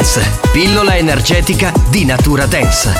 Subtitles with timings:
[0.00, 2.90] Dance, pillola energetica di natura dance.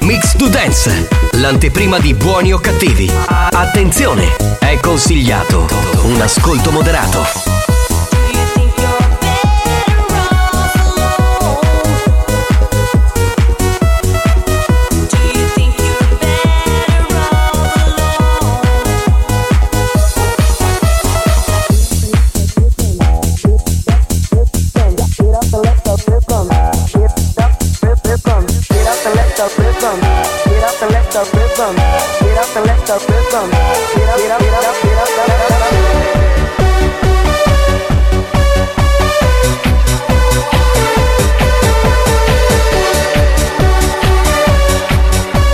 [0.00, 3.10] Mix to Dance, l'anteprima di buoni o cattivi.
[3.26, 5.66] Attenzione, è consigliato
[6.02, 7.65] un ascolto moderato.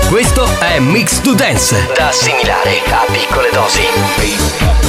[0.09, 4.82] Questo è Mix to Dance, da assimilare a piccole dosi.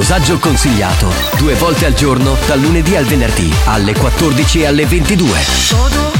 [0.00, 5.38] Dosaggio consigliato due volte al giorno dal lunedì al venerdì alle 14 e alle 22.
[5.68, 6.19] Todo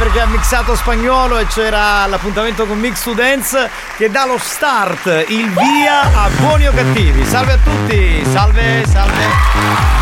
[0.00, 3.68] perché ha mixato spagnolo e c'era l'appuntamento con Mix Dance
[3.98, 7.22] che dà lo start, il via a buoni o cattivi.
[7.26, 9.26] Salve a tutti, salve, salve.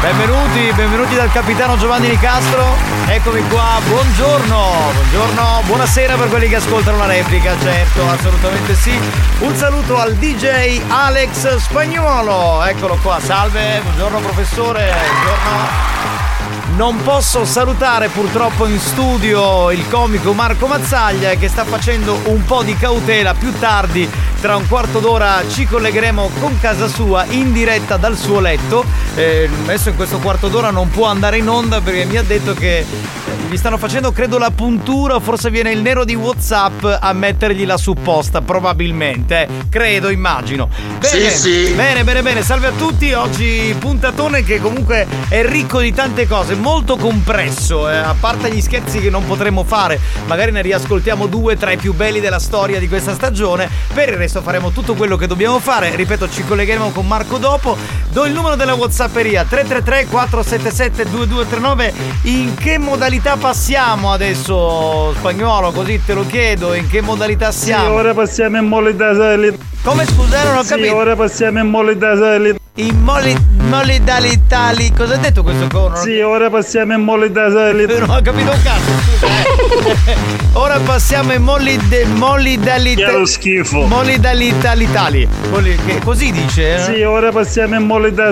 [0.00, 2.76] Benvenuti, benvenuti dal capitano Giovanni Nicastro.
[3.06, 8.96] Eccomi qua, buongiorno, buongiorno, buonasera per quelli che ascoltano la replica, certo, assolutamente sì.
[9.40, 16.17] Un saluto al DJ Alex Spagnolo, eccolo qua, salve, buongiorno professore, buongiorno.
[16.78, 22.62] Non posso salutare purtroppo in studio il comico Marco Mazzaglia che sta facendo un po'
[22.62, 23.34] di cautela.
[23.34, 24.08] Più tardi,
[24.40, 28.84] tra un quarto d'ora, ci collegheremo con casa sua in diretta dal suo letto.
[29.16, 32.54] Eh, adesso in questo quarto d'ora non può andare in onda perché mi ha detto
[32.54, 32.86] che eh,
[33.50, 37.64] gli stanno facendo, credo, la puntura o forse viene il nero di WhatsApp a mettergli
[37.66, 39.42] la supposta, probabilmente.
[39.42, 39.48] eh.
[39.69, 40.69] Credo, immagino.
[40.98, 41.72] Bene, Sì, sì.
[41.72, 42.42] Bene, bene, bene.
[42.42, 43.12] Salve a tutti.
[43.14, 47.88] Oggi puntatone che comunque è ricco di tante cose, molto compresso.
[47.88, 51.78] eh, a parte gli scherzi che non potremo fare, magari ne riascoltiamo due tra i
[51.78, 53.68] più belli della storia di questa stagione.
[53.94, 55.94] Per il resto faremo tutto quello che dobbiamo fare.
[55.96, 57.74] Ripeto, ci collegheremo con Marco dopo.
[58.10, 61.92] Do il numero della Whatsapperia 333 477 2239.
[62.24, 65.72] In che modalità passiamo adesso, spagnolo?
[65.72, 66.74] Così te lo chiedo.
[66.74, 67.94] In che modalità Sì, siamo?
[67.94, 69.14] ora passiamo in modalità
[69.82, 70.94] Come scusa, non ho Sì, capito.
[70.96, 75.96] ora passiamo in modalità In modalità li- Cosa ha detto questo cono?
[75.96, 80.46] Sì, ora passiamo in modalità Non ho capito un cazzo.
[80.58, 83.06] Ora passiamo in molide, molidalità.
[83.06, 83.86] Che lo schifo.
[85.50, 86.76] Moli- che così dice?
[86.76, 86.78] eh?
[86.78, 88.30] Sì, ora passiamo in modalità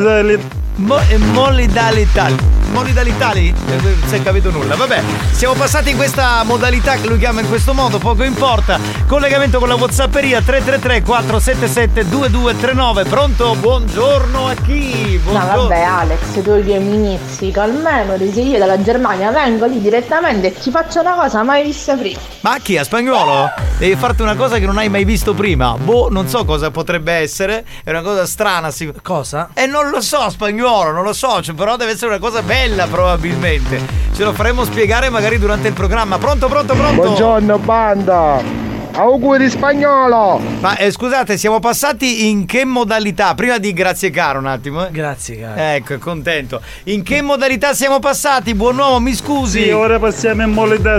[0.77, 2.29] Mo- eh, molidalità.
[2.73, 3.49] Molidalità lì?
[3.49, 4.75] Eh, Non si è capito nulla.
[4.75, 5.01] Vabbè,
[5.31, 8.79] siamo passati in questa modalità che lui chiama in questo modo, poco importa.
[9.07, 13.05] Collegamento con la Whatsapperia 333 477 2239.
[13.05, 13.55] Pronto?
[13.55, 15.19] Buongiorno a chi?
[15.25, 15.63] No Buongiorno.
[15.63, 20.71] vabbè Alex, tu gli inizi calmemoli, se io dalla Germania vengo lì direttamente e ti
[20.71, 22.19] faccio una cosa mai vista prima.
[22.41, 22.77] Ma chi?
[22.77, 23.51] A spagnolo?
[23.79, 25.77] Devi farti una cosa che non hai mai visto prima.
[25.79, 27.65] Boh, non so cosa potrebbe essere.
[27.83, 28.71] È una cosa strana.
[28.71, 28.93] Sì.
[29.03, 29.49] Cosa?
[29.55, 31.41] E non lo so, spagnolo, non lo so.
[31.43, 33.81] cioè, però deve essere una cosa bella, probabilmente.
[34.15, 36.19] Ce lo faremo spiegare magari durante il programma.
[36.19, 37.03] Pronto, pronto, pronto?
[37.03, 38.65] Buongiorno banda!
[38.93, 40.41] Auguri spagnolo!
[40.61, 43.35] Ma eh, scusate, siamo passati in che modalità?
[43.35, 44.87] Prima di grazie caro un attimo.
[44.87, 44.91] eh.
[44.91, 45.61] Grazie, caro.
[45.61, 46.63] Ecco, è contento.
[46.85, 48.55] In che modalità siamo passati?
[48.55, 49.65] Buon uomo, mi scusi.
[49.65, 50.97] Sì, ora passiamo in modalità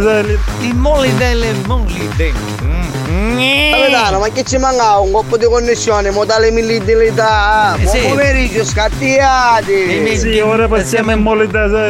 [0.59, 3.06] Il molli delle molli de- Mm.
[3.17, 7.75] Capitano, ma che ci manca un colpo di connessione, modale militarità.
[7.75, 8.07] Eh, Buon sì.
[8.07, 10.17] pomeriggio, scattiati.
[10.17, 11.87] Sì, ora passiamo in modalità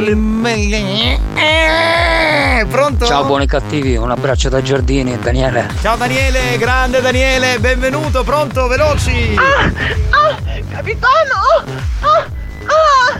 [1.35, 3.05] Eh, pronto?
[3.05, 5.69] Ciao buoni e cattivi, un abbraccio da Giardini, Daniele.
[5.81, 9.35] Ciao Daniele, grande Daniele, benvenuto, pronto, veloci.
[9.37, 10.35] Ah,
[10.71, 11.63] capitano!
[12.01, 12.25] Ah,
[12.65, 13.17] ah,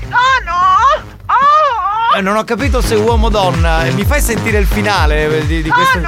[0.00, 0.58] capitano!
[1.26, 3.84] Ah, Eh, non ho capito se uomo o donna.
[3.86, 6.00] Eh, Mi fai sentire il finale eh, di, di questo.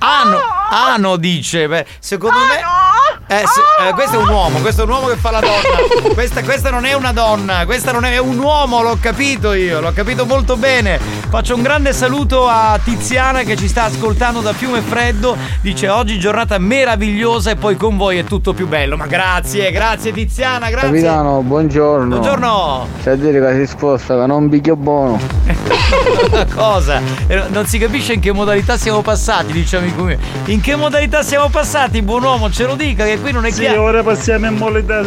[0.00, 0.38] Ano!
[0.70, 1.68] Ano dice.
[1.68, 2.95] Beh, secondo me.
[3.28, 6.12] Eh, se- eh, questo è un uomo, questo è un uomo che fa la donna.
[6.14, 9.80] Questa, questa non è una donna, questa non è, è un uomo, l'ho capito io,
[9.80, 10.98] l'ho capito molto bene.
[11.28, 15.36] Faccio un grande saluto a Tiziana che ci sta ascoltando da Fiume Freddo.
[15.60, 18.96] Dice oggi giornata meravigliosa e poi con voi è tutto più bello.
[18.96, 20.88] Ma grazie, grazie Tiziana, grazie.
[20.90, 22.06] Capitano, buongiorno.
[22.08, 22.88] Buongiorno.
[23.02, 25.18] C'è a dire che si sposta, che non un picchio buono.
[26.54, 27.00] Cosa?
[27.26, 30.18] Eh, Non si capisce in che modalità siamo passati, dice amico mio.
[30.46, 32.50] In che modalità siamo passati, buon uomo?
[32.50, 33.82] Ce lo dica che qui non è Sì, chiaro.
[33.82, 35.02] ora passiamo in modalità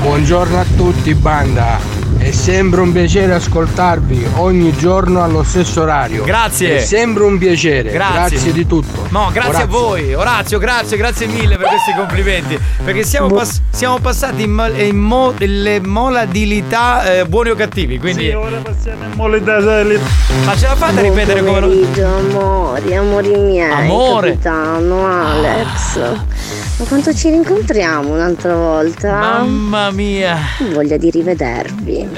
[0.00, 1.78] Buongiorno a tutti banda,
[2.18, 6.24] è sempre un piacere ascoltarvi ogni giorno allo stesso orario.
[6.24, 6.76] Grazie.
[6.76, 7.90] È sempre un piacere.
[7.90, 8.52] Grazie.
[8.52, 9.06] di tutto.
[9.10, 9.78] No, grazie a Orazio.
[9.78, 10.14] voi.
[10.14, 12.58] Orazio, grazie, grazie mille per questi complimenti.
[12.84, 17.98] Perché siamo, pass- siamo passati in, mo- in mo- le modalità eh, buoni o cattivi.
[17.98, 18.26] Quindi.
[18.28, 19.60] Sì, ora passiamo in modalità
[20.44, 21.70] Ma ce la fate a ripetere come lo.
[22.04, 23.70] amori, amori miei.
[23.70, 24.38] Amore.
[24.40, 26.00] Capitano, Alex.
[26.78, 29.12] Ma quanto ci rincontriamo un'altra volta?
[29.18, 30.36] Mamma mia.
[30.72, 32.08] Voglia di rivedervi.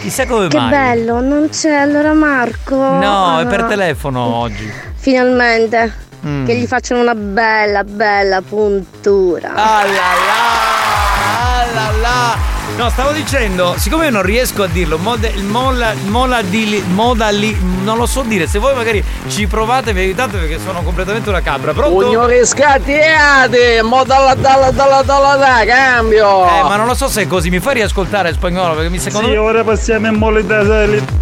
[0.00, 0.70] Chissà come Che mai.
[0.70, 2.76] bello, non c'è allora Marco?
[2.76, 4.70] No, è per Ah, telefono oggi.
[4.96, 6.02] Finalmente.
[6.26, 6.46] Mm.
[6.46, 9.50] Che gli facciano una bella, bella puntura.
[9.52, 9.90] Ah là
[10.26, 12.53] là, ah là là.
[12.76, 17.96] No, stavo dicendo, siccome io non riesco a dirlo, mode- mola, mola di, modali, non
[17.96, 21.72] lo so dire, se voi magari ci provate mi aiutate perché sono completamente una capra.
[21.72, 22.04] Pronto?
[22.04, 26.46] Signori scattiati, mo dalla dalla dalla dalla da, cambio.
[26.46, 28.98] Eh, ma non lo so se è così, mi fai riascoltare il spagnolo perché mi
[28.98, 30.62] secondo Sì, ora passiamo in modalità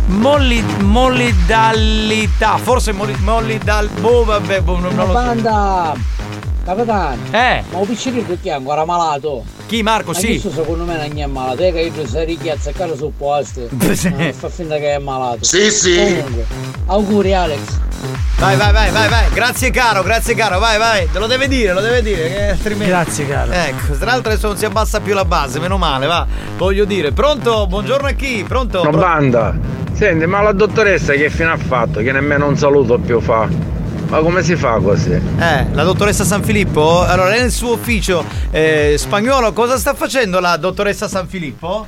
[0.06, 3.88] Molli, mollidalità, forse molli, mollidal...
[3.88, 5.18] Boh, vabbè, boh, non, non lo so.
[5.18, 5.94] Banda!
[6.64, 7.16] Capitano!
[7.30, 7.62] Eh!
[7.70, 9.44] Ma un piccerino chi è ancora malato?
[9.72, 10.10] Chi Marco?
[10.10, 10.26] Ma Sì.
[10.38, 13.68] questo secondo me non è malato, è che io si richiazza a casa sul posto.
[13.94, 14.10] Sì.
[14.10, 15.44] Ma fa finta che è malato.
[15.44, 15.96] Sì, sì.
[15.96, 16.44] Comunque,
[16.88, 17.58] auguri Alex.
[18.38, 19.30] Vai, vai, vai, vai, vai.
[19.32, 21.08] Grazie caro, grazie caro, vai, vai.
[21.10, 22.28] Te lo deve dire, lo deve dire.
[22.28, 22.86] Che altrimenti...
[22.90, 23.50] Grazie, caro.
[23.52, 26.26] Ecco, tra l'altro adesso non si abbassa più la base, meno male, va.
[26.58, 27.66] Voglio dire, pronto?
[27.66, 28.44] Buongiorno a chi?
[28.46, 28.82] Pronto?
[28.82, 29.56] Pro- banda,
[29.94, 32.00] senti, ma la dottoressa che fine ha fatto?
[32.00, 33.48] Che nemmeno un saluto più fa.
[34.12, 35.10] Ma come si fa così?
[35.10, 37.00] Eh, la dottoressa San Filippo?
[37.00, 41.86] Allora, è nel suo ufficio eh, spagnolo, cosa sta facendo la dottoressa San Filippo?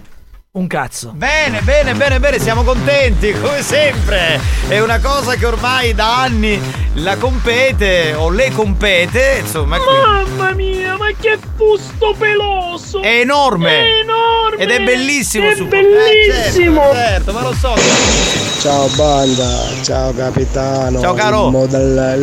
[0.53, 1.13] Un cazzo.
[1.15, 4.41] Bene, bene, bene, bene, siamo contenti, come sempre.
[4.67, 6.59] È una cosa che ormai da anni
[6.95, 9.77] la compete o le compete, insomma.
[9.77, 13.03] Mamma mia, ma che fusto peloso!
[13.03, 13.69] È enorme!
[13.69, 14.63] È enorme!
[14.63, 16.91] Ed è bellissimo È su bellissimo!
[16.91, 18.54] Eh, certo, certo, ma lo so.
[18.65, 20.99] Ciao banda, ciao capitano.
[20.99, 21.51] Ciao, caro.
[21.51, 22.15] Mola,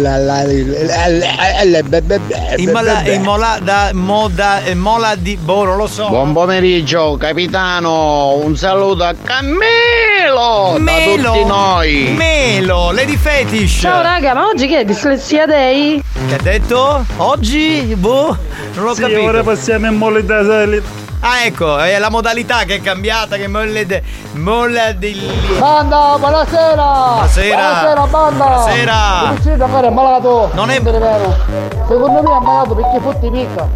[4.63, 4.74] eh,
[5.19, 6.07] di boh, non lo so.
[6.07, 11.21] Buon pomeriggio capitano, un saluto a Cammelo Melo.
[11.21, 12.13] da tutti noi.
[12.17, 13.81] Melo, Lady Fetish.
[13.81, 16.01] Ciao raga, ma oggi che è dislessia day?
[16.27, 17.05] Che ha detto?
[17.17, 17.93] Oggi?
[17.95, 18.36] Boh,
[18.74, 19.21] non l'ho Sì, capito.
[19.21, 20.41] ora passiamo in molle da
[21.24, 24.01] Ah, ecco, è la modalità che è cambiata, che molle de,
[24.34, 25.20] molla del
[25.60, 26.74] Banda, buonasera!
[26.74, 27.56] Buonasera.
[27.56, 28.44] Buonasera, banda!
[28.46, 29.22] Buonasera.
[29.25, 30.50] Non ci ancora è malato!
[30.54, 31.36] Non è- vero!
[31.88, 33.70] Secondo me è malato perché fotti picca!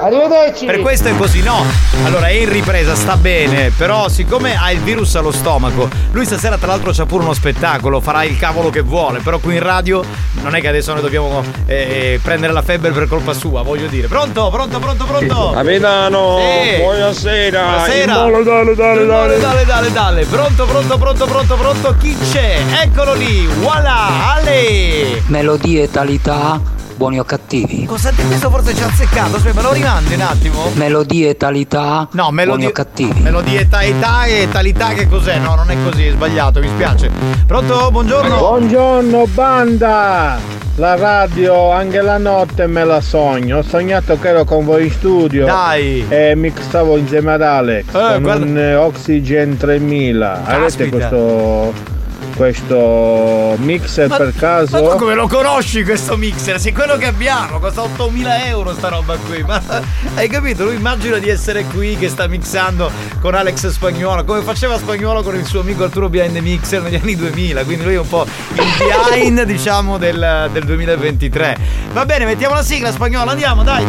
[0.00, 0.66] Arrivederci!
[0.66, 1.64] Per questo è così, no?
[2.04, 6.56] Allora è in ripresa, sta bene, però siccome ha il virus allo stomaco, lui stasera
[6.58, 10.02] tra l'altro c'ha pure uno spettacolo, farà il cavolo che vuole, però qui in radio
[10.42, 14.08] non è che adesso noi dobbiamo eh, prendere la febbre per colpa sua, voglio dire.
[14.08, 15.50] Pronto, pronto, pronto, pronto?
[15.54, 16.86] Capitano, Sì.
[16.88, 17.62] Buonasera.
[17.62, 18.14] Buonasera.
[18.14, 19.38] Molo, dale, dale, dale, dale.
[19.38, 20.24] dale, dale, dale.
[20.24, 21.96] Pronto, pronto, pronto, pronto, pronto.
[21.98, 22.58] Chi c'è?
[22.82, 23.46] Eccolo lì.
[23.46, 25.22] Voilà, Ale.
[25.26, 26.60] Melodie talità,
[26.98, 27.86] buoni o cattivi.
[27.86, 29.36] Cosa ti questo forse ci ha azzeccato?
[29.36, 30.70] Aspetta, me lo rimandi un attimo?
[30.74, 33.20] Melodie talità, No, buoni melodie o cattivi.
[33.20, 35.38] Melodie taità e talità che cos'è?
[35.38, 37.08] No, non è così, è sbagliato, mi spiace.
[37.46, 37.90] Pronto?
[37.92, 38.36] Buongiorno.
[38.36, 40.38] Buongiorno banda!
[40.74, 43.58] La radio anche la notte me la sogno.
[43.58, 45.46] Ho sognato che ero con voi in studio.
[45.46, 46.04] Dai!
[46.08, 50.44] E mixavo insieme ad Alex con guarda- un eh, Oxygen 3000.
[50.44, 50.88] Avete Caspita.
[51.08, 51.96] questo
[52.38, 54.80] questo mixer Ma- per caso?
[54.80, 56.60] Ma tu come lo conosci questo mixer?
[56.60, 59.42] Sei quello che abbiamo, costa 8000 euro sta roba qui.
[59.42, 59.60] Ma
[60.14, 60.62] hai capito?
[60.62, 65.34] Lui immagina di essere qui che sta mixando con Alex Spagnuolo, come faceva Spagnuolo con
[65.34, 67.64] il suo amico Arturo Behind the Mixer negli anni 2000.
[67.64, 71.56] Quindi lui è un po' il behind, diciamo, del, del 2023.
[71.92, 73.84] Va bene, mettiamo la sigla Spagnuolo, andiamo, dai.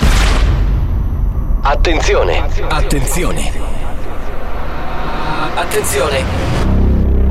[1.61, 3.51] Attenzione, attenzione.
[5.53, 6.48] Attenzione.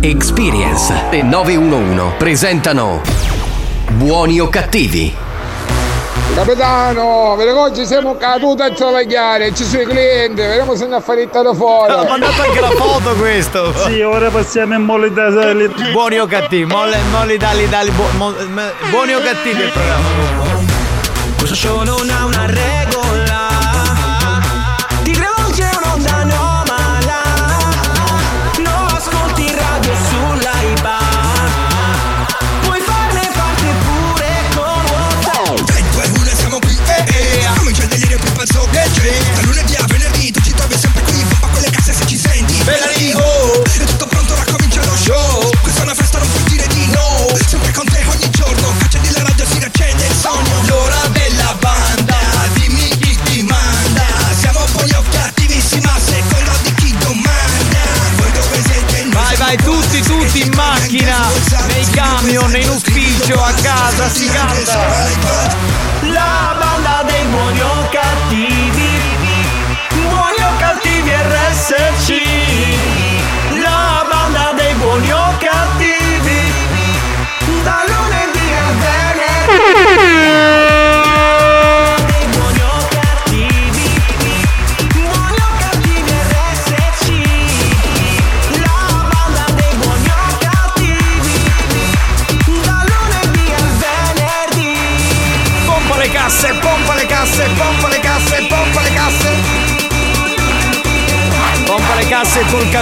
[0.00, 3.00] Experience e 911 presentano
[3.92, 5.14] Buoni o cattivi?
[6.34, 11.00] Capitano, per oggi siamo caduti a travagliare, ci sono i clienti, vediamo se ne ha
[11.00, 11.92] fatto fuori.
[11.92, 13.72] Ha mandato anche la foto questo.
[13.86, 15.30] Sì, ora passiamo in molle da
[15.92, 16.64] Buoni o cattivi?
[16.64, 20.08] Molle, molli, dali, dali, bu- mo- me- buoni o cattivi il programma?
[21.38, 22.83] Questo show non ha una regola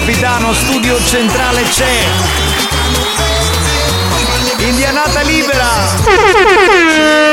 [0.05, 2.05] capitano, studio centrale c'è.
[4.59, 7.32] Indianata libera.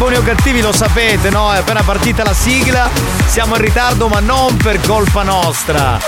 [0.00, 1.52] Buoni o Cattivi lo sapete, no?
[1.52, 2.88] È appena partita la sigla,
[3.26, 5.98] siamo in ritardo ma non per colpa nostra,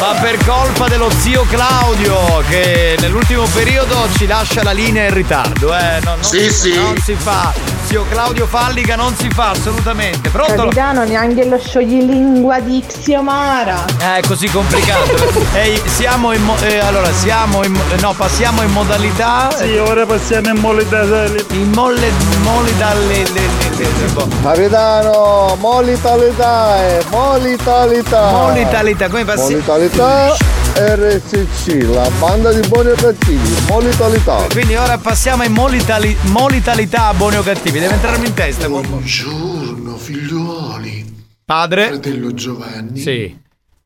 [0.00, 5.72] ma per colpa dello zio Claudio che nell'ultimo periodo ci lascia la linea in ritardo,
[5.76, 6.00] eh?
[6.02, 6.74] No, non, Sì, sì.
[6.74, 7.65] Non si fa.
[7.86, 10.28] Zio Claudio Falliga non si fa assolutamente.
[10.30, 10.54] Pronto?
[10.54, 13.84] Capitano, neanche lo scioglilingua di Xiomara.
[14.00, 15.14] Eh, È così complicato.
[15.54, 19.76] Ehi, siamo in mo- eh, allora siamo in mo- eh, no, passiamo in modalità Sì,
[19.76, 22.10] ora passiamo in modalità in molle
[22.42, 24.28] moli dalle le, le- le- boh.
[24.42, 28.30] Capitano, molitalità è molitalità.
[28.32, 30.34] Molitalità, come passi- Molitalità
[30.78, 34.46] RSC, la banda di buoni e cattivi, molitalità.
[34.50, 38.68] Quindi ora passiamo in molitali- molitalità buoni o cattivi, deve entrarmi in testa.
[38.68, 41.24] Buongiorno figliuoli.
[41.46, 41.86] Padre?
[41.86, 43.00] Fratello Giovanni.
[43.00, 43.38] Sì.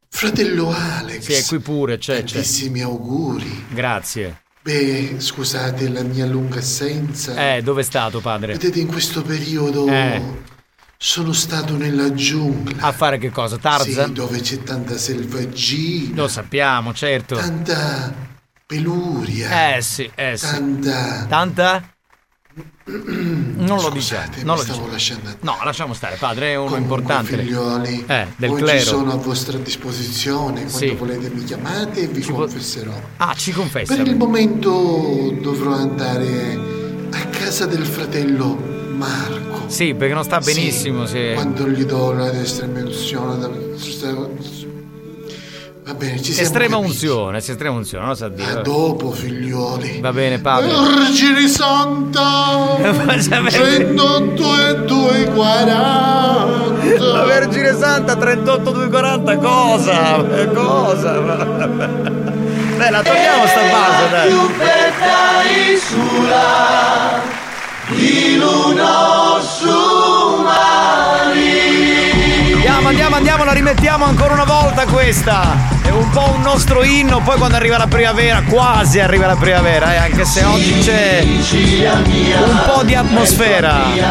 [0.09, 1.21] Fratello Alex.
[1.21, 2.33] Sì, è qui pure, c'è, c'è.
[2.33, 3.67] Tantissimi auguri.
[3.73, 4.43] Grazie.
[4.61, 7.55] Beh, scusate la mia lunga assenza.
[7.55, 8.55] Eh, dove è stato padre?
[8.55, 10.21] Vedete, in questo periodo Eh.
[11.03, 12.83] Sono stato nella giungla.
[12.83, 13.57] A fare che cosa?
[13.57, 14.09] Tarzan?
[14.09, 16.15] Sì, dove c'è tanta selvaggina.
[16.15, 17.37] Lo sappiamo, certo.
[17.37, 18.13] Tanta
[18.67, 19.77] peluria.
[19.77, 20.45] Eh sì, eh sì.
[20.45, 21.25] Tanta.
[21.27, 21.95] Tanta?
[22.85, 24.27] Non lo diciamo.
[24.43, 24.91] Non lo stavo diciamo.
[24.91, 27.39] lasciando No, lasciamo stare, padre, è uno Comunque, importante.
[27.39, 28.85] figlioli, Eh, del oggi clero.
[28.85, 30.65] sono a vostra disposizione.
[30.67, 30.91] Quando Sì.
[30.91, 32.93] volete mi chiamate e vi confesserò.
[33.17, 33.95] Ah, ci confessa.
[33.97, 36.59] Per il momento dovrò andare
[37.11, 39.63] a casa del fratello Marco.
[39.69, 41.07] Sì, perché non sta benissimo.
[41.07, 41.31] sì.
[41.35, 43.39] Quando gli do la estrema unzione
[45.83, 46.91] Va bene, ci siamo Estrema capiti.
[46.93, 48.51] unzione, sì, estrema unzione, non lo sa dire.
[48.51, 49.99] A dopo, figlioli.
[50.01, 50.69] Va bene, padre.
[51.01, 52.77] Vergine Santa!
[53.07, 53.87] Faccia vedere.
[53.87, 57.13] 108 e 240!
[57.13, 60.39] La Vergine Santa 38 240 cosa?
[60.41, 61.19] Eh, Cosa?
[61.21, 64.31] Dai, la togliamo sta base, dai.
[67.95, 69.69] Di Luno su
[72.55, 75.79] Andiamo, andiamo, andiamo, la rimettiamo ancora una volta questa.
[75.83, 79.95] È un po' un nostro inno, poi quando arriva la primavera, quasi arriva la primavera,
[79.95, 83.93] eh, anche se oggi c'è un po' di atmosfera.
[83.95, 84.05] e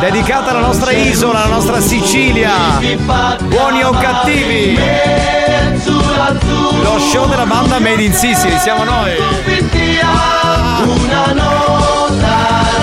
[0.00, 2.80] Dedicata alla nostra isola, alla nostra Sicilia.
[3.40, 5.31] Buoni o cattivi?
[6.30, 9.10] Lo show della banda Made in Sicily, siamo noi.
[10.84, 12.36] una nota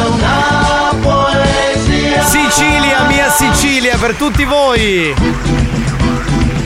[0.08, 5.13] una poesia Sicilia, mia Sicilia, per tutti voi.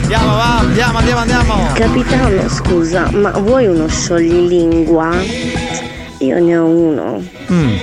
[0.01, 1.69] Andiamo, va, andiamo, andiamo, andiamo.
[1.73, 5.12] Capitano, scusa, ma vuoi uno scioglilingua?
[6.19, 7.23] Io ne ho uno.
[7.51, 7.75] Mm.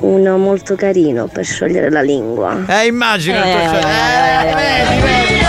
[0.00, 2.56] Uno molto carino per sciogliere la lingua.
[2.66, 3.36] Eh, immagino.
[3.36, 3.76] il tuo Eh, show.
[3.76, 5.40] Eh, vedi, vedi.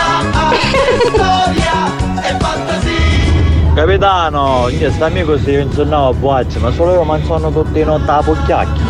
[3.73, 8.07] Capitano, io sta amico si insonnava a buaccia, ma solo io mangiano tutti i notti
[8.09, 8.81] a pucchiacchi.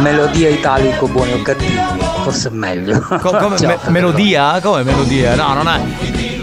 [0.00, 1.78] Melodia italico buoni o cattivi,
[2.22, 3.00] forse è meglio.
[3.00, 4.60] Co- come Ciao, me- melodia?
[4.60, 5.34] Come melodia?
[5.34, 5.80] No, non è.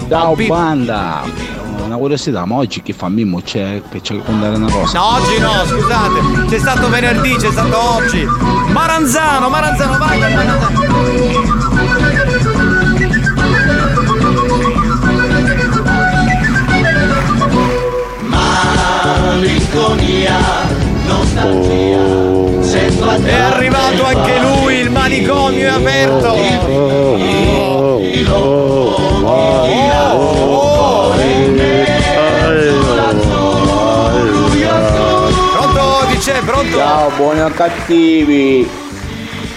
[0.08, 1.22] Ciao banda!
[1.84, 4.98] Una curiosità, ma oggi chi fa Mimmo c'è per c'è contare una cosa?
[5.00, 6.46] No, oggi no, scusate.
[6.48, 8.28] C'è stato venerdì, c'è stato oggi.
[8.72, 10.34] Maranzano, Maranzano, vai, vai,
[19.96, 20.00] vai.
[20.00, 20.38] malinconia
[21.06, 26.36] nostalgia sento È arrivato anche lui, il manicomio è aperto.
[35.52, 36.06] Pronto?
[36.10, 36.78] Dice, pronto?
[36.78, 38.70] Ciao, buoni o cattivi!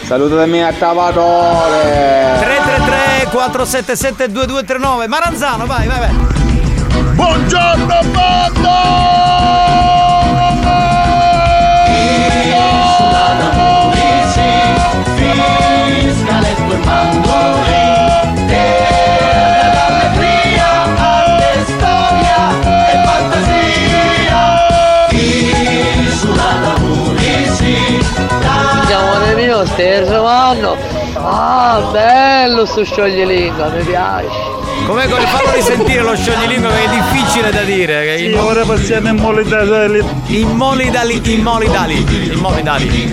[0.05, 2.38] Salutatemi a Tavatore!
[2.40, 6.11] 333 477 2239 Maranzano, vai, vai, vai.
[7.14, 9.71] buongiorno Fiscaletto
[31.44, 34.28] Ah, bello sto scioglilingua, mi piace.
[34.87, 38.05] Come come fallo risentire lo scioglilingua che è difficile da dire.
[38.05, 40.05] che il- ora passiamo in molidali.
[40.26, 43.11] Immolidali, immolidali, immolidali.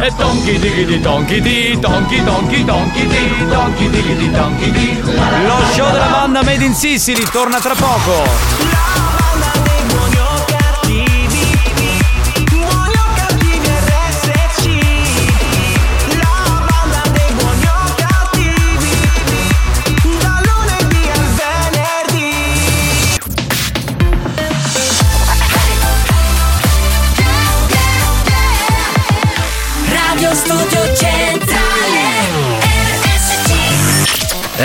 [0.00, 5.00] E tonchi dighi di tonchi di tonchi tonchi tonchi di tonchi dighi di tonchi di
[5.46, 9.15] Lo show della banda Made in Sicily torna tra poco.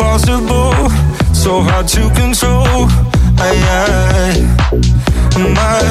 [0.00, 0.88] Impossible,
[1.34, 2.88] so hard to control.
[3.38, 4.40] I, I,
[5.36, 5.82] my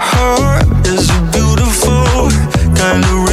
[0.00, 2.30] heart is a beautiful.
[2.74, 3.29] Kind of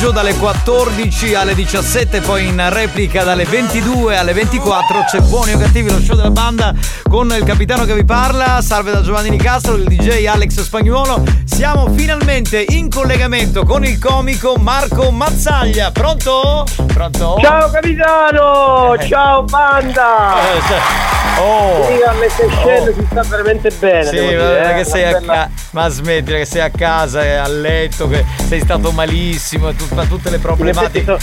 [0.00, 5.58] pomeriggio dalle 14 alle 17, poi in replica dalle 22 alle 24 c'è Buoni o
[5.58, 6.74] Cattivi, lo show della banda
[7.06, 11.22] con il capitano che vi parla, salve da Giovanni Nicastro, il DJ Alex Spagnuolo.
[11.44, 15.90] Siamo finalmente in collegamento con il comico Marco Mazzaglia.
[15.90, 16.64] Pronto?
[16.86, 17.36] Pronto?
[17.40, 18.96] Ciao capitano!
[19.06, 21.19] Ciao banda!
[21.40, 21.86] Oh!
[21.86, 24.04] Sì, alle Seychelles si sta veramente bene.
[24.04, 27.32] Sì, dire, eh, che sei a bella- ca- ma smettila che sei a casa e
[27.34, 31.04] a letto, che sei stato malissimo, e tutta- tutte le problematiche.
[31.04, 31.18] sono,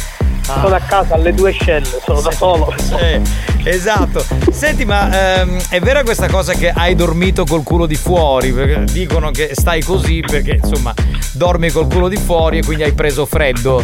[0.61, 2.73] sono a casa alle due scelle, sono da solo.
[2.77, 3.21] Sì,
[3.69, 4.23] esatto.
[4.51, 8.51] Senti, ma ehm, è vera questa cosa che hai dormito col culo di fuori?
[8.53, 10.93] Perché dicono che stai così perché insomma
[11.33, 13.83] dormi col culo di fuori e quindi hai preso freddo.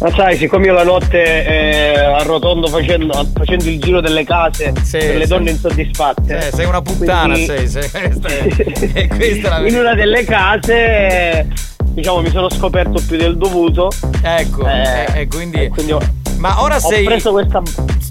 [0.00, 5.16] Ma sai, siccome io la notte eh, arrotondo facendo, facendo il giro delle case per
[5.16, 5.26] le sì.
[5.28, 6.48] donne insoddisfatte.
[6.48, 7.90] Eh, sei una puttana, Quindi- sei, sei.
[8.10, 11.46] Questa è, questa è la In una delle case,
[11.90, 13.90] diciamo, mi sono scoperto più del dovuto.
[14.22, 15.68] Ecco, Eh, e, quindi.
[15.68, 16.00] quindi ho-
[16.38, 17.04] ma ora ho sei.
[17.04, 17.62] preso questa.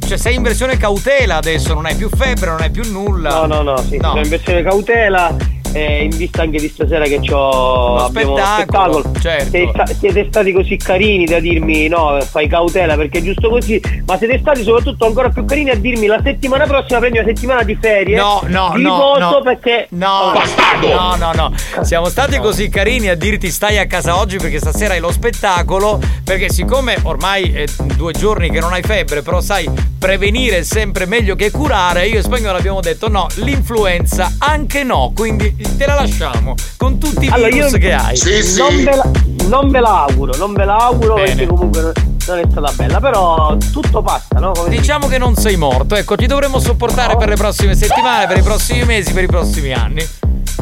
[0.07, 3.29] Cioè, sei in versione cautela adesso, non hai più febbre, non hai più nulla.
[3.29, 5.35] No, no, no, sì, sono in versione cautela.
[5.73, 9.49] Eh, in vista anche di stasera che c'ho Lo abbiamo uno spettacolo, spettacolo certo.
[9.49, 13.79] siete, sta- siete stati così carini da dirmi no fai cautela perché è giusto così
[14.05, 17.63] ma siete stati soprattutto ancora più carini a dirmi la settimana prossima prendi una settimana
[17.63, 19.41] di ferie No, no, di no, no.
[19.41, 20.33] perché No,
[20.81, 21.53] no, no, no.
[21.83, 25.99] Siamo stati così carini a dirti stai a casa oggi perché stasera hai lo spettacolo.
[26.23, 31.05] Perché siccome ormai è due giorni che non hai febbre, però sai, prevenire è sempre
[31.05, 32.07] meglio che curare.
[32.07, 35.11] Io e Spagnolo abbiamo detto no, l'influenza anche no.
[35.15, 38.19] Quindi te la lasciamo con tutti i Allora, virus io che hai.
[38.57, 39.11] non, ve la,
[39.47, 41.27] non ve la auguro non ve la auguro Bene.
[41.29, 41.91] perché comunque non-
[42.27, 44.51] non è stata bella però tutto passa no?
[44.51, 48.37] Come Diciamo che non sei morto, ecco, ti dovremmo sopportare per le prossime settimane, per
[48.37, 50.07] i prossimi mesi, per i prossimi anni.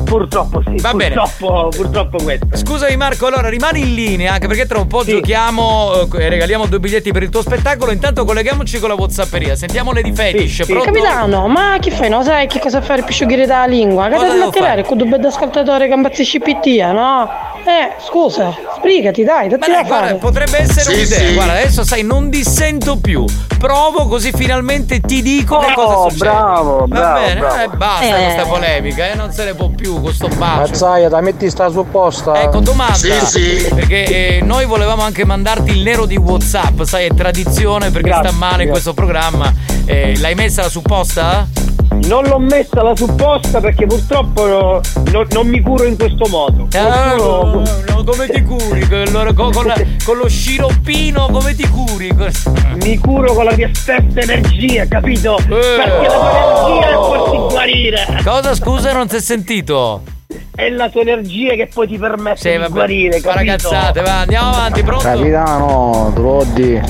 [0.10, 0.76] Purtroppo sì.
[0.82, 1.14] Va bene.
[1.16, 2.48] purtroppo, purtroppo questo.
[2.52, 6.66] Scusami Marco, allora rimani in linea anche perché tra un po' giochiamo eh, e regaliamo
[6.66, 7.92] due biglietti per il tuo spettacolo.
[7.92, 9.56] Intanto colleghiamoci con la Whatsapperia.
[9.56, 10.66] Sentiamo Lady Fetish.
[10.66, 10.84] Pronto?
[10.86, 12.10] Capitano, ma che fai?
[12.10, 14.08] Non sai che cosa fare per asciugare la lingua?
[14.08, 17.30] Che Cosa devo tirare con due belli ascoltatori che impazzisci PT, no?
[17.66, 20.16] Eh, scusa, sbrigati, dai, datti da Guarda, fare.
[20.16, 21.34] potrebbe essere un'idea.
[21.34, 23.26] Guarda, adesso sai, non dissento più.
[23.60, 26.30] Provo così finalmente ti dico che cosa succede.
[26.32, 27.62] bravo, Va bravo, bene, bravo.
[27.62, 28.24] eh, basta Eh.
[28.24, 30.72] questa polemica, eh, non se ne può più con sto bacio.
[30.72, 32.42] Mazzaia, da metti sta supposta.
[32.42, 32.98] Ecco, domanda.
[33.76, 38.30] Perché eh, noi volevamo anche mandarti il nero di WhatsApp, sai, è tradizione perché Grazie,
[38.30, 38.72] sta male in grazie.
[38.72, 39.54] questo programma.
[39.86, 41.48] Eh, l'hai messa la supposta?
[42.08, 46.68] Non l'ho messa la supposta perché purtroppo no- no- non mi curo in questo modo.
[46.76, 48.88] Ah, Qualcuno- no, come ti curi?
[48.88, 49.76] Con, lo- con- con la-
[50.06, 52.10] con lo sciroppino come ti curi?
[52.84, 55.36] Mi curo con la mia stessa energia, capito?
[55.48, 58.06] Perché la tua energia è farti guarire.
[58.24, 60.02] Cosa scusa non ti è sentito?
[60.56, 63.32] È la tua energia che poi ti permette Sì, di vabbè, guarire, capito?
[63.34, 65.04] ragazzate, va, andiamo avanti, pronto?
[65.06, 66.82] Capitano, Trodi,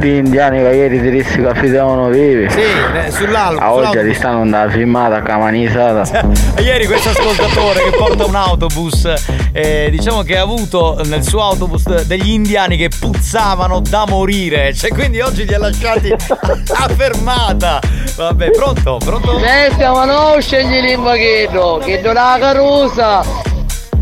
[0.00, 2.50] gli indiani che ieri ti dissi che affidavano vivi.
[2.50, 3.62] Sì, eh, sull'album.
[3.62, 6.26] A oggi ti stanno andando filmata, camanizzata.
[6.58, 9.12] Ieri questo ascoltatore che porta un autobus,
[9.52, 14.74] eh, diciamo che ha avuto nel suo autobus degli indiani che puzzavano da morire.
[14.74, 17.80] Cioè, quindi oggi li ha lasciati a fermata.
[18.16, 18.98] Vabbè, pronto?
[19.04, 19.38] Pronto?
[19.38, 23.52] Senti, ma non scegli l'invaghetto, che do la carusa.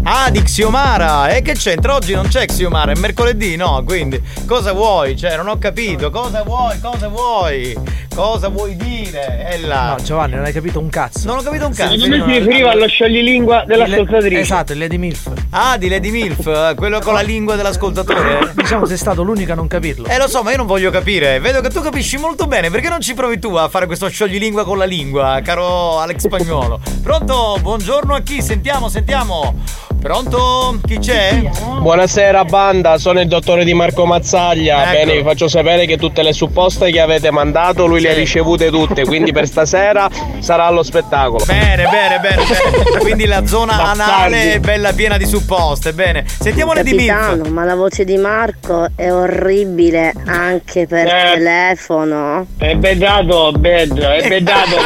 [0.04, 1.28] Ah, di Xiomara!
[1.28, 1.94] E che c'entra?
[1.94, 3.84] Oggi non c'è Xiomara, è mercoledì, no?
[3.86, 5.16] Quindi, cosa vuoi?
[5.16, 6.10] Cioè, non ho capito.
[6.10, 6.80] Cosa vuoi?
[6.80, 7.76] Cosa vuoi?
[8.12, 9.48] Cosa vuoi dire?
[9.52, 9.94] Ella.
[9.96, 11.28] No, Giovanni, non hai capito un cazzo.
[11.28, 11.96] Non ho capito un cazzo.
[11.96, 14.40] Secondo me si riferiva allo scioglilingua dell'ascoltatrice.
[14.40, 15.30] Esatto, il Lady Milf.
[15.50, 18.52] Ah, di Lady Milf, eh, quello con la lingua dell'ascoltatore.
[18.58, 20.08] Diciamo sei stato l'unico a non capirlo.
[20.08, 21.38] Eh lo so, ma io non voglio capire.
[21.38, 22.70] Vedo che tu capisci molto bene.
[22.70, 26.80] Perché non ci provi tu a fare questo scioglilingua con la lingua, caro Alex Spagnolo?
[27.02, 27.56] Pronto?
[27.60, 28.42] Buongiorno a chi?
[28.42, 29.54] Sentiamo, sentiamo.
[30.02, 30.78] Pronto?
[30.84, 31.40] Chi c'è?
[31.78, 34.82] Buonasera banda, sono il dottore di Marco Mazzaglia.
[34.82, 34.90] Ecco.
[35.06, 38.68] Bene, vi faccio sapere che tutte le supposte che avete mandato lui le ha ricevute
[38.70, 40.08] tutte, quindi per stasera
[40.40, 41.44] sarà allo spettacolo.
[41.44, 42.98] Bene, bene, bene, bene.
[42.98, 44.00] Quindi la zona Bastardi.
[44.02, 45.92] anale è bella piena di supposte.
[45.92, 46.24] Bene.
[46.26, 47.06] Sentiamo Lady Milf.
[47.16, 51.30] Capitano, ma la voce di Marco è orribile anche per Eh.
[51.34, 52.46] telefono.
[52.58, 54.76] È bedato, bed, è bedato.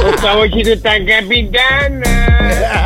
[0.00, 2.84] Questa voce tutta capitana.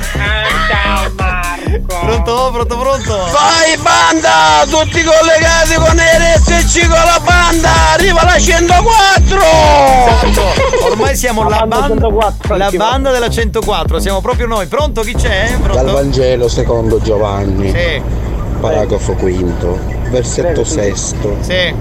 [0.00, 1.04] Ciao.
[1.04, 1.98] Ah, Marco.
[2.04, 3.16] Pronto, pronto, pronto.
[3.32, 9.40] Vai banda, tutti collegati con RSC con la banda, arriva la 104!
[10.22, 10.84] Esatto.
[10.84, 12.08] Ormai siamo la banda,
[12.56, 14.66] la banda della 104, siamo proprio noi.
[14.66, 15.00] Pronto?
[15.02, 15.48] Chi c'è?
[15.50, 15.92] Dal Pronto?
[15.92, 18.00] Vangelo secondo Giovanni, Sì.
[18.60, 19.78] paragrafo quinto,
[20.10, 21.36] versetto sesto.
[21.40, 21.74] Sì.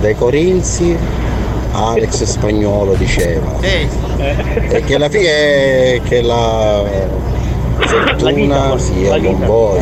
[0.00, 0.96] Dai Corinzi
[1.74, 3.88] Alex Spagnolo diceva Sì.
[4.68, 6.84] e che la fine che la
[7.78, 9.80] fortuna sia con voi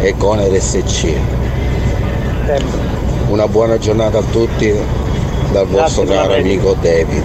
[0.00, 1.12] e con RSC.
[3.28, 4.72] Una buona giornata a tutti
[5.50, 7.24] dal vostro Grazie, caro amico David.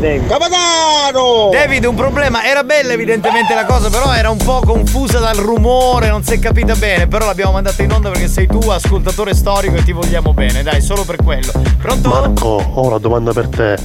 [0.00, 1.48] Capitano!
[1.50, 2.44] David, un problema.
[2.44, 6.38] Era bella evidentemente la cosa, però era un po' confusa dal rumore, non si è
[6.38, 7.08] capita bene.
[7.08, 10.62] Però l'abbiamo mandata in onda perché sei tu, ascoltatore storico, e ti vogliamo bene.
[10.62, 11.50] Dai, solo per quello.
[11.80, 12.08] Pronto?
[12.10, 13.76] Marco, ho una domanda per te.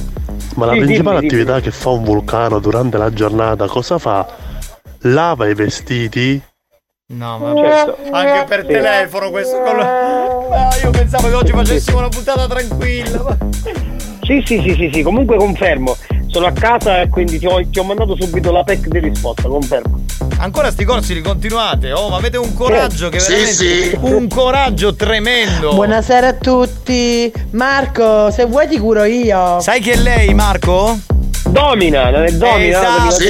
[0.54, 1.42] Ma la Sì, principale dimmi, dimmi.
[1.42, 4.24] attività che fa un vulcano durante la giornata cosa fa?
[5.00, 6.40] Lava i vestiti?
[7.06, 7.50] No, ma
[8.12, 9.58] anche per telefono questo.
[9.60, 9.80] Con...
[9.80, 13.20] Ah, io pensavo che oggi facessimo una puntata tranquilla.
[13.22, 13.36] ma-
[14.24, 15.96] Sì, sì, sì, sì, sì, comunque confermo.
[16.28, 19.46] Sono a casa e quindi ti ho, ti ho mandato subito la pack di risposta,
[19.48, 20.00] confermo.
[20.38, 21.92] Ancora sti corsi li continuate?
[21.92, 23.54] Oh, ma avete un coraggio che Sì, veramente.
[23.54, 23.98] sì.
[24.00, 25.74] Un coraggio tremendo.
[25.74, 27.32] Buonasera a tutti.
[27.50, 29.60] Marco, se vuoi ti curo io.
[29.60, 30.98] Sai chi è lei, Marco?
[31.46, 33.08] Domina, non è Domina?
[33.08, 33.24] Esatto.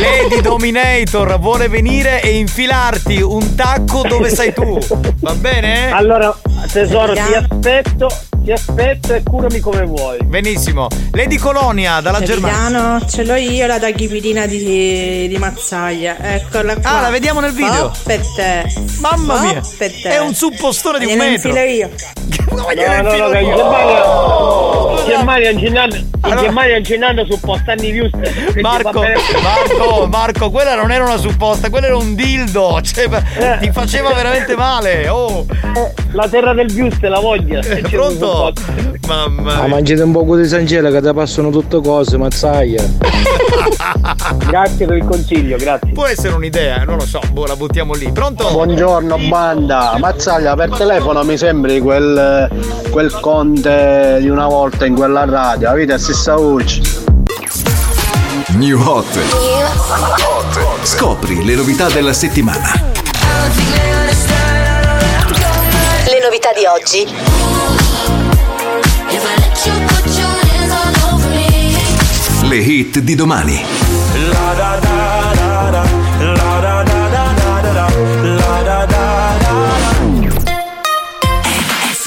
[0.00, 4.78] Lady Dominator vuole venire e infilarti un tacco dove sei tu.
[5.20, 5.90] Va bene?
[5.90, 6.34] Allora,
[6.70, 8.08] tesoro, ti aspetto,
[8.42, 10.18] ti aspetto e curami come vuoi.
[10.24, 10.88] Benissimo.
[11.12, 12.56] Lady Colonia dalla Germania.
[12.58, 16.16] Capitano, ce l'ho io la tachipirina di, di Mazzaglia.
[16.18, 16.90] Eccola qua.
[16.98, 17.84] Ah, la vediamo nel video?
[17.86, 18.64] Oh, per te.
[19.00, 19.60] Mamma Oh, mia.
[19.78, 20.08] per te.
[20.10, 21.48] È un suppostone di un metro.
[21.48, 21.90] infilo io.
[22.52, 24.04] No, no, no, che in Germania.
[24.98, 28.10] In Germania incenando, in Germania incenando su postani views.
[28.10, 29.00] quindi Marco.
[29.42, 32.80] Marco, Marco, quella non era una supposta, quella era un dildo.
[32.82, 33.22] Cioè, ma-
[33.58, 35.08] ti faceva veramente male.
[35.08, 35.46] Oh.
[36.12, 37.60] La terra del views te la voglio.
[37.60, 38.52] Eh, Pronto?
[39.08, 39.66] Mamma Ma mia.
[39.68, 42.82] mangiate un poco di Sangela che ti passano tutte cose, mazzaglia.
[44.46, 45.92] Grazie per il consiglio, grazie.
[45.92, 48.10] Può essere un'idea, non lo so, boh, la buttiamo lì.
[48.12, 48.48] Pronto?
[48.50, 52.48] Buongiorno banda, Mazzaglia per telefono mi sembri quel,
[52.90, 56.80] quel conte di una volta in quella radio, avete la stessa voce.
[58.50, 59.18] New Hot.
[60.82, 62.90] Scopri le novità della settimana.
[66.54, 67.06] Di oggi.
[72.42, 73.64] Le hit di domani.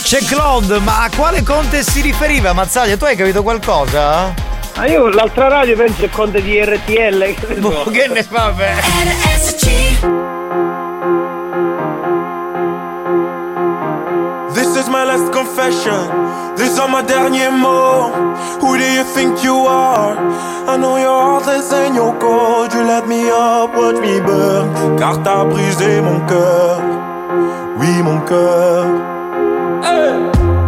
[0.04, 2.54] C'è Claude, ma a quale Conte si riferiva?
[2.54, 4.34] Mazzaglia, tu hai capito qualcosa?
[4.76, 7.34] Ma io l'altra radio penso è conte di RTL.
[7.34, 7.90] Che ne so.
[7.90, 8.24] che ne
[14.86, 16.02] is my last confession.
[16.58, 18.62] These are my derniers mots.
[18.62, 20.16] Who do you think you are?
[20.72, 22.74] I know your heart is in your cold.
[22.74, 24.98] You let me up, watch me burn.
[25.00, 26.80] Car t'as brisé mon cœur.
[27.80, 28.86] Oui, mon cœur.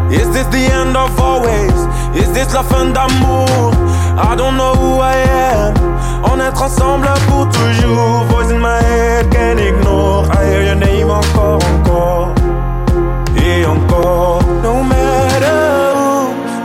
[0.10, 1.78] Is this the end of always?
[2.16, 3.72] Is this la fin d'amour?
[4.18, 5.18] I don't know who I
[5.54, 5.74] am.
[6.24, 8.24] On est ensemble pour toujours.
[8.30, 10.26] Voice in my head, can't ignore.
[10.32, 12.37] I hear your name encore, encore.
[13.58, 14.42] Et encore.
[14.62, 15.62] No matter
[15.98, 16.12] who,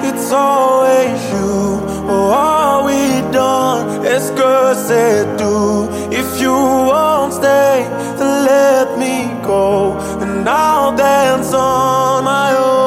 [0.08, 1.80] it's always you.
[2.06, 4.04] Oh, are we done?
[4.04, 5.88] Est-ce que c'est tout?
[6.10, 7.86] If you won't stay,
[8.18, 9.96] then let me go.
[10.20, 12.82] And I'll dance on my own.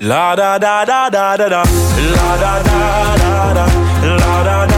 [0.00, 1.62] La da da da da da da.
[2.16, 2.80] La da da
[3.22, 3.66] da da.
[4.22, 4.77] La da da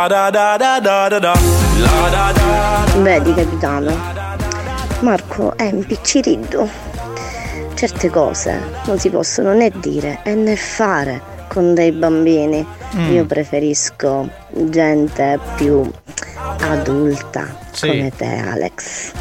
[0.00, 1.34] La da da da da da da.
[1.76, 3.00] La da da.
[3.02, 3.94] Vedi capitano,
[5.00, 6.66] Marco è impicciriddo.
[7.74, 12.66] Certe cose non si possono né dire e né fare con dei bambini.
[12.96, 13.12] Mm.
[13.12, 14.26] Io preferisco
[14.70, 15.82] gente più
[16.60, 17.88] adulta Sì.
[17.88, 19.12] come te Alex.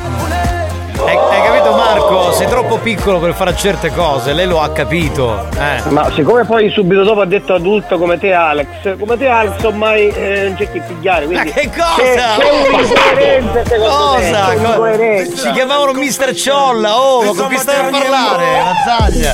[0.96, 2.32] Hai, hai capito Marco?
[2.34, 5.48] Sei troppo piccolo per fare certe cose, lei lo ha capito.
[5.58, 5.90] Eh.
[5.90, 10.08] Ma siccome poi subito dopo ha detto adulto come te Alex, come te Alex ormai
[10.10, 11.96] eh, non c'è chi pigliare, quindi Ma che cosa?
[11.96, 14.18] C'è, c'è un'incoerenza secondo Cosa?
[14.20, 15.48] me, c'è un'incoerenza.
[15.48, 18.46] Ci chiamavano Mister Ciolla, oh, ma con chi stai a parlare?
[18.64, 19.32] Mazzaglia.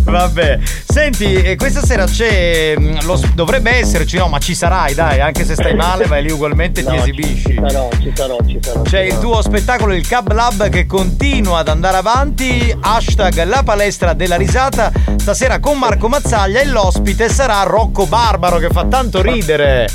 [0.00, 0.58] Vabbè.
[0.86, 2.74] Senti, eh, questa sera c'è.
[2.78, 6.30] mm, lo dovrebbe esserci, no, ma ci sarai, dai, anche se stai male, vai lì
[6.30, 7.48] ugualmente e ti No, esibisci.
[7.54, 8.82] Ci sarò, ci sarò, ci sarò.
[8.82, 9.20] C'è ci il sarò.
[9.22, 12.76] tuo spettacolo, il Cab Lab, che continua ad andare avanti.
[12.78, 14.92] Hashtag la palestra della risata.
[15.16, 19.88] Stasera con Marco Mazzaglia e l'ospite sarà Rocco Barbaro, che fa tanto ridere.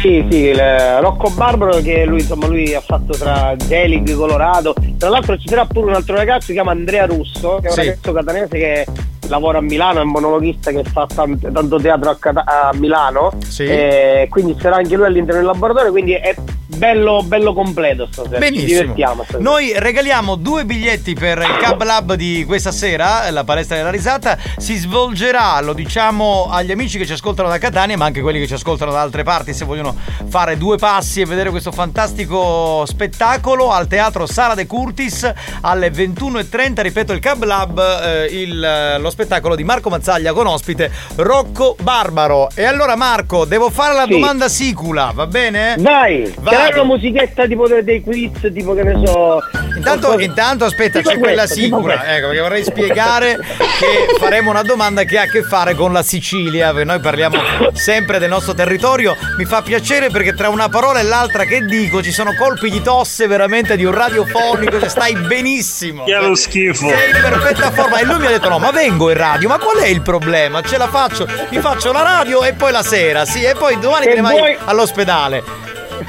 [0.00, 0.58] Sì, sì, il
[1.00, 4.74] Rocco Barbaro che lui insomma lui ha fatto tra Zelig, Colorado.
[4.98, 7.70] Tra l'altro ci sarà pure un altro ragazzo che si chiama Andrea Russo, che è
[7.70, 7.86] un Sì.
[7.86, 8.86] ragazzo catanese che
[9.32, 13.32] lavora a Milano, è un monologhista che fa tanto, tanto teatro a, Cata- a Milano.
[13.48, 13.64] Sì.
[13.64, 16.34] E quindi sarà anche lui all'interno del laboratorio, quindi è
[16.66, 18.34] bello, bello completo stasera.
[18.34, 18.66] Ci Benissimo.
[18.80, 19.42] divertiamo stasera.
[19.42, 24.36] Noi regaliamo due biglietti per il Cab Lab di questa sera, la palestra della risata.
[24.58, 28.46] Si svolgerà, lo diciamo agli amici che ci ascoltano da Catania, ma anche quelli che
[28.46, 29.96] ci ascoltano da altre parti, se vogliono
[30.28, 35.30] fare due passi e vedere questo fantastico spettacolo al teatro Sala De Curtis
[35.62, 36.82] alle 21.30.
[36.82, 38.60] Ripeto, il Cab Lab, eh, il-
[38.98, 39.20] lo spettacolo
[39.54, 42.48] di Marco Mazzaglia con ospite Rocco Barbaro.
[42.54, 44.10] E allora, Marco, devo fare la Sì.
[44.10, 45.74] domanda sicula, va bene?
[45.78, 46.56] Vai, Vado.
[46.56, 49.40] c'è una musichetta tipo dei, quiz, tipo che ne so.
[49.76, 52.14] Intanto, qualcosa- intanto aspetta, Tipo c'è quella questo, tipo sicura.
[52.16, 53.36] Ecco, perché vorrei spiegare
[53.78, 57.36] che faremo una domanda che ha a che fare con la Sicilia, perché noi parliamo
[57.72, 59.16] sempre del nostro territorio.
[59.38, 62.82] Mi fa piacere perché tra una parola e l'altra che dico ci sono colpi di
[62.82, 66.04] tosse veramente di un radiofonico che stai benissimo.
[66.04, 66.88] Che è lo schifo.
[66.88, 67.98] Sei in perfetta forma.
[67.98, 70.60] E lui mi ha detto: no, ma vengo in radio, ma qual è il problema?
[70.62, 74.06] Ce la faccio, mi faccio la radio e poi la sera, sì, e poi domani
[74.06, 75.42] te ne vai vuoi- all'ospedale.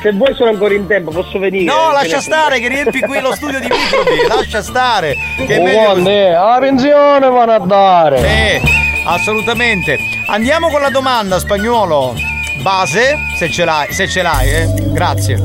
[0.01, 1.65] Se vuoi sono ancora in tempo, posso venire.
[1.65, 5.15] No, lascia stare che riempi qui lo studio di microbi, lascia stare.
[5.45, 6.01] Che Oh, meglio così.
[6.01, 8.17] guarda, la pensione vanno a dare.
[8.19, 8.61] Eh,
[9.05, 9.99] assolutamente.
[10.27, 12.15] Andiamo con la domanda, spagnolo.
[12.61, 14.73] Base, se ce l'hai, se ce l'hai, eh.
[14.93, 15.35] Grazie.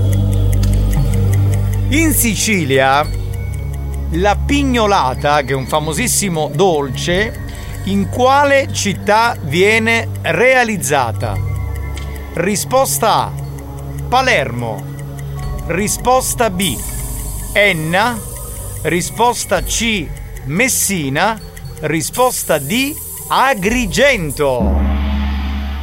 [1.91, 3.07] In Sicilia
[4.13, 7.47] la pignolata, che è un famosissimo dolce,
[7.91, 11.35] in quale città viene realizzata?
[12.35, 13.33] Risposta A.
[14.09, 14.83] Palermo.
[15.69, 16.77] Risposta B.
[17.53, 18.19] Enna.
[18.83, 20.07] Risposta C.
[20.45, 21.41] Messina.
[21.81, 22.95] Risposta D.
[23.29, 24.98] Agrigento.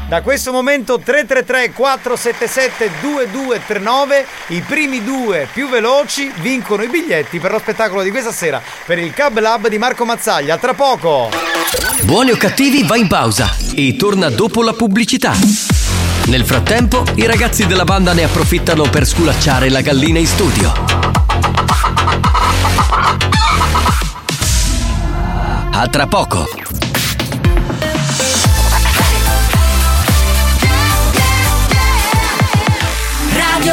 [0.08, 7.52] Da questo momento 333 477 2239 i primi due più veloci vincono i biglietti per
[7.52, 10.58] lo spettacolo di questa sera per il Cab Lab di Marco Mazzaglia.
[10.58, 11.32] Tra poco.
[12.04, 15.34] Buoni o cattivi va in pausa e torna dopo la pubblicità.
[16.28, 20.72] Nel frattempo, i ragazzi della banda ne approfittano per sculacciare la gallina in studio.
[25.72, 26.85] A tra poco.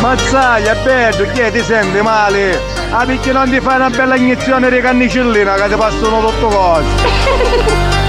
[0.00, 2.58] Mazzaglia, bello, chi ti senti male?
[2.90, 7.98] Ah, perché non ti fai una bella iniezione di cannicellina che ti passano tutto cose?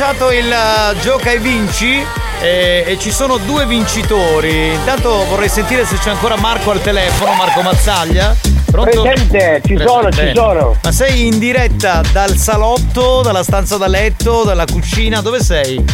[0.00, 2.02] lanciato il eh, gioca e vinci
[2.40, 4.72] e, e ci sono due vincitori.
[4.72, 8.34] Intanto vorrei sentire se c'è ancora Marco al telefono, Marco Mazzaglia.
[8.70, 9.02] Pronto?
[9.02, 10.74] Presente, ci sono, ci sono.
[10.82, 15.84] Ma sei in diretta dal salotto, dalla stanza da letto, dalla cucina, dove sei?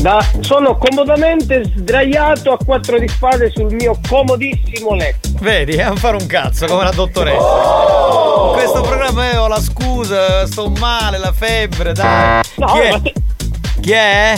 [0.00, 5.28] Da- sono comodamente sdraiato a quattro di spade sul mio comodissimo letto.
[5.40, 7.36] Vedi, a fare un cazzo come la dottoressa.
[7.36, 12.40] In questo programma io ho la scusa, sto male, la febbre, dai.
[12.56, 13.24] No, Chi è?
[13.86, 14.34] Chi è?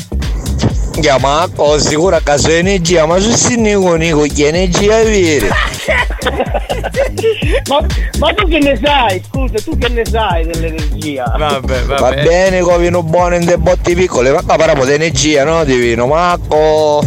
[1.00, 5.48] Chiama ho sicuro a caso energia, ma su sti con che energia avere?
[7.68, 7.86] ma,
[8.18, 9.22] ma tu che ne sai?
[9.26, 11.32] Scusa, tu che ne sai dell'energia?
[11.34, 15.64] Vabbè, Va bene, con vino buono in dei botti piccole, ma parliamo di energia, no?
[15.64, 17.02] Di vino, Marco.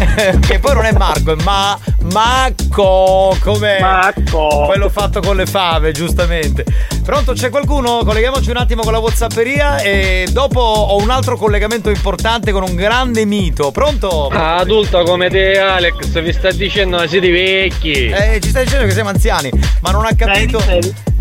[0.47, 1.77] che poi non è Marco, è Ma
[2.11, 4.65] Macco, come Macco.
[4.65, 6.65] quello fatto con le fave, giustamente.
[7.03, 8.01] Pronto, c'è qualcuno?
[8.03, 12.75] Colleghiamoci un attimo con la Whatsapperia e dopo ho un altro collegamento importante con un
[12.75, 13.71] grande mito.
[13.71, 14.27] Pronto?
[14.27, 18.07] Adulto come te Alex vi sta dicendo che siete vecchi.
[18.09, 19.49] Eh, ci stai dicendo che siamo anziani,
[19.79, 20.59] ma non ha capito.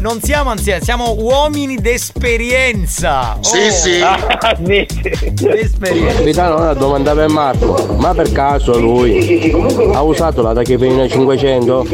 [0.00, 3.36] Non siamo anziani, siamo uomini d'esperienza.
[3.40, 3.70] Sì, Oh.
[3.70, 4.00] sì.
[4.00, 6.14] Ah, D'esperienza.
[6.16, 7.96] Capitano, una domanda per Marco.
[7.98, 9.52] Ma per caso lui
[9.92, 11.86] ha usato la tachipirina 500?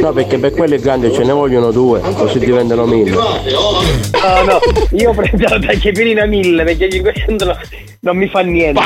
[0.00, 3.10] No, perché per quelli grandi ce ne vogliono due, così diventano mille.
[3.10, 3.22] No,
[4.44, 4.60] no,
[4.90, 7.56] io prendo la tachipirina 1000 perché 500 no-
[8.04, 8.82] non mi fa niente.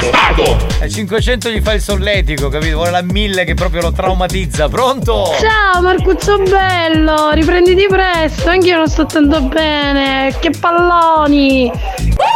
[0.81, 2.77] E 500 gli fa il solletico, capito?
[2.77, 4.69] Vuole la 1000 che proprio lo traumatizza.
[4.69, 5.33] Pronto?
[5.41, 11.71] Ciao Marcuccio bello, riprenditi presto, anch'io non sto tanto bene, che palloni!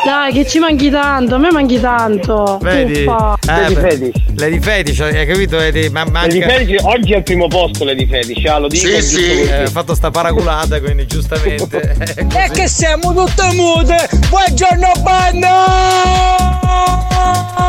[0.04, 2.58] Dai, che ci manchi tanto, a me manchi tanto.
[2.60, 3.04] Vedi?
[3.04, 3.36] Uffa.
[3.66, 5.56] Eh, beh, Lady Fetish, hai capito?
[5.56, 6.34] Lady, ma manca...
[6.34, 9.16] Lady Fetish oggi è al primo posto Lady Fetish, ah, lo dico Sì, sì.
[9.16, 9.40] così.
[9.42, 11.94] Eh, ha fatto sta paraculata, quindi giustamente.
[12.16, 14.08] E che siamo tutte mute!
[14.28, 15.66] Buongiorno banda!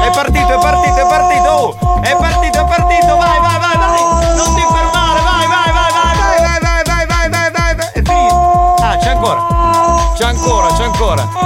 [0.05, 1.49] È partito, è partito, è partito!
[1.49, 2.01] oh!
[2.01, 3.15] È partito, è partito!
[3.15, 4.35] Vai, vai, vai, vai!
[4.35, 7.87] Non ti fermare, vai, vai, vai, vai, vai, vai, vai, vai, vai, vai, vai, vai!
[7.93, 8.75] È finito!
[8.79, 10.13] Ah, c'è ancora!
[10.17, 11.42] C'è ancora, c'è ancora!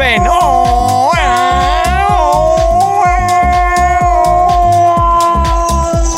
[0.00, 0.32] Tanto in penna!
[0.32, 1.18] Oh, eh,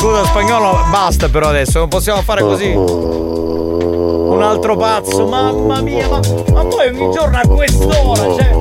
[0.05, 2.71] oh, spagnolo basta però adesso, non possiamo fare così.
[2.71, 6.19] Un altro pazzo, mamma mia, ma,
[6.53, 8.57] ma poi ogni giorno a quest'ora, cioè,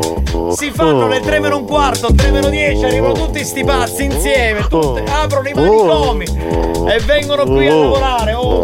[0.55, 4.67] si fanno le 3 meno un quarto, 3 meno 10, arrivano tutti sti pazzi insieme,
[4.69, 8.35] tutti, aprono i manicomi e vengono qui a lavorare.
[8.35, 8.63] Oh,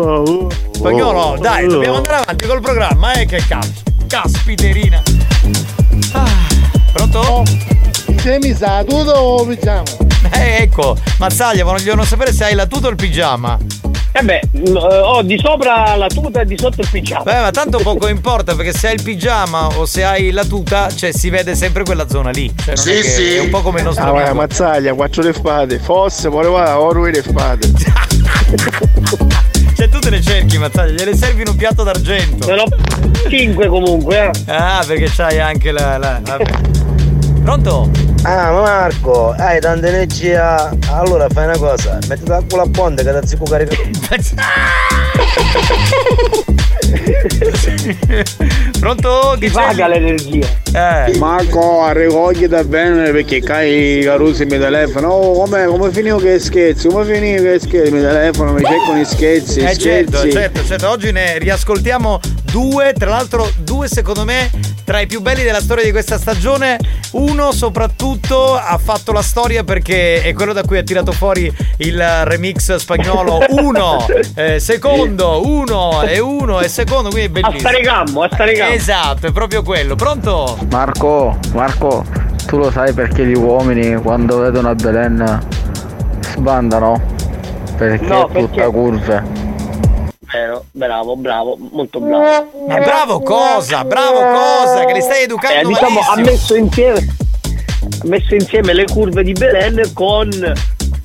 [0.00, 0.70] ma...
[0.82, 3.70] Spagnolo, dai, dobbiamo andare avanti col programma, eh, che cazzo.
[4.08, 5.00] Caspiterina.
[6.10, 6.26] Ah,
[6.92, 7.44] pronto?
[8.20, 9.84] Se mi sa, tu dove pigiama?
[10.32, 13.56] Eh, ecco, Mazzaglia, vogliono sapere se hai la tuta o il pigiama.
[14.10, 17.22] Eh beh, eh, ho di sopra la tuta e di sotto il pigiama.
[17.22, 20.92] Beh, ma tanto poco importa perché se hai il pigiama o se hai la tuta,
[20.92, 22.52] cioè si vede sempre quella zona lì.
[22.56, 25.32] Cioè, non è, che- è un po' come il nostro Ah, guarda, mazzaglia, quattro le
[25.32, 25.78] spade.
[25.78, 27.70] Fosse, poi va, oro le spade.
[30.02, 32.52] Te le cerchi, Mazzaglia, gliele servi in un piatto d'argento.
[32.52, 32.64] Ne ho
[33.28, 34.30] 5 comunque, eh.
[34.52, 35.96] Ah, perché c'hai anche la.
[35.96, 36.50] la vabbè.
[37.44, 37.88] Pronto?
[38.22, 40.76] Ah, ma Marco, hai tanta energia.
[40.88, 43.76] Allora fai una cosa, mettiti la culo a ponte che ti zicco carica.
[48.78, 49.36] Pronto?
[49.38, 50.46] Ti paga l'energia.
[50.72, 51.16] Eh.
[51.18, 51.84] Marco,
[52.48, 55.08] da bene perché cai carusi mi telefono.
[55.08, 56.88] Oh, come, come finivo che scherzi?
[56.88, 57.92] Come finivo che scherzi?
[57.92, 59.60] Mi telefono, mi cercano i scherzi.
[59.60, 59.80] Eh scherzi.
[59.80, 62.20] certo, certo, certo, oggi ne riascoltiamo
[62.50, 64.50] due, tra l'altro due secondo me
[64.92, 66.76] tra i più belli della storia di questa stagione.
[67.12, 72.24] Uno soprattutto ha fatto la storia perché è quello da cui ha tirato fuori il
[72.24, 73.38] remix spagnolo.
[73.56, 77.56] Uno, eh, secondo, uno e uno e secondo, quindi è bellissimo.
[77.56, 78.74] A stare gammo, a stare gammo.
[78.74, 79.94] Esatto, è proprio quello.
[79.94, 80.58] Pronto?
[80.70, 82.04] Marco, Marco,
[82.44, 85.40] tu lo sai perché gli uomini quando vedono a Belen
[86.20, 87.00] sbandano?
[87.78, 89.22] Perché No, è tutta perché- curve.
[90.32, 92.64] Vero, bravo, bravo, molto bravo.
[92.66, 93.84] Ma bravo cosa?
[93.84, 94.84] Bravo cosa?
[94.86, 99.32] Che li stai educando Eh, diciamo, ha messo insieme ha messo insieme le curve di
[99.32, 100.30] Belen con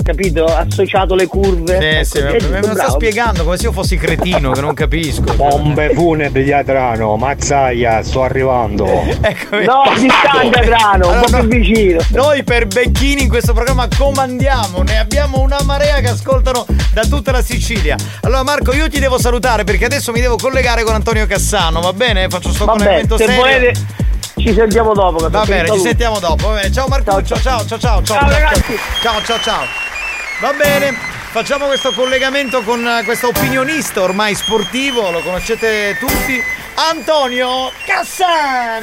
[0.07, 0.45] capito?
[0.45, 2.03] Associato le curve.
[2.03, 4.61] Sì, sì, Ecco, me, è me lo sta spiegando come se io fossi cretino che
[4.61, 5.33] non capisco.
[5.35, 8.85] Bombe funebri di Adrano, Mazzaia, sto arrivando.
[9.19, 9.65] Eccomi.
[9.65, 11.99] No, distante Adrano, un po' più vicino.
[12.11, 17.31] Noi per Becchini in questo programma comandiamo, ne abbiamo una marea che ascoltano da tutta
[17.31, 17.97] la Sicilia.
[18.21, 21.91] Allora Marco, io ti devo salutare perché adesso mi devo collegare con Antonio Cassano, va
[21.91, 22.29] bene?
[22.29, 23.41] Faccio sto Vabbè, collegamento se serio.
[23.41, 24.05] volete
[24.37, 25.27] ci sentiamo dopo.
[25.29, 26.47] Va bene, ci sentiamo dopo.
[26.47, 26.71] Va bene.
[26.71, 28.03] Ciao ciao ciao ciao ciao.
[28.03, 28.77] Ciao, ragazzi.
[29.01, 29.86] Ciao ciao ciao.
[30.39, 30.93] Va bene.
[31.31, 36.41] Facciamo questo collegamento con eh, questo opinionista ormai sportivo, lo conoscete tutti,
[36.75, 38.79] Antonio Cassan!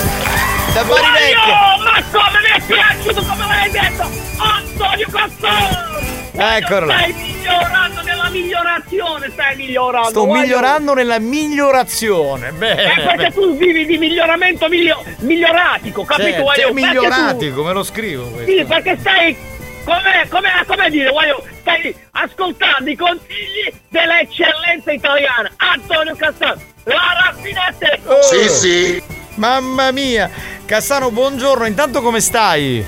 [0.73, 1.77] Da Bari Vecchia.
[1.83, 6.03] ma come mi è piaciuto come l'hai detto Antonio Cassano
[6.37, 12.49] Eccolo stai migliorando nella migliorazione stai migliorando Sto voglio- migliorando nella migliorazione.
[12.49, 12.95] Eh, Bene.
[13.05, 18.25] perché tu vivi di miglioramento miglio- miglioratico capito cioè, Perché migliorati, tu- come lo scrivo
[18.31, 18.51] questo?
[18.51, 19.37] sì perché stai
[19.85, 28.03] come, come, come dire voglio stai ascoltando i consigli dell'eccellenza italiana Antonio Cassano la raffinatezza
[28.07, 29.13] Oh.
[29.37, 30.31] Mamma mia.
[30.65, 31.65] Cassano, buongiorno.
[31.67, 32.87] Intanto come stai?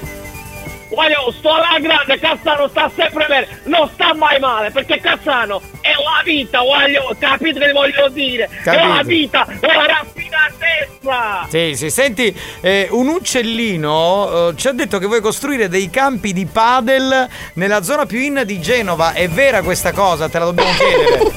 [0.88, 5.90] Voglio, sto alla grande, Cassano sta sempre bene, non sta mai male, perché Cassano è
[5.90, 8.44] la vita, voglio, capite che voglio dire?
[8.44, 8.86] È Capito.
[8.86, 11.46] la vita, la raffinatezza!
[11.48, 16.32] Sì, sì, senti, eh, un uccellino eh, ci ha detto che vuoi costruire dei campi
[16.32, 19.12] di padel nella zona più in di Genova.
[19.12, 20.28] È vera questa cosa?
[20.28, 21.32] Te la dobbiamo chiedere.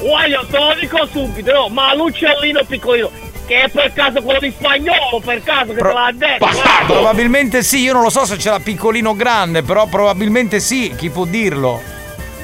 [0.00, 3.10] Voglio, te lo dico subito, no, ma l'uccellino piccolino,
[3.46, 6.84] che è per caso quello di spagnolo, per caso che te l'ha detto, guarda.
[6.86, 10.94] Probabilmente sì, io non lo so se ce l'ha piccolino o grande, però probabilmente sì,
[10.96, 11.80] chi può dirlo?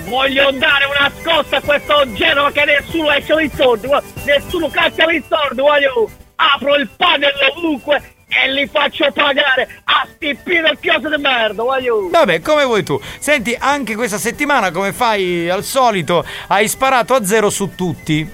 [0.05, 5.05] Voglio dare una scossa a questo Genova che nessuno esce dai soldi, guarda, nessuno caccia
[5.05, 11.21] dai soldi, voglio, apro il padel ovunque e li faccio pagare a sti pinocchiosi di
[11.21, 12.09] merda, voglio.
[12.11, 13.01] Vabbè, come vuoi tu.
[13.19, 18.29] Senti, anche questa settimana, come fai al solito, hai sparato a zero su tutti.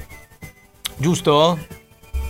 [0.96, 1.58] Giusto?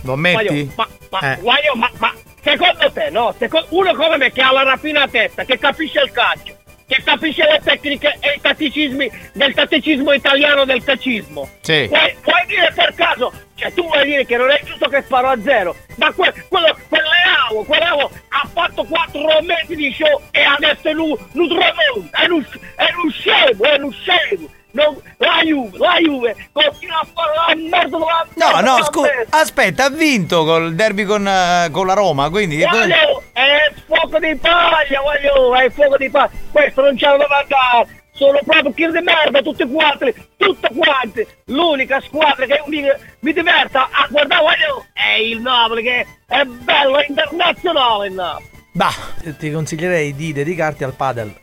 [0.05, 0.71] Lo ammetti?
[0.75, 1.37] Ma, ma, Eh.
[1.41, 3.33] guaglio, ma, ma secondo te, no?
[3.37, 6.55] Secondo, uno come me che ha la raffinatezza, che capisce il calcio,
[6.87, 11.49] che capisce le tecniche e i tatticismi del tatticismo italiano del calcismo.
[11.61, 11.87] Sì.
[11.89, 15.29] Puoi, puoi dire per caso, cioè tu vuoi dire che non è giusto che sparo
[15.29, 20.87] a zero, ma que, quello, quell'Eavo, quell'Eavo ha fatto quattro mesi di show e adesso
[20.87, 21.17] è un
[22.11, 22.45] è un,
[22.75, 24.49] è un scemo, è un scemo.
[24.75, 28.05] Non, la Juve, la Juve continua a fare la merda No,
[28.35, 32.61] merda no, della scusa, aspetta, ha vinto col derby con, eh, con la Roma, quindi...
[32.61, 36.31] Voglio, è fuoco di paglia, voglio, è fuoco di paglia.
[36.51, 38.03] Questo non c'è da andare.
[38.11, 41.25] Sono proprio kill di merda, tutti quanti, tutte quanti.
[41.45, 42.83] L'unica squadra che mi,
[43.19, 48.49] mi diverta a guardare, voglio, è il Napoli, che è bello, è internazionale il Napoli.
[48.73, 48.93] Bah,
[49.37, 51.33] ti consiglierei di dedicarti al padel.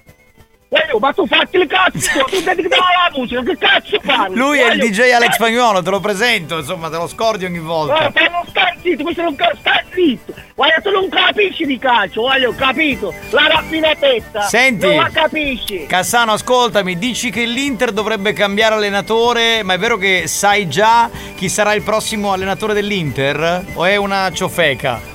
[0.98, 4.36] Ma tu fatti il cazzo, tu dedicati alla musica, che cazzo parli?
[4.36, 7.94] Lui è il DJ Alex Spagnolo, te lo presento, insomma, te lo scordi ogni volta.
[7.94, 10.32] Guarda, te non stai zitto, questo non stai zitto.
[10.54, 13.12] Guarda, tu non capisci di calcio, voglio, ho capito.
[13.30, 14.42] La raffinatezza.
[14.42, 14.86] Senti.
[14.86, 15.86] Non la capisci.
[15.86, 21.48] Cassano, ascoltami, dici che l'Inter dovrebbe cambiare allenatore, ma è vero che sai già chi
[21.50, 23.64] sarà il prossimo allenatore dell'Inter?
[23.74, 25.11] O è una ciofeca?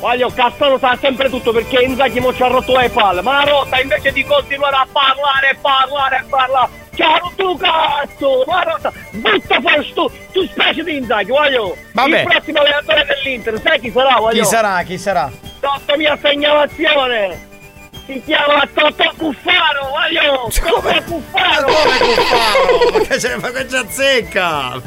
[0.00, 3.20] Voglio, Castano sa sempre tutto perché Inzaghi mo ci ha rotto le palle.
[3.20, 6.70] Ma la rotta invece di continuare a parlare, parlare, parlare.
[6.94, 8.44] Ci ha rotto il cazzo!
[8.46, 11.76] Ma la rotta, butta fuori stu, tu specie di Inzaghi, voglio.
[11.92, 12.20] Vabbè.
[12.20, 14.42] Il prossimo allenatore dell'Inter, sai chi sarà, voglio?
[14.42, 14.82] Chi sarà?
[14.82, 15.30] Chi sarà?
[15.60, 17.48] Sotto mia segnalazione!
[18.10, 20.50] Si chiama Totò Cuffaro, voglio!
[20.52, 21.68] Totò Cuffaro!
[22.92, 24.82] Ma che c'è, ma che c'è azzecca?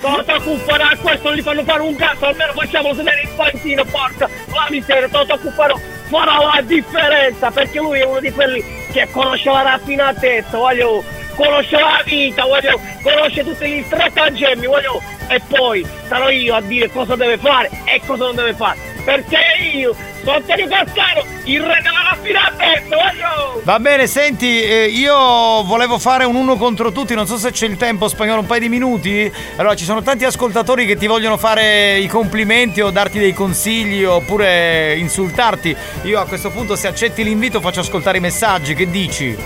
[0.00, 4.28] Totò Cuffaro, a questo gli fanno fare un cazzo, almeno facciamolo sedere in panchina, porca
[4.52, 8.62] la miseria, Totò Cuffaro farà la differenza, perché lui è uno di quelli
[8.92, 11.02] che conosce la raffinatezza, voglio,
[11.40, 16.90] conosce la vita, voglio, conosce tutti gli stratagemmi, voglio, e poi sarò io a dire
[16.90, 19.38] cosa deve fare e cosa non deve fare, perché
[19.72, 23.60] io sono Antonio Cassano, il re della raffinatezza, voglio!
[23.64, 27.66] Va bene, senti, eh, io volevo fare un uno contro tutti, non so se c'è
[27.66, 29.32] il tempo spagnolo, un paio di minuti.
[29.56, 34.04] Allora, ci sono tanti ascoltatori che ti vogliono fare i complimenti o darti dei consigli
[34.04, 35.74] oppure insultarti.
[36.02, 39.36] Io a questo punto, se accetti l'invito, faccio ascoltare i messaggi, che dici?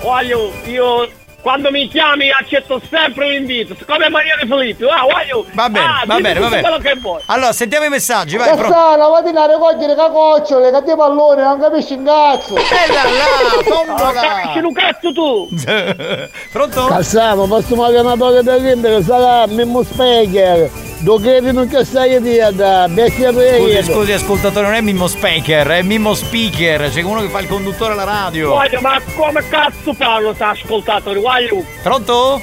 [0.00, 1.08] Voglio, io
[1.40, 5.46] quando mi chiami accetto sempre l'invito, come Maria De Filippi, ah, voglio!
[5.52, 6.62] Va bene, ah, va bene, va bene.
[6.62, 7.20] quello che vuoi.
[7.26, 11.94] Allora, sentiamo i messaggi, vai, pro- Cassano, vatti a raccogliere cacocciole, che pallone, non capisci
[11.94, 12.54] un cazzo.
[12.54, 14.20] Bella là, tombola!
[14.20, 15.48] capisci un cazzo tu!
[16.52, 16.86] Pronto?
[16.86, 20.88] Cassano, posso magari una poca da che sarà Mimmo Speaker.
[21.00, 25.80] Dove non che stai dieta, bestia Scusi, per scusi, ascoltatore, non è Mimmo Speaker, è
[25.80, 28.50] Mimmo Speaker, c'è uno che fa il conduttore alla radio.
[28.50, 31.64] Voglio, ma come cazzo parlo sta ascoltatore, voglio!
[31.82, 32.40] Pronto?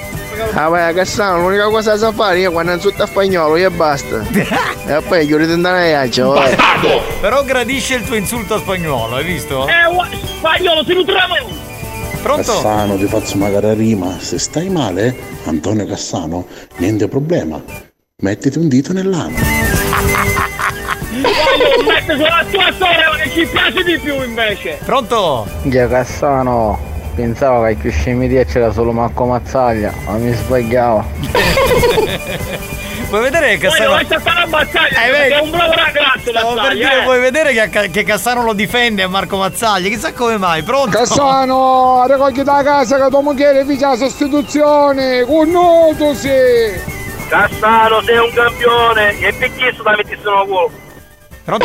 [0.54, 4.24] Ah vai, Cassano, l'unica cosa da sa fare io quando insulta spagnolo io e basta.
[4.86, 6.56] e poi chiudete andare a iaccia, vai.
[7.20, 9.66] Però gradisce il tuo insulto a spagnolo, hai visto?
[9.66, 9.72] Eh,
[10.38, 11.34] spagnolo, ti nutriamo!
[12.22, 12.52] Pronto?
[12.52, 14.18] Cassano, ti faccio magari rima.
[14.18, 15.14] Se stai male,
[15.44, 17.62] Antonio Cassano, niente problema.
[18.22, 19.36] Mettiti un dito nell'ano.
[21.10, 24.78] Voglio, metti sulla tua storia che ci piace di più invece!
[24.84, 25.46] Pronto?
[25.62, 26.78] Già Cassano,
[27.18, 31.04] pensavo che più scemi di c'era solo Marco Mazzaglia, ma mi sbagliavo.
[33.08, 33.90] Vuoi vedere che Cassano...
[33.90, 35.32] lascia stare a battaglia, Eh, vedi?
[35.32, 37.04] è un bravo ragazzo Stavo per dire, eh!
[37.04, 39.88] vuoi vedere che, che Cassano lo difende a Marco Mazzagli?
[39.88, 40.96] Chissà come mai, pronto?
[40.96, 46.30] Cassano, raccogli da casa che tua moglie fece la sostituzione, con nudo sì.
[47.28, 49.18] Cassano, sei un campione!
[49.18, 50.70] E perché sto da metti sono culo?
[51.48, 51.64] Pronto?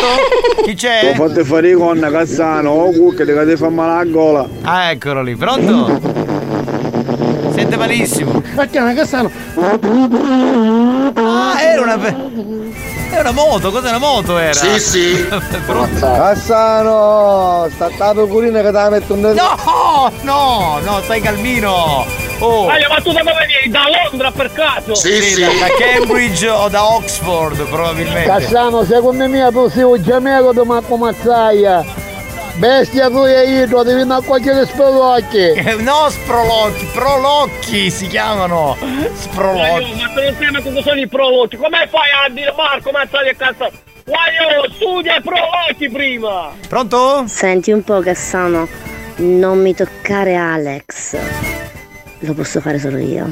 [0.64, 1.10] Chi c'è?
[1.10, 4.48] Ho fatto fare con Cassano, oh cucca, che ti fa male la gola.
[4.62, 6.00] Ah, eccolo lì, pronto?
[7.54, 8.42] Sente malissimo.
[8.54, 9.30] Una Cassano?
[11.16, 12.00] Ah, era una.
[13.10, 14.38] Era una moto, cos'è una moto?
[14.38, 14.54] Era?
[14.54, 15.26] Sì, sì.
[15.68, 16.00] pronto?
[16.00, 22.06] Cassano, sta la pecorina che te la metto in No, no, no, stai calmino.
[22.46, 22.64] Oh.
[22.66, 23.72] Voglio, ma tu da dove vieni?
[23.72, 24.92] Da Londra per caso?
[24.92, 28.28] Da, da Cambridge o da Oxford, probabilmente.
[28.28, 31.86] Cassano, secondo me tu sei un gemello di Marco Mazzaia.
[32.56, 35.38] Bestia tu e io, devi andare a cogliere spelocchi.
[35.38, 38.76] Eh, No, sprolocchi, prolocchi si chiamano.
[39.14, 39.94] Sprolocchi.
[40.02, 41.56] Ma tu non sai cosa sono i prolotti?
[41.56, 43.72] Come fai a dire Marco Mazzaglia e cazzo?
[44.06, 46.52] Voglio, studia i prolotti prima!
[46.68, 47.24] Pronto?
[47.26, 48.68] Senti un po' Cassano,
[49.16, 51.53] non mi toccare Alex.
[52.26, 53.30] Lo posso fare solo io.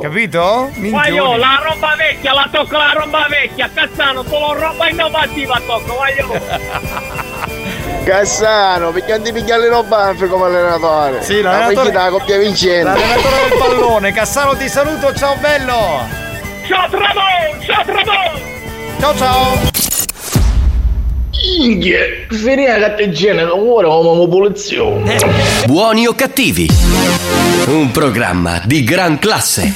[0.00, 0.70] Capito?
[0.76, 6.40] Voglio, la roba vecchia, la tocco la roba vecchia, Cazzano, solo roba innovativa tocco, voglio!
[8.04, 11.22] Cassano, perché non ti pigliare le roba come allenatore?
[11.22, 12.84] Sì, La l'allenatore- la coppia vincente.
[12.84, 16.06] L'allenatore del pallone, Cassano ti saluto, ciao bello!
[16.66, 18.40] Ciao Tramon, ciao Tramon!
[19.00, 19.79] Ciao ciao!
[21.42, 25.16] Inghia, finire la catteggina, ora come popolazione.
[25.64, 26.68] Buoni o cattivi?
[27.66, 29.72] Un programma di gran classe.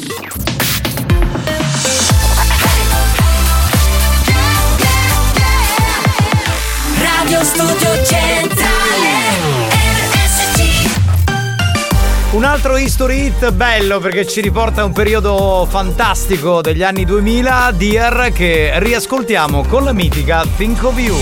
[12.55, 18.30] Altro history hit bello perché ci riporta a un periodo fantastico degli anni 2000, Dear,
[18.32, 21.16] che riascoltiamo con la mitica Think of You.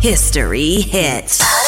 [0.00, 1.61] History Hits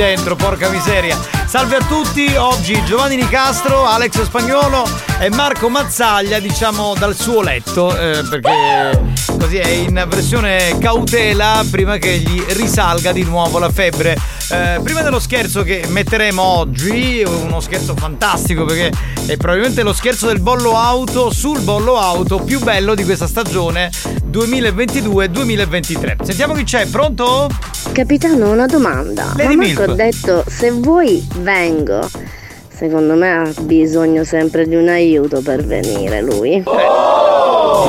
[0.00, 1.18] dentro, porca miseria.
[1.44, 7.94] Salve a tutti, oggi Giovanni Nicastro, Alex Spagnolo e Marco Mazzaglia, diciamo dal suo letto,
[7.94, 8.98] eh, perché
[9.38, 14.16] così è in versione cautela prima che gli risalga di nuovo la febbre.
[14.50, 18.90] Eh, prima dello scherzo che metteremo oggi, uno scherzo fantastico perché
[19.26, 23.90] è probabilmente lo scherzo del bollo auto sul bollo auto più bello di questa stagione
[24.26, 26.24] 2022-2023.
[26.24, 27.46] Sentiamo chi c'è, pronto?
[27.92, 29.34] Capitano, una domanda.
[29.36, 32.08] Lady Ma Marco ha detto se vuoi vengo.
[32.80, 36.62] Secondo me ha bisogno sempre di un aiuto per venire lui.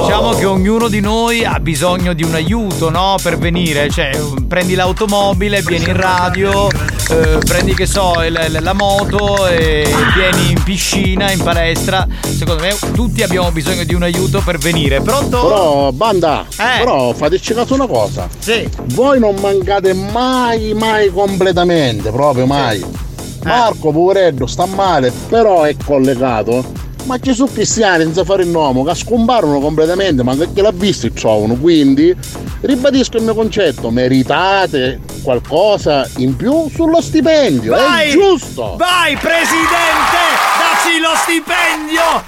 [0.01, 3.15] Diciamo che ognuno di noi ha bisogno di un aiuto, no?
[3.23, 4.09] Per venire, cioè
[4.49, 10.61] prendi l'automobile, vieni in radio, eh, prendi che so, il- la moto e vieni in
[10.63, 12.05] piscina, in palestra.
[12.19, 14.99] Secondo me tutti abbiamo bisogno di un aiuto per venire.
[14.99, 15.41] Pronto?
[15.41, 16.79] Però, banda, Eh.
[16.79, 18.27] però fateci caso una cosa.
[18.39, 18.67] Sì.
[18.87, 22.79] Voi non mancate mai, mai completamente, proprio mai.
[22.79, 23.09] Eh.
[23.43, 26.89] Marco, poveretto, sta male, però è collegato.
[27.05, 31.13] Ma sono cristiani senza fare il nome che scomparano completamente, ma perché l'ha visto e
[31.13, 31.55] trovano.
[31.55, 32.15] Quindi
[32.61, 37.71] ribadisco il mio concetto, meritate qualcosa in più sullo stipendio.
[37.71, 38.09] Vai!
[38.09, 38.75] È giusto!
[38.77, 40.19] Vai, presidente!
[40.59, 42.23] Dacci lo stipendio!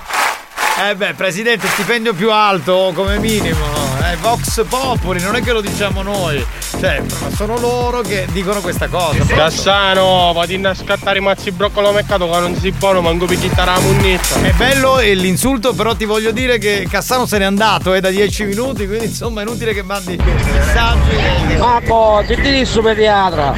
[0.89, 3.82] Eh beh, presidente, stipendio più alto come minimo.
[4.13, 6.45] Eh, Vox Populi, non è che lo diciamo noi.
[6.79, 9.23] Cioè, ma sono loro che dicono questa cosa.
[9.25, 13.71] Cassano, vado a scattare i mazzi broccolo al mercato che non si buono, manco picchiare
[13.71, 14.39] la munnizza.
[14.39, 18.43] È bello l'insulto, però ti voglio dire che Cassano se n'è andato, è da 10
[18.45, 21.57] minuti, quindi insomma è inutile che mandi messaggi.
[21.57, 23.53] Marco, ti dici su pediatra.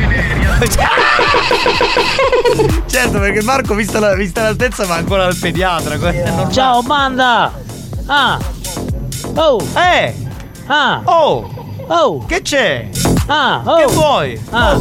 [2.87, 5.95] certo, perché Marco, vista, la- vista l'altezza, va ancora al pediatra.
[6.11, 6.47] è.
[6.49, 7.51] Ciao banda!
[8.05, 8.39] Ah!
[9.35, 9.61] Oh!
[9.75, 10.24] Eh!
[10.67, 11.01] Ah!
[11.05, 11.47] Oh!
[11.87, 12.25] Oh!
[12.25, 12.89] Che c'è?
[13.27, 13.61] Ah!
[13.63, 13.75] Oh!
[13.75, 14.41] Che vuoi?
[14.49, 14.79] Ah!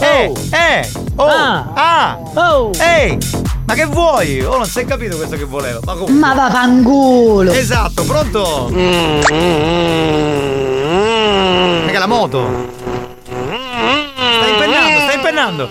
[0.00, 0.32] Eh!
[0.50, 0.90] Eh!
[1.14, 1.26] Oh!
[1.26, 1.70] Ah.
[1.74, 2.18] Ah!
[2.34, 2.70] Oh!
[2.76, 3.18] Ehi!
[3.64, 4.40] Ma che vuoi?
[4.42, 5.78] Oh, non si è capito questo che voleva.
[5.84, 6.14] Ma comunque.
[6.14, 7.52] Ma vaffanculo!
[7.52, 8.68] Esatto, pronto?
[11.84, 12.48] Raga, la moto!
[13.24, 15.68] Stai impennando, stai impennando!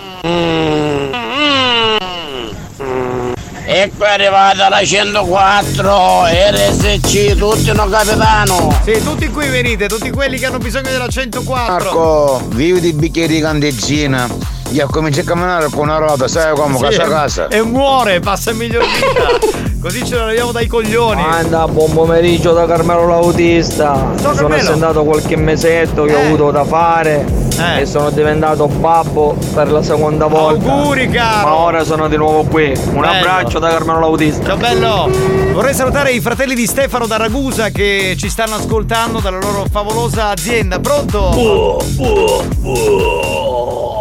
[3.82, 8.72] Ecco è arrivata la 104 RSC, tutti no capitano!
[8.84, 11.72] Sì, tutti qui venite, tutti quelli che hanno bisogno della 104.
[11.72, 14.28] Marco, vivi di bicchieri di candeggina.
[14.72, 16.76] Io comincio a camminare con una ruota, sai come?
[16.76, 17.48] Sì, casa a casa.
[17.48, 19.70] E muore, passa in miglior vita.
[19.82, 21.20] Così ce la leviamo dai coglioni.
[21.22, 24.12] Anda, buon pomeriggio da Carmelo l'autista.
[24.16, 24.62] Sono Carmelo.
[24.62, 26.24] assentato qualche mesetto che ho Eh.
[26.26, 27.40] avuto da fare
[27.78, 30.70] e sono diventato babbo per la seconda volta.
[30.72, 31.48] Auguri, caro.
[31.48, 32.72] Ma ora sono di nuovo qui.
[32.92, 33.06] Un Bello.
[33.06, 34.44] abbraccio da Carmelo l'autista.
[34.46, 35.10] Ciao bello!
[35.52, 40.28] Vorrei salutare i fratelli di Stefano da Ragusa che ci stanno ascoltando dalla loro favolosa
[40.28, 40.78] azienda.
[40.80, 41.80] Pronto?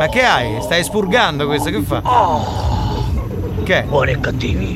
[0.02, 0.60] Ma che hai?
[0.64, 1.70] Stai spurgando questo?
[1.70, 2.02] Che fa?
[3.64, 3.84] Che?
[3.84, 4.74] Buoni e cattivi.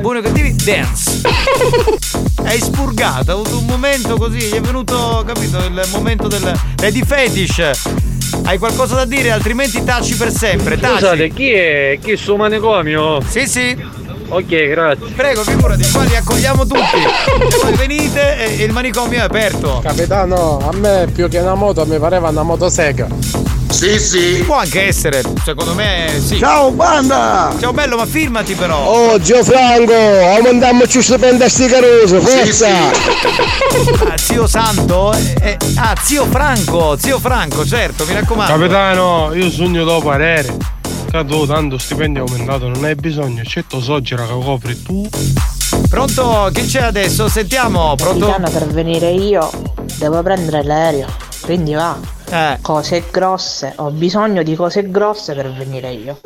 [0.00, 0.56] Buoni o cattivi?
[0.64, 1.20] Dance!
[2.42, 7.04] Hai spurgato, ha avuto un momento così, gli è venuto, capito, il momento del Lady
[7.04, 7.82] Fetish.
[8.44, 11.00] Hai qualcosa da dire, altrimenti taci per sempre, taci.
[11.00, 11.98] Scusate, chi è?
[12.02, 13.20] Chi è sul manicomio?
[13.28, 13.76] Sì, sì.
[14.28, 15.06] Ok, grazie.
[15.14, 16.78] Prego, figurati, qua li accogliamo tutti.
[16.78, 19.80] E voi venite e, e il manicomio è aperto.
[19.82, 23.43] Capitano, a me più che una moto mi pareva una motosega.
[23.74, 24.42] Sì, sì.
[24.46, 26.38] Può anche essere, secondo me sì.
[26.38, 27.52] Ciao, banda!
[27.58, 28.78] Ciao bello, ma firmati però.
[28.86, 32.68] Oh, Gio Franco, aumentiamoci stipendio a sti caruso, forza!
[32.68, 35.12] Ah, zio Santo?
[35.12, 38.52] Eh, eh, ah, zio Franco, zio Franco, certo, mi raccomando.
[38.52, 40.56] Capitano, io sogno dopo parere.
[41.26, 45.08] Tu tanto stipendio è aumentato, non hai bisogno, certo soggera che copri tu.
[45.88, 46.48] Pronto?
[46.52, 47.28] Chi c'è adesso?
[47.28, 48.26] Sentiamo, pronto?
[48.26, 49.50] Capitano, per venire io
[49.96, 51.06] devo prendere l'aereo.
[51.42, 52.22] Quindi va.
[52.30, 52.58] Eh.
[52.60, 53.72] Cose grosse.
[53.76, 56.18] Ho bisogno di cose grosse per venire io.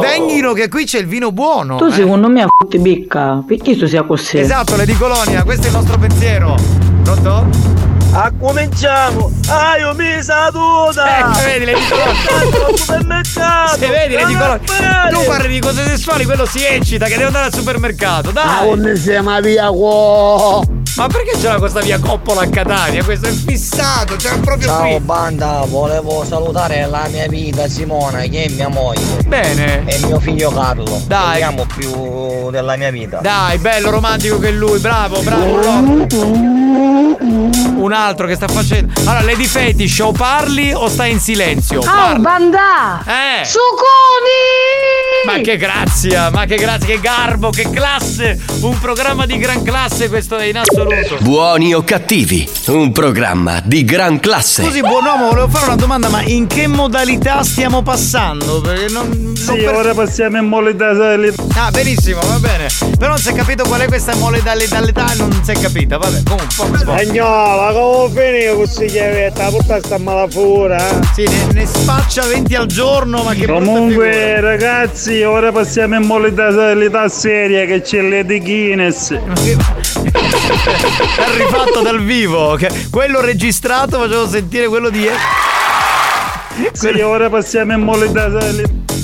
[0.00, 1.76] Venghino che qui c'è il vino buono.
[1.76, 1.92] Tu eh.
[1.92, 3.42] secondo me a fotti picca.
[3.46, 4.38] Perché tu sia così?
[4.38, 6.56] Esatto, le di Colonia, questo è il nostro pensiero.
[7.02, 7.82] Pronto?
[8.16, 9.28] Ah, cominciamo!
[9.48, 11.18] Ah, io mi saluta!
[11.18, 13.66] Eh, vedi, le di Colonia.
[13.76, 15.08] Se vedi, le di Colonia.
[15.10, 18.68] Tu parli di cose sessuali, quello si eccita, che deve andare al supermercato, Ma dai!
[18.68, 20.83] come siamo via qua?
[20.96, 23.02] Ma perché c'era questa via Coppola a Catania?
[23.02, 25.00] Questo è fissato, c'era proprio Ciao qui.
[25.00, 29.22] banda, volevo salutare la mia vita Simona che è mia moglie.
[29.26, 29.84] Bene.
[29.86, 31.02] E mio figlio Carlo.
[31.06, 31.40] Dai.
[31.40, 33.18] Parliamo più della mia vita.
[33.18, 36.06] Dai, bello romantico che lui, bravo, bravo.
[37.76, 38.92] Un altro che sta facendo.
[39.00, 41.80] Allora, Lady Fetish, o parli o stai in silenzio?
[41.80, 42.18] Ah, Parla.
[42.18, 43.02] banda!
[43.04, 43.44] Eh.
[43.44, 43.62] Suconi!
[45.26, 48.38] Ma che grazia, ma che grazia, che garbo, che classe!
[48.60, 50.82] Un programma di gran classe questo è in assoluto.
[51.20, 54.64] Buoni o cattivi, un programma di gran classe.
[54.64, 58.60] Scusi, buon uomo, volevo fare una domanda, ma in che modalità stiamo passando?
[58.60, 59.32] Perché non.
[59.34, 60.90] Sì, non ora passiamo in modalità
[61.54, 62.66] Ah, benissimo, va bene.
[62.98, 64.52] Però non si è capito qual è questa modalità
[65.16, 65.96] non si è capita.
[65.96, 66.92] Vabbè, comunque, spoco.
[66.92, 69.48] Agnola, come finire questa chiavetta?
[69.48, 71.00] Porta sta malafura.
[71.14, 77.08] Sì, ne, ne spaccia 20 al giorno, ma che Comunque, ragazzi, ora passiamo in modalità
[77.08, 79.12] seria che c'è Lady Guinness.
[79.94, 82.58] È rifatto dal vivo.
[82.90, 85.08] quello registrato facevo sentire quello di.
[86.72, 88.28] Sì, ora passiamo in modalità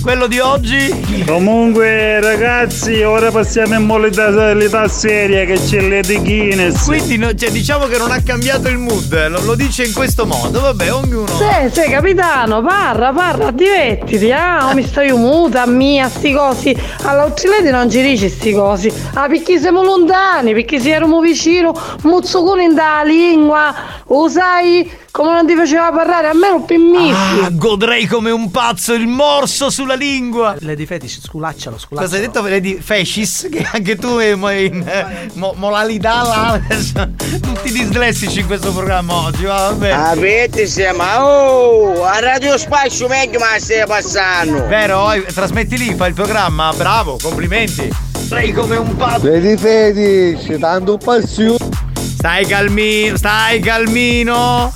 [0.02, 1.24] Quello di oggi?
[1.26, 6.86] Comunque, ragazzi, ora passiamo in modalità seria che c'è Lady Guinness.
[6.86, 9.92] Quindi no- cioè, diciamo che non ha cambiato il mood, eh, lo, lo dice in
[9.92, 10.60] questo modo.
[10.60, 11.26] Vabbè, ognuno.
[11.26, 16.76] Sì, sì, capitano, parla, parla, divertiti, ah, mi stai muta, mia, sti cosi.
[17.02, 18.90] Alla Uccileti non ci dici sti cosi.
[19.14, 23.74] Ah, perché siamo lontani, perché eravamo vicino, muzzucone in da lingua,
[24.06, 27.40] lo sai come non ti faceva parlare, a me non pimmissi.
[27.42, 30.54] Ah, godrei come un pazzo il morso sulla lingua.
[30.60, 32.10] Lady Fetish, sculaccialo, sculaccialo.
[32.10, 32.46] Cosa hai detto?
[32.46, 33.48] Lady Fascis?
[33.50, 35.54] Che anche tu hai mo- in eh, mo-
[37.40, 39.90] Tutti dislessici in questo programma oggi, va vabbè.
[39.90, 44.66] Avete se ma oh, a Radio Spazio meglio ma stai passando.
[44.66, 45.12] Vero?
[45.12, 47.88] Eh, Trasmetti lì, fai il programma, bravo, complimenti.
[48.28, 49.22] Sei come un pazzo.
[49.22, 51.89] Vedi Fetish, tanto passione.
[52.20, 54.74] Stai calmino, stai calmino.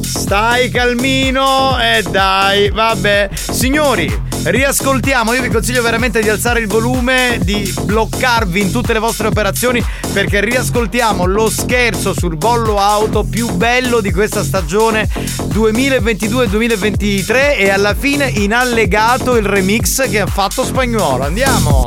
[0.00, 3.30] Stai calmino e dai, vabbè.
[3.34, 4.08] Signori,
[4.44, 5.32] riascoltiamo.
[5.32, 9.84] Io vi consiglio veramente di alzare il volume, di bloccarvi in tutte le vostre operazioni
[10.12, 15.08] perché riascoltiamo lo scherzo sul bollo auto più bello di questa stagione
[15.48, 21.24] 2022-2023 e alla fine in allegato il remix che ha fatto spagnolo.
[21.24, 21.86] Andiamo.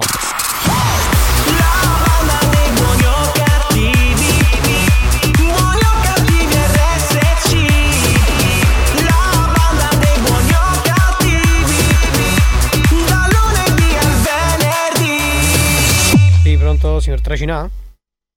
[16.98, 17.70] Pronto, signor Tracinà?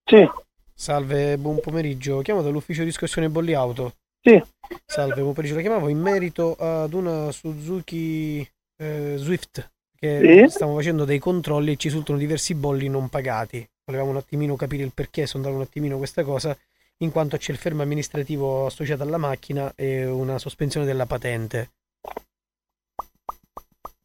[0.05, 0.29] Sì.
[0.75, 2.21] Salve, buon pomeriggio.
[2.21, 3.95] Chiamo dall'ufficio riscossione bolli auto.
[4.21, 4.43] Sì.
[4.87, 5.57] Salve, buon pomeriggio.
[5.57, 8.47] La chiamavo in merito ad una Suzuki
[8.77, 10.51] eh, Swift che Sì.
[10.51, 13.67] stiamo facendo dei controlli e ci risultano diversi bolli non pagati.
[13.85, 16.57] Volevamo un attimino capire il perché, sondare un attimino questa cosa,
[16.99, 21.71] in quanto c'è il fermo amministrativo associato alla macchina e una sospensione della patente.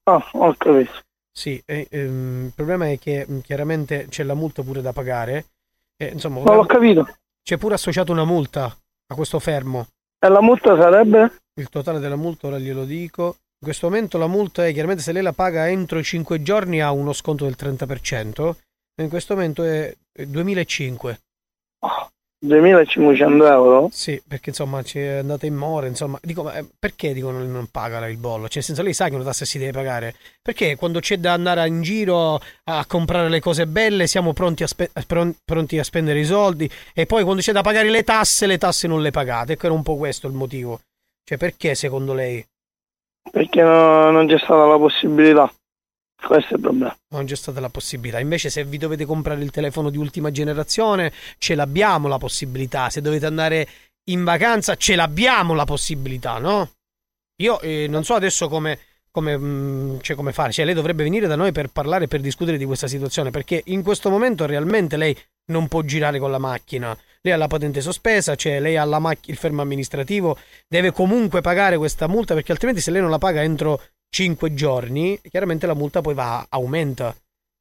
[0.03, 1.03] Ah, ho capito.
[1.37, 5.45] Sì, e, ehm, il problema è che chiaramente c'è la multa pure da pagare.
[5.97, 7.17] E, insomma, Non l'ho capito.
[7.43, 9.87] C'è pure associato una multa a questo fermo.
[10.17, 11.41] E la multa sarebbe?
[11.59, 13.35] Il totale della multa ora glielo dico.
[13.59, 16.81] In questo momento la multa è chiaramente se lei la paga entro i 5 giorni
[16.81, 18.55] ha uno sconto del 30%.
[18.95, 21.19] e In questo momento è è 2005.
[22.45, 23.89] 2500 euro?
[23.91, 26.19] Sì, perché insomma ci è andata in more, insomma.
[26.21, 28.43] Dico, ma eh, perché dicono che non paga il bollo?
[28.47, 30.15] Cioè, nel senso, lei sa che una tassa si deve pagare.
[30.41, 34.67] Perché quando c'è da andare in giro a comprare le cose belle siamo pronti a,
[34.67, 38.45] spe- pron- pronti a spendere i soldi e poi quando c'è da pagare le tasse,
[38.47, 39.53] le tasse non le pagate.
[39.53, 40.79] Ecco, era un po' questo il motivo.
[41.23, 42.45] Cioè, perché secondo lei
[43.31, 45.51] Perché no- non c'è stata la possibilità.
[46.15, 46.97] Questo è il problema.
[47.09, 48.19] non c'è stata la possibilità?
[48.19, 52.89] Invece, se vi dovete comprare il telefono di ultima generazione, ce l'abbiamo la possibilità.
[52.89, 53.67] Se dovete andare
[54.05, 56.71] in vacanza, ce l'abbiamo la possibilità, no?
[57.41, 58.79] Io eh, non so adesso come,
[59.11, 60.51] come, cioè, come fare.
[60.51, 63.29] Cioè, lei dovrebbe venire da noi per parlare, per discutere di questa situazione.
[63.29, 65.15] Perché in questo momento realmente lei
[65.47, 66.97] non può girare con la macchina.
[67.21, 70.37] Lei ha la patente sospesa, cioè lei ha mac- il fermo amministrativo,
[70.67, 75.19] deve comunque pagare questa multa perché altrimenti se lei non la paga entro 5 giorni,
[75.29, 77.13] chiaramente la multa poi va, aumenta.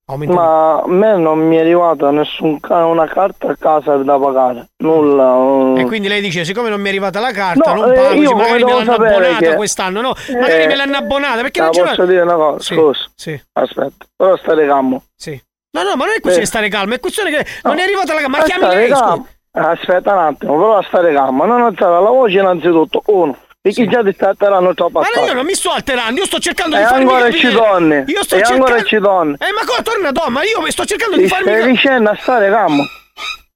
[0.07, 4.69] aumenta Ma a me non mi è arrivata nessun una carta a casa da pagare.
[4.79, 5.81] Nulla.
[5.81, 8.21] E quindi lei dice: Siccome non mi è arrivata la carta, No, non eh, pago,
[8.21, 10.01] dice, magari me l'hanno abbonata che- quest'anno.
[10.01, 12.61] No, magari Eh, me l'hanno abbonata perché non ce l'ha- posso dire una cosa?
[12.63, 13.09] Sì, Scusa.
[13.15, 13.43] sì.
[13.53, 15.03] Aspetta, però state calmo.
[15.17, 15.43] Sì.
[15.77, 16.41] No, no, ma non è questione Eh.
[16.41, 18.29] di stare calmo, è questione che non è arrivata la carta.
[18.29, 19.23] Ma Ah, chiami stare lei, scusa.
[19.57, 21.45] Aspetta un attimo, però stare calmo.
[21.47, 23.03] Non alzare la voce innanzitutto.
[23.07, 23.37] Uno.
[23.65, 26.77] Perché già ti sta atterrando troppo Ma io non mi sto alterando, io sto cercando
[26.77, 27.39] E di farmi ancora capire.
[27.39, 28.05] ci donne.
[28.09, 28.65] Io sto E cercando.
[28.67, 29.37] ancora ci donne.
[29.41, 30.43] Eh, ma cosa torna donna?
[30.43, 31.73] Io mi sto cercando di farmi stai capire.
[31.73, 32.83] dicendo a stare calmo.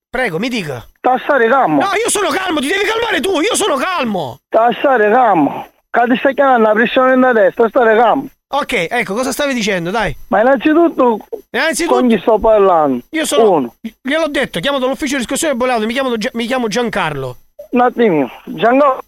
[0.09, 0.87] Prego, mi dica.
[0.97, 1.81] Sta stare calmo.
[1.83, 4.39] No, io sono calmo, ti devi calmare tu, io sono calmo.
[4.47, 5.69] Sta stare calmo.
[5.91, 8.29] Ti stai chiamando la pressione da destra, stare calmo.
[8.51, 10.17] Ok, ecco, cosa stavi dicendo, dai?
[10.29, 11.19] Ma innanzitutto,
[11.51, 13.03] Innanzitutto- con chi sto parlando?
[13.11, 13.51] Io sono.
[13.51, 13.75] Uno.
[14.01, 15.95] Gliel'ho detto, chiamo dall'ufficio di riscossione bollate, mi
[16.33, 17.37] mi chiamo Giancarlo.
[17.73, 18.31] un attimino.
[18.47, 19.03] Giancarlo.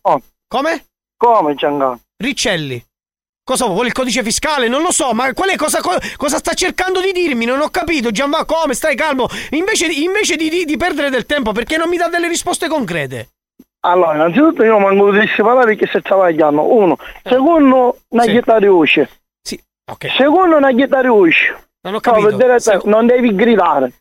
[0.46, 0.84] Come?
[1.20, 2.00] Come Giancarlo?
[2.16, 2.82] Riccelli.
[3.44, 4.68] Cosa vuole il codice fiscale?
[4.68, 7.44] Non lo so, ma qual è, cosa, co- cosa sta cercando di dirmi?
[7.44, 8.72] Non ho capito, Gianva, come?
[8.72, 9.26] Stai calmo.
[9.50, 12.68] Invece, di- invece di, di- di perdere del tempo, perché non mi dà delle risposte
[12.68, 13.28] concrete?
[13.80, 16.72] Allora, innanzitutto io manco di parlare perché si travagliando.
[16.74, 16.96] Uno.
[17.22, 18.30] Secondo, una Sì.
[18.30, 19.10] chitarra usce.
[19.42, 19.60] Sì,
[19.90, 20.10] ok.
[20.16, 21.68] Secondo, una chitarra usce.
[21.82, 22.28] Non ho capito.
[22.28, 23.92] per dire te, non devi gridare.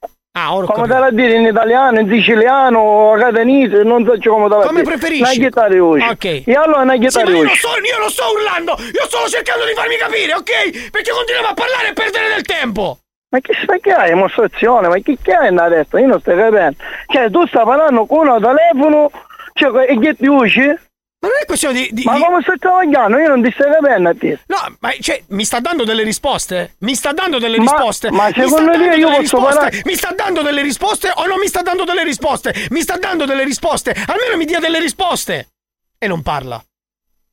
[0.42, 4.48] Ah, ora Come te la dire in italiano, in siciliano, a catanese, non so come
[4.48, 5.22] te la Come preferisci?
[5.22, 6.08] Una chitarra usce.
[6.08, 6.44] Ok.
[6.46, 9.28] E allora una Sì, chitarra ma io non, sto, io non sto urlando, io sto
[9.28, 10.90] cercando di farmi capire, ok?
[10.92, 13.00] Perché continuiamo a parlare e perdere del tempo.
[13.32, 14.88] Ma che stai che hai dimostrazione?
[14.88, 15.98] Ma che, che hai adesso?
[15.98, 16.78] Io non sto capendo.
[17.08, 19.12] Cioè, tu stai parlando con un telefono,
[19.54, 20.88] cioè, e che ti usci?
[21.22, 21.90] Ma non è questione di.
[21.92, 23.18] di- ma di- come stai travagliando?
[23.18, 24.40] Io non ti stai capendo a te.
[24.48, 26.76] No, ma cioè, mi sta dando delle risposte?
[26.80, 28.10] Mi sta dando delle Ma- risposte?
[28.12, 29.54] ma secondo te io posso risposte?
[29.60, 32.54] parlare- Mi sta dando delle risposte o non mi sta dando delle risposte?
[32.70, 35.50] Mi sta dando delle risposte, almeno mi dia delle risposte!
[35.98, 36.64] E non parla.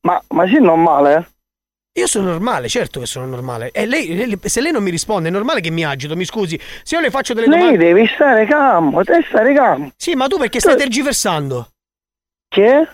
[0.01, 1.24] Ma, ma sì, normale, eh?
[2.01, 3.70] Io sono normale, certo che sono normale.
[3.70, 6.61] E lei, lei- se lei non mi risponde, è normale che mi agito, mi scusi.
[6.82, 7.78] Se io le faccio delle Lei domande.
[7.84, 9.93] devi stare calmo, te stare calmo.
[9.97, 11.70] Sì, ma tu perché stai tergiversando?
[12.49, 12.89] Che?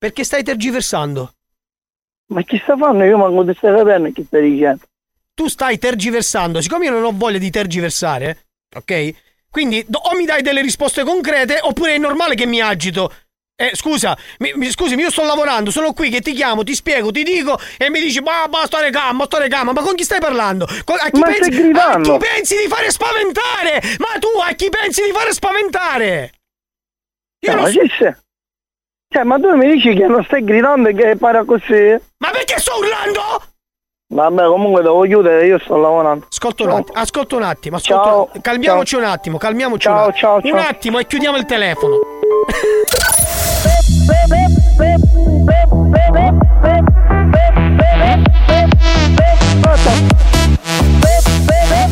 [0.00, 1.34] Perché stai tergiversando?
[2.28, 3.04] Ma chi sta fanno?
[3.04, 4.80] Io manco ti stai capendo che stai dicendo.
[5.34, 9.10] Tu stai tergiversando, siccome io non ho voglia di tergiversare, ok?
[9.50, 13.12] Quindi o mi dai delle risposte concrete oppure è normale che mi agito.
[13.54, 17.10] Eh, scusa, mi, mi- scusami, io sto lavorando, sono qui che ti chiamo, ti spiego,
[17.10, 20.66] ti dico e mi dici, bah, stare calmo, stare calmo, ma con chi stai parlando?
[20.84, 23.80] Co- A chi, Ma pensi, a chi pensi di fare spaventare?
[23.98, 26.32] Ma tu a chi pensi di fare spaventare?
[27.40, 28.14] Io Eh, non ma so- ci sei?
[29.12, 31.98] Cioè, ma tu mi dici che non stai gridando e che para così?
[32.18, 33.20] Ma perché sto urlando?
[34.14, 36.26] Vabbè, comunque devo chiudere, io sto lavorando.
[36.30, 36.78] Ascolta un Ciao.
[36.78, 38.28] attimo, ascolta un attimo, ascolta Ciao.
[38.32, 40.16] un calmiamoci un attimo, calmiamoci Ciao, un attimo.
[40.16, 40.68] ciao, Un ciao.
[40.70, 41.96] attimo e chiudiamo il telefono.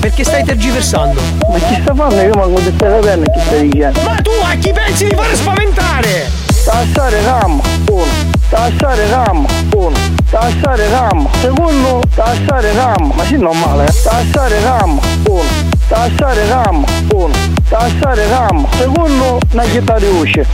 [0.01, 1.21] Perché stai tergiversando?
[1.51, 2.21] Ma chi sta fanno?
[2.21, 4.01] Io manco ti stai capendo che stai dicendo.
[4.03, 6.48] Ma tu a chi pensi di fare spaventare?
[6.69, 8.05] Tassare gamma, uno.
[8.51, 9.97] Tassare gamma, uno.
[10.29, 11.31] Tassare gamma.
[11.41, 13.15] Secondo, tassare gamma.
[13.15, 14.03] Ma sì, normale, eh?
[14.03, 15.49] Tassare gamma, uno.
[15.89, 17.35] Tassare gamma, uno.
[17.71, 18.69] Tassare gamma.
[18.77, 20.47] Secondo, una chitarra usce.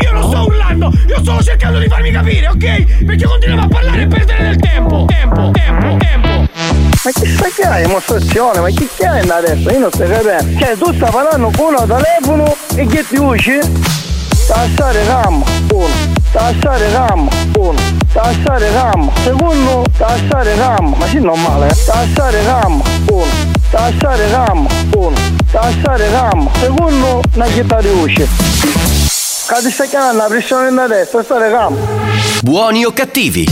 [0.00, 3.04] Io non sto urlando, io sto cercando di farmi capire, ok?
[3.04, 5.04] Perché continuiamo a parlare e perdere del tempo.
[5.08, 6.28] Tempo, tempo, tempo.
[6.28, 8.60] Ma che sta che hai dimostrazione?
[8.60, 9.70] Ma chi che hai adesso?
[9.70, 10.58] Io non stai capendo.
[10.58, 14.14] Cioè, tu stai parlando con un telefono e che ti usci?
[14.46, 15.88] Tassare gamma, uno.
[16.30, 17.28] Tassare gamma,
[17.58, 17.80] uno.
[18.12, 19.10] Tassare gamma.
[19.24, 20.96] Secondo, tassare gamma.
[20.96, 21.84] Ma sì, normale, eh?
[21.84, 23.26] Tassare gamma, uno.
[23.70, 25.16] Tassare gamma, uno.
[25.50, 26.50] Tassare gamma.
[26.60, 28.24] Secondo, una chitarra usci.
[28.24, 32.15] Che ti stai chiamando la pressione da destra, stare gamma.
[32.42, 33.46] Buoni o cattivi?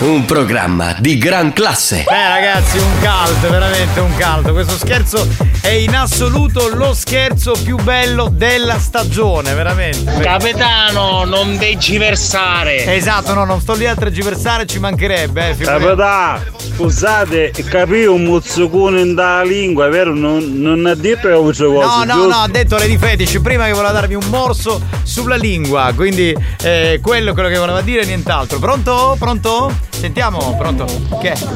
[0.00, 2.04] Un programma di gran classe.
[2.08, 4.50] Beh ragazzi, un cult, veramente un cult.
[4.50, 5.28] Questo scherzo
[5.60, 10.20] è in assoluto lo scherzo più bello della stagione, veramente.
[10.20, 11.56] Capitano, non
[11.98, 12.96] versare.
[12.96, 15.56] Esatto, no, non sto lì a tergiversare, ci mancherebbe, eh.
[15.56, 16.42] Capità,
[16.74, 20.12] scusate, capì un mozzucone in da lingua, vero?
[20.14, 22.28] Non, non ha detto che voce No, cose, no, giusto?
[22.28, 26.98] no, ha detto Lady Fetish prima che voleva darmi un morso sulla lingua, quindi eh,
[27.00, 28.58] quello è quello che voleva dire, nient'altro.
[28.58, 29.14] Pronto?
[29.18, 29.72] Pronto?
[29.90, 30.84] Sentiamo, pronto?
[31.20, 31.36] Che?
[31.36, 31.46] Se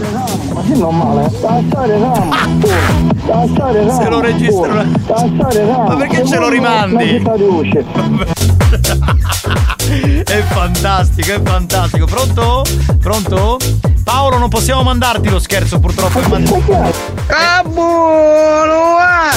[4.09, 4.85] lo registro-.
[5.89, 7.23] Ma perché ce lo rimandi?
[10.27, 12.07] È fantastico, è fantastico.
[12.07, 12.65] Pronto?
[12.99, 13.57] Pronto?
[14.07, 16.21] Paolo, non possiamo mandarti lo scherzo purtroppo.
[16.21, 16.45] È, man-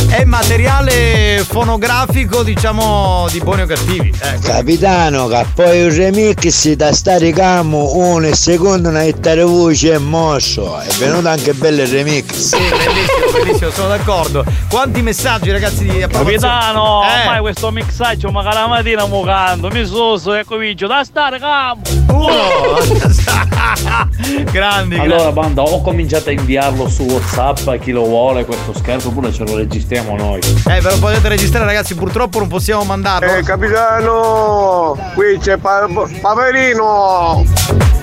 [0.09, 4.13] è materiale fonografico, diciamo, di buoni o cattivi.
[4.21, 9.93] Eh, Capitano, che poi un remix da stare calmo, uno e secondo una chitarra voce
[9.93, 10.79] è mosso.
[10.79, 12.31] È venuto anche bello il remix.
[12.31, 14.45] Sì, bellissimo, bellissimo, sono d'accordo.
[14.69, 16.37] Quanti messaggi, ragazzi, di approvazione?
[16.37, 17.19] Capitano, Eh.
[17.21, 21.81] ormai questo mixaggio magari la mattina mucando, mi soso e comincio da stare calmo.
[24.51, 29.09] grandi, Allora, banda, ho cominciato a inviarlo su WhatsApp a chi lo vuole questo scherzo,
[29.09, 30.39] oppure ce lo registriamo noi.
[30.39, 31.95] Eh, ve lo potete registrare, ragazzi.
[31.95, 33.35] Purtroppo non possiamo mandarlo.
[33.35, 35.87] Eh capitano, qui c'è Pa-
[36.21, 37.45] Paperino.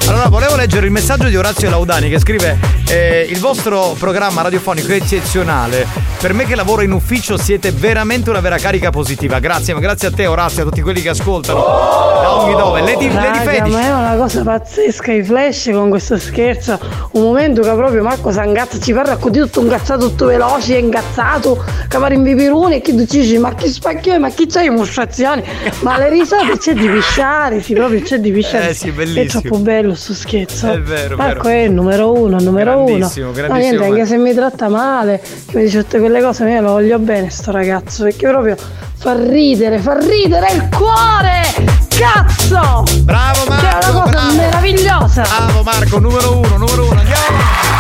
[0.09, 2.57] Allora, volevo leggere il messaggio di Orazio Laudani che scrive:
[2.89, 5.87] eh, Il vostro programma radiofonico è eccezionale.
[6.21, 9.41] Per me che lavoro in ufficio siete veramente una vera carica positiva.
[9.41, 11.59] Grazie, ma grazie a te, Orazio, a tutti quelli che ascoltano.
[11.61, 12.81] Da ogni dove.
[12.81, 13.73] Raga, Fetish.
[13.73, 16.79] ma è una cosa pazzesca i flash con questo scherzo.
[17.13, 21.65] Un momento che proprio Marco Sangazza ci parla con tutto un cazzato tutto veloce, ingazzato,
[21.89, 25.43] che va in bipironi e chi dici ma chi spacchio ma chi c'hai mostrazioni?
[25.81, 28.69] Ma le risate c'è di pisciare, sì, proprio c'è di pisciare.
[28.71, 29.41] Eh sì, È bellissimo.
[29.43, 30.73] troppo bello sto scherzo.
[30.73, 31.61] È vero, Marco vero.
[31.61, 32.85] è il numero uno, il numero uno.
[32.87, 36.45] Grandissimo, No, grandissimo, niente, anche se mi tratta male, che mi dice tutte quelle cose,
[36.45, 38.57] ma io lo voglio bene sto ragazzo, perché proprio
[38.99, 41.75] fa ridere, fa ridere il cuore!
[41.97, 42.85] Cazzo!
[43.03, 43.61] Bravo Marco!
[43.63, 44.33] Cioè, è una cosa bravo.
[44.35, 45.23] meravigliosa!
[45.23, 47.01] Bravo Marco, numero uno, numero uno.
[47.01, 47.75] Andiamo!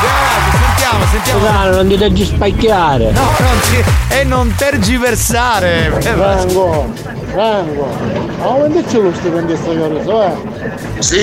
[0.00, 1.38] Andiamo, sentiamo, sentiamo.
[1.40, 3.10] Scusate, non ti devi spacchiare.
[3.10, 5.92] No, non ti- e non tergiversare.
[6.00, 6.92] Franco,
[7.30, 7.88] Franco,
[8.40, 10.32] aumentaci lo stipendio sto Caruso, eh?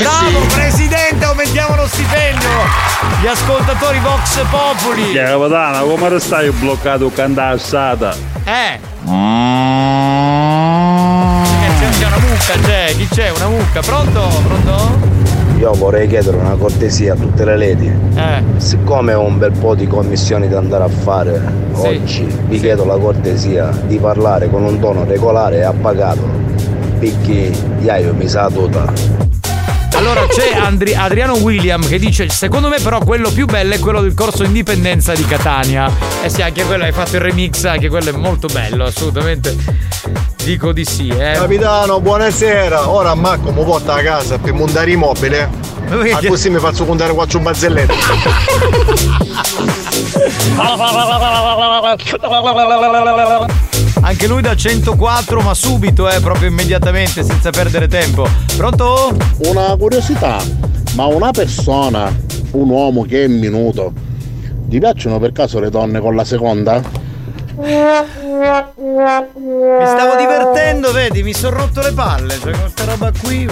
[0.02, 2.50] Bravo presidente, aumentiamo lo stipendio!
[3.22, 5.12] Gli ascoltatori Vox Populi!
[5.12, 8.16] Che capitana, come te stai bloccato cantassata?
[8.44, 8.80] Eh!
[11.62, 13.30] Eh, c'è, c'è una mucca, c'è, chi c'è?
[13.30, 14.28] Una mucca, pronto?
[14.48, 15.15] Pronto?
[15.58, 17.92] Io vorrei chiedere una cortesia a tutte le lady.
[18.16, 18.44] Eh.
[18.58, 21.42] Siccome ho un bel po' di commissioni da andare a fare
[21.74, 26.28] oggi, vi chiedo la cortesia di parlare con un tono regolare e appagato.
[27.00, 27.52] Perché
[27.82, 29.25] io mi sa tutta.
[30.08, 34.02] Allora c'è Andri- Adriano William che dice secondo me però quello più bello è quello
[34.02, 35.92] del corso indipendenza di Catania.
[36.22, 39.58] Eh sì, anche quello hai fatto il remix, anche quello è molto bello, assolutamente.
[40.44, 41.32] Dico di sì, eh.
[41.32, 42.88] Capitano, buonasera.
[42.88, 45.40] Ora Marco mi porta a casa per montare i mobili.
[45.40, 45.50] Ah,
[46.28, 47.94] così mi faccio contare quattro barzellette.
[54.02, 58.28] Anche lui da 104, ma subito, eh, proprio immediatamente, senza perdere tempo.
[58.56, 59.16] Pronto?
[59.46, 60.44] Una curiosità,
[60.94, 62.16] ma una persona,
[62.52, 63.92] un uomo che è minuto,
[64.68, 66.82] ti piacciono per caso le donne con la seconda?
[67.58, 67.72] Mi
[69.86, 73.48] stavo divertendo, vedi, mi sono rotto le palle, cioè con sta roba qui.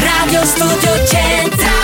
[0.00, 1.83] Radio Studio Centrale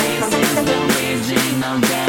[1.61, 2.00] original dance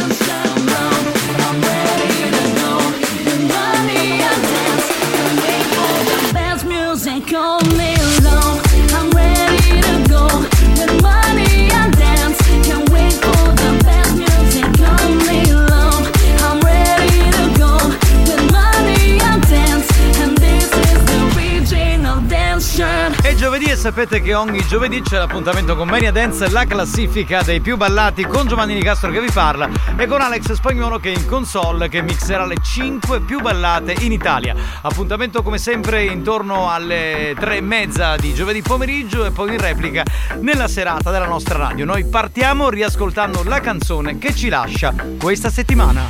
[23.82, 28.46] sapete che ogni giovedì c'è l'appuntamento con Mania Dance, la classifica dei più ballati con
[28.46, 32.46] Giovanni Nicastro che vi parla e con Alex Spagnolo che è in console che mixerà
[32.46, 34.54] le 5 più ballate in Italia.
[34.82, 40.04] Appuntamento come sempre intorno alle 3 e mezza di giovedì pomeriggio e poi in replica
[40.38, 41.84] nella serata della nostra radio.
[41.84, 46.08] Noi partiamo riascoltando la canzone che ci lascia questa settimana.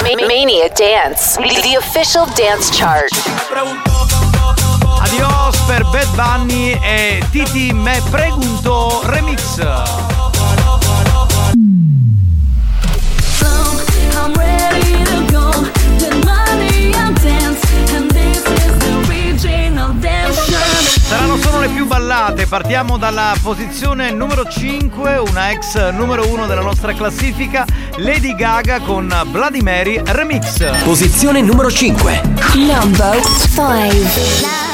[0.00, 4.23] Ma- Mania Dance, the official dance chart.
[5.14, 9.62] Adios per Bad Bunny e Titi me pregunto remix.
[21.06, 26.62] Saranno solo le più ballate, partiamo dalla posizione numero 5, una ex numero 1 della
[26.62, 27.64] nostra classifica,
[27.98, 30.82] Lady Gaga con Bloody Mary Remix.
[30.82, 32.20] Posizione numero 5.
[32.54, 33.20] Number
[33.54, 34.73] 5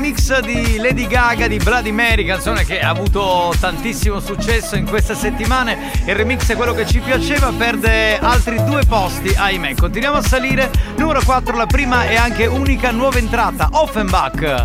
[0.00, 5.14] remix di Lady Gaga di Bloody Mary, canzone che ha avuto tantissimo successo in queste
[5.14, 5.92] settimane.
[6.06, 9.74] Il remix è quello che ci piaceva, perde altri due posti, ahimè.
[9.74, 10.70] Continuiamo a salire.
[10.96, 14.64] Numero 4, la prima e anche unica nuova entrata, Offenbach.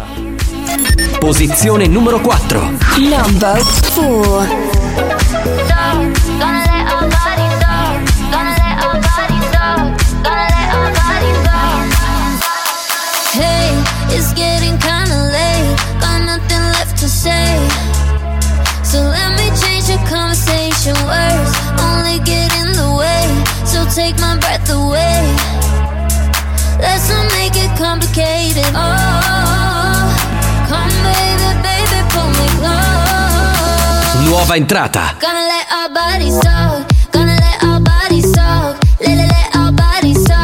[1.20, 2.72] Posizione numero 4.
[2.99, 4.48] Number four.
[13.38, 13.84] Hey,
[14.16, 14.94] it's getting kinda
[18.95, 20.95] So let me change the conversation.
[21.03, 21.51] Words
[21.84, 23.27] only get in the way.
[23.67, 25.35] So take my breath away.
[26.80, 28.72] Let's not make it complicated.
[28.72, 30.07] Oh,
[30.72, 34.30] come baby, baby, pull me close.
[34.30, 35.17] Nuova entrata.
[35.19, 36.88] Gonna let our bodies talk.
[37.11, 38.80] Gonna let our bodies talk.
[39.01, 40.35] Let, let, let our bodies talk.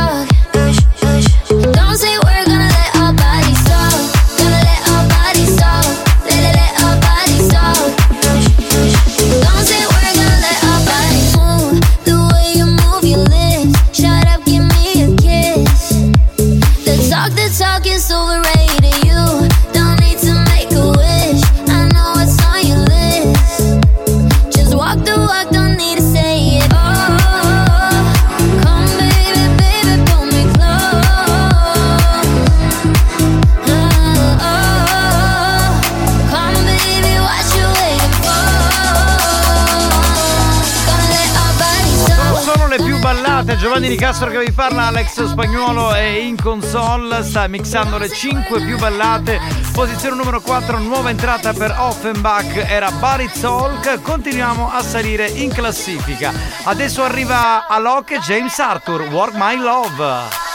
[43.72, 48.60] Giovanni Di Castro che vi parla, Alex Spagnuolo è in console, sta mixando le 5
[48.66, 49.40] più ballate.
[49.72, 52.92] Posizione numero 4, nuova entrata per Offenbach, era
[53.40, 54.02] Talk.
[54.02, 56.34] Continuiamo a salire in classifica.
[56.66, 59.56] Adesso arriva Alok e James Arthur, Work My.
[59.56, 60.51] Love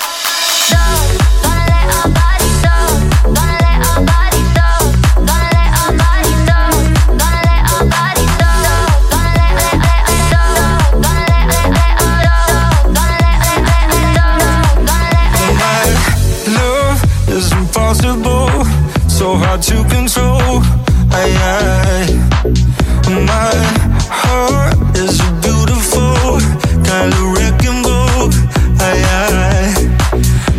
[17.86, 18.50] impossible,
[19.08, 20.60] so hard to control.
[21.14, 22.10] I, I,
[23.22, 23.54] my
[24.10, 26.40] heart is a beautiful
[26.82, 28.30] kind of wrecking ball.
[28.82, 29.70] I, I,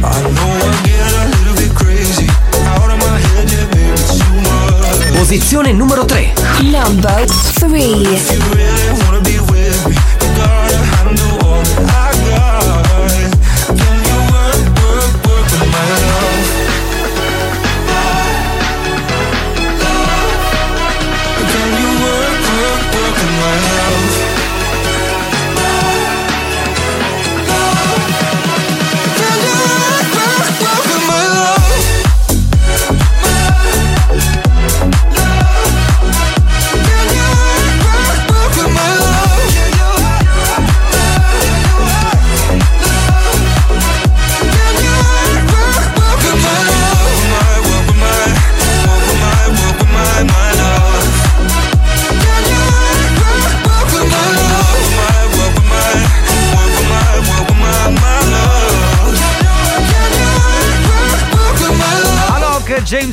[0.03, 2.27] I know I get a little bit crazy.
[2.63, 5.19] Out of my head, yeah, baby, too much.
[5.19, 6.31] Posizione numero 3.
[6.71, 9.06] Number 3.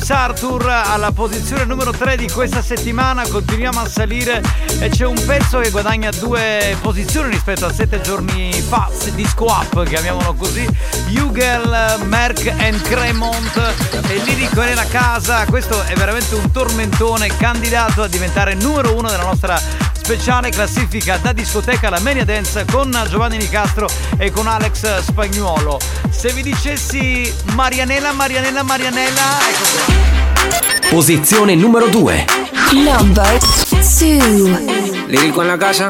[0.05, 4.39] James Arthur alla posizione numero 3 di questa settimana, continuiamo a salire
[4.79, 9.83] e c'è un pezzo che guadagna due posizioni rispetto a sette giorni fa, disco up,
[9.83, 10.67] chiamiamolo così,
[11.09, 13.57] Hugel, Merck and Cremont.
[14.07, 19.23] E Lirico nella casa, questo è veramente un tormentone candidato a diventare numero uno della
[19.23, 19.59] nostra
[20.05, 25.79] speciale classifica da discoteca la Mania Dance con Giovanni Nicastro e con Alex Spagnuolo.
[26.11, 30.89] Se vi dicessi Marianella, Marianella, Marianella, ecco qua.
[30.91, 32.25] Posizione numero 2.
[32.73, 33.39] Number
[33.97, 35.07] two.
[35.07, 35.89] Lírico en la casa.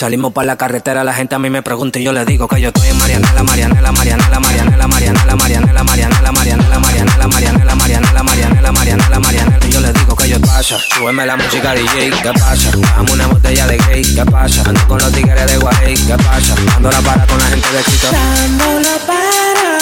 [0.00, 2.58] Salimos para la carretera, la gente a mí me pregunta y yo le digo que
[2.58, 8.72] yo estoy en Marianela, Marianela, Marianela, Marianela, Marianela, Marianela, Marianela, Marianela, Marianela, Marianela, Marianela, Marianela,
[8.72, 10.78] Marianela, Marianela, yo le digo que yo pasa.
[10.96, 12.70] Súbeme la música DJ, ¿qué pasa?
[12.96, 14.62] Dame una botella de gay, ¿qué pasa?
[14.64, 16.54] Ando con los tigres de Guay, ¿qué pasa?
[16.76, 18.10] Ando la para con la gente de Quito.
[18.10, 19.76] Dándolo para.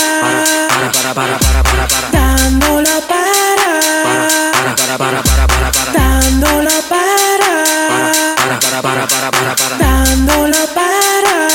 [0.69, 2.11] Para, para, para, para, para, para.
[2.11, 3.79] Dándolo para.
[4.03, 5.93] Para, para, para, para, para, para.
[5.93, 6.98] Dándolo para
[8.83, 9.79] para, para, para, para, para.
[9.79, 11.49] Dándola para.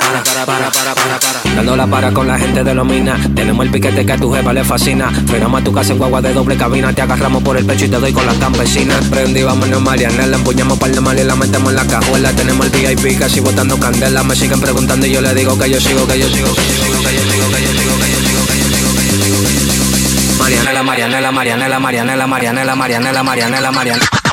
[0.00, 1.54] Para, para, para, para, para, para.
[1.54, 3.20] Dándola para con la gente de los minas.
[3.34, 5.10] Tenemos el piquete que a tu jefa le fascina.
[5.26, 6.92] Frenamos a tu casa en guagua de doble cabina.
[6.92, 9.04] Te agarramos por el pecho y te doy con las campesinas.
[9.06, 10.26] Prendí, vámonos, Mariana.
[10.26, 12.32] La empuñamos para el mal y la metemos en la cajuela.
[12.32, 14.22] Tenemos el VIP casi botando candela.
[14.24, 16.72] Me siguen preguntando y yo le digo que yo sigo, que yo sigo, que yo
[16.74, 19.60] sigo, que yo sigo, que yo sigo, que yo sigo, que yo sigo, que yo
[19.60, 20.38] sigo.
[20.38, 24.27] Marianela, Marianela, Marianela, Marianela, Marianela, Marianela, Marianela, Marianela.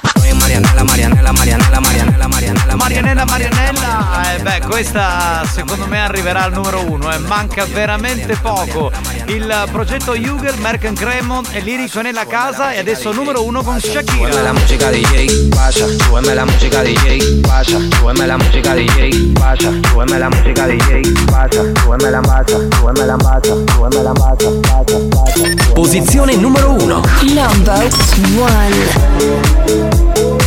[0.55, 4.33] Marianella, Marianella, Marianella, Marianella, Marianella, Marianella, Marianella.
[4.33, 7.17] Eh beh, questa secondo me arriverà al numero uno, eh.
[7.17, 8.89] manca veramente poco.
[9.27, 14.29] Il progetto Jugel, Merck Cremon e Lirico nella casa e adesso numero uno con Shakira.
[14.29, 18.73] Tu la musica di ieri, guascia, tu la musica di ieri, guascia, tu la musica
[18.73, 23.55] di ieri, guascia, tu la musica di ieri, guascia, tu la mazza, tu la mazza,
[23.65, 25.73] tu la mazza, mazza, mazza.
[25.73, 27.01] Posizione numero uno.
[27.23, 27.89] Number
[28.37, 30.44] one.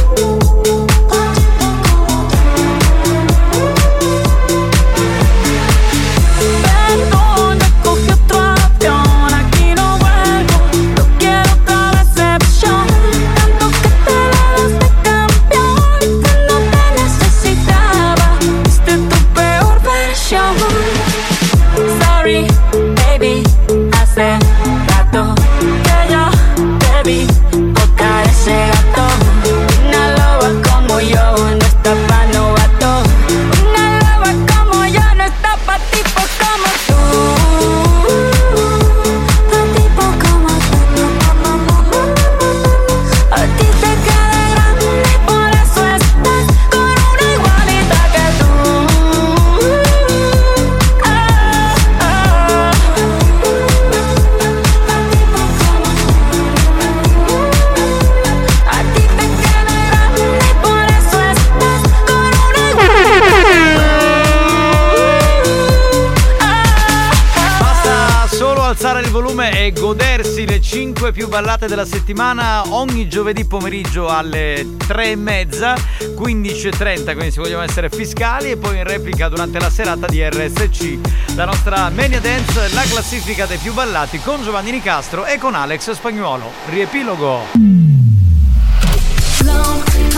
[71.29, 77.91] Ballate della settimana ogni giovedì pomeriggio alle 3 e mezza, 15.30, quindi se vogliamo essere
[77.91, 81.35] fiscali, e poi in replica durante la serata di RSC.
[81.35, 85.93] La nostra Mania Dance, la classifica dei più ballati con Giovanni Nicastro e con Alex
[85.93, 86.51] Spagnuolo.
[86.69, 87.47] Riepilogo.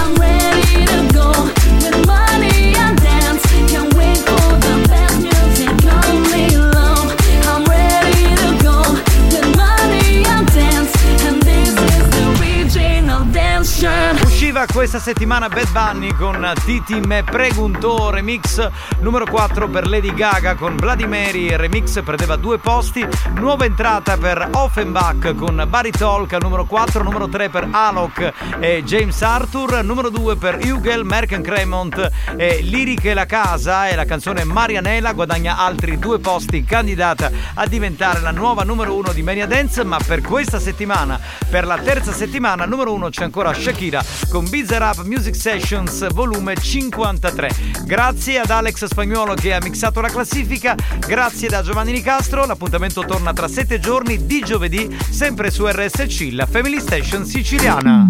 [0.03, 1.60] I'm
[14.51, 18.68] Usciva questa settimana Bad Bunny con Titi Me Pregunto remix
[18.98, 23.06] numero 4 per Lady Gaga con il remix perdeva due posti.
[23.35, 29.22] Nuova entrata per Offenbach con Barry Talk numero 4 numero 3 per Alok e James
[29.22, 35.12] Arthur numero 2 per Hugel Merck Cremont e Liriche la casa e la canzone Marianela
[35.12, 39.98] guadagna altri due posti candidata a diventare la nuova numero 1 di Mania Dance ma
[40.05, 45.04] per questa settimana per la terza settimana numero 1 c'è ancora Shakira con Bizarre Up
[45.04, 47.50] Music Sessions volume 53.
[47.84, 53.32] Grazie ad Alex Spagnuolo che ha mixato la classifica, grazie da Giovanni Nicastro, l'appuntamento torna
[53.32, 58.08] tra sette giorni di giovedì, sempre su RSC, la Family Station siciliana.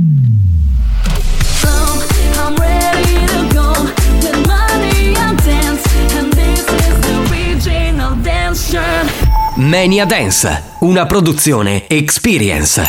[9.57, 12.89] Mania Dance, una produzione Experience.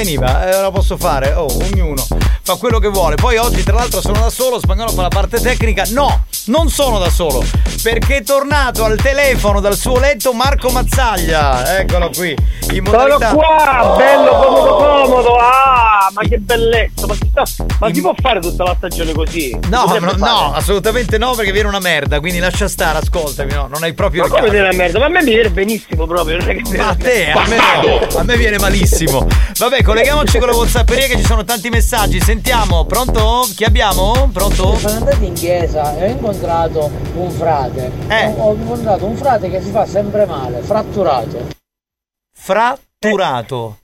[0.00, 1.32] Veniva, eh, la posso fare.
[1.34, 2.02] Oh, ognuno
[2.42, 3.16] fa quello che vuole.
[3.16, 4.58] Poi oggi, tra l'altro, sono da solo.
[4.58, 5.84] Spagnolo fa la parte tecnica.
[5.90, 7.44] No, non sono da solo.
[7.82, 11.78] Perché è tornato al telefono dal suo letto Marco Mazzaglia.
[11.78, 12.30] Eccolo qui.
[12.30, 15.36] In Sono modalità- qua, bello comodo comodo.
[15.36, 17.06] Ah, ma che bellezza.
[17.06, 19.58] Ma, si, sta- ma si può fare tutta la stagione così?
[19.68, 22.20] No, no, no, assolutamente no, perché viene una merda.
[22.20, 23.52] Quindi lascia stare, ascoltami.
[23.52, 24.98] No, non hai proprio Ma come viene la merda?
[24.98, 26.38] Ma a me mi viene benissimo proprio.
[26.38, 28.18] Non è che Ma a te, a me no.
[28.18, 29.26] A me viene malissimo.
[29.58, 32.20] Vabbè, colleghiamoci con la Whatsapperia che ci sono tanti messaggi.
[32.20, 33.46] Sentiamo, pronto?
[33.54, 34.30] Chi abbiamo?
[34.32, 34.76] Pronto?
[34.76, 37.90] Sono andato in chiesa e ho incontrato un frate.
[38.08, 41.48] Ho, ho incontrato un frate che si fa sempre male, fratturato.
[42.32, 43.79] Fratturato.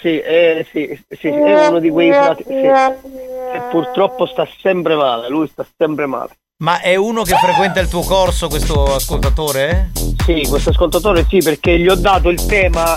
[0.00, 2.44] Sì, eh, sì, sì, è uno di quei frati.
[2.46, 2.52] Sì.
[2.52, 6.30] E purtroppo sta sempre male, lui sta sempre male.
[6.62, 9.90] Ma è uno che frequenta il tuo corso, questo ascoltatore?
[10.24, 12.96] Sì, questo ascoltatore sì, perché gli ho dato il tema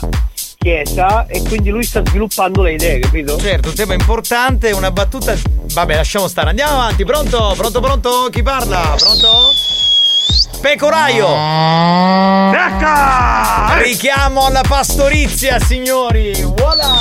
[0.57, 3.37] chiesa e quindi lui sta sviluppando le idee, capito?
[3.37, 5.33] Certo, un tema importante, una battuta.
[5.73, 6.49] Vabbè, lasciamo stare.
[6.49, 7.03] Andiamo avanti.
[7.03, 7.53] Pronto?
[7.57, 8.27] Pronto, pronto?
[8.31, 8.95] Chi parla?
[8.97, 9.82] Pronto?
[10.61, 11.27] Pecoraio!
[13.81, 16.31] Richiamo alla pastorizia, signori!
[16.55, 16.91] Voilà!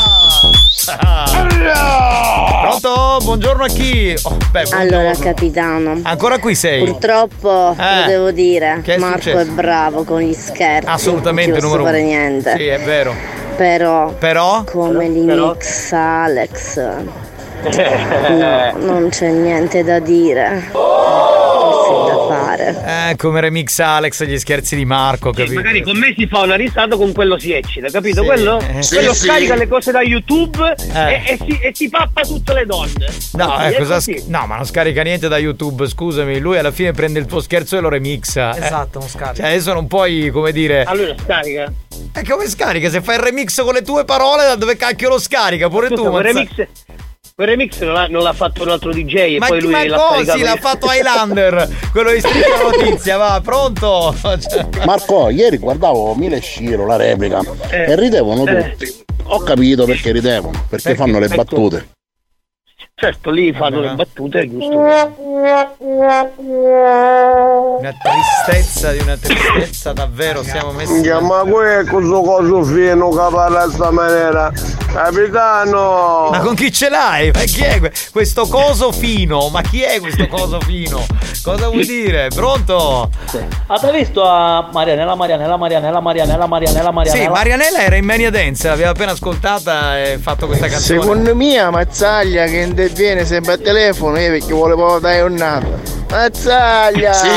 [2.63, 3.19] Pronto?
[3.23, 4.13] Buongiorno a chi?
[4.23, 5.25] Oh, beh, Allora, buongiorno.
[5.25, 6.01] capitano.
[6.03, 6.85] Ancora qui sei?
[6.85, 8.01] Purtroppo Eh.
[8.01, 9.39] lo devo dire, Che è Marco successo?
[9.39, 10.89] è bravo con gli scherzi.
[10.89, 12.01] Assolutamente non numero posso uno.
[12.01, 12.57] fare niente.
[12.57, 13.15] Sì, è vero.
[13.57, 14.65] Però, Però?
[14.65, 15.51] come li Però?
[15.53, 16.77] mixa Alex,
[18.31, 20.71] no, non c'è niente da dire.
[21.93, 23.11] Da fare.
[23.11, 25.55] Eh, come remix Alex gli scherzi di Marco, capito?
[25.55, 28.21] Magari con me si fa una risata, con quello si eccita, capito?
[28.23, 28.27] Sì.
[28.27, 29.25] Quello, Eh, sì, quello sì.
[29.27, 30.99] scarica le cose da YouTube Eh.
[31.13, 33.07] e, e si, e si pappa tutte le donne.
[33.33, 36.39] No, eh, è cosa sch- no, ma non scarica niente da YouTube, scusami.
[36.39, 38.55] Lui alla fine prende il tuo scherzo e lo remixa.
[38.55, 38.65] eh.
[38.65, 39.35] Esatto, non scarica.
[39.35, 40.85] Cioè, adesso non puoi, come dire.
[40.85, 41.73] A lui lo scarica.
[42.15, 42.91] E come scarica?
[42.91, 45.69] Se fai il remix con le tue parole, da dove cacchio lo scarica?
[45.69, 46.67] Pure Scusa, tu, Mazza- remix,
[47.35, 49.87] quel remix non, l'ha, non l'ha fatto un altro DJ e Ma, poi lui ma
[49.87, 54.15] l'ha così l'ha fatto Highlander, quello di Striscia Notizia, va, pronto?
[54.85, 57.41] Marco, ieri guardavo Mile Sciro, la replica,
[57.71, 58.71] e ridevano eh.
[58.77, 59.05] tutti.
[59.25, 61.37] Ho capito perché ridevano, perché, fanno le Perché?
[61.37, 61.89] battute.
[63.03, 64.79] Certo, lì fanno le battute, è giusto.
[67.79, 70.93] Una tristezza di una tristezza, davvero, siamo messi.
[70.93, 74.53] Minchia, ma que questo coso fino che parla sta maniera?
[74.93, 76.29] Capitano!
[76.31, 77.33] Ma con chi ce l'hai?
[77.33, 79.49] Ma chi è que- questo coso fino?
[79.49, 81.05] Ma chi è questo coso fino?
[81.43, 82.29] Cosa vuol dire?
[82.33, 83.11] Pronto?
[83.67, 87.25] Avete visto a Marianella, Marianella, Marianella, Marianella, Marianella, Marianella?
[87.25, 91.01] Sì, Marianella era in Mania Dance, l'aveva appena ascoltata e fatto questa canzone.
[91.01, 92.61] Secondo me Mazzaglia che
[92.93, 96.01] interviene sempre al telefono eh, perché vuole proprio dare un nato.
[96.11, 97.11] Mazzaglia!
[97.15, 97.29] Sì,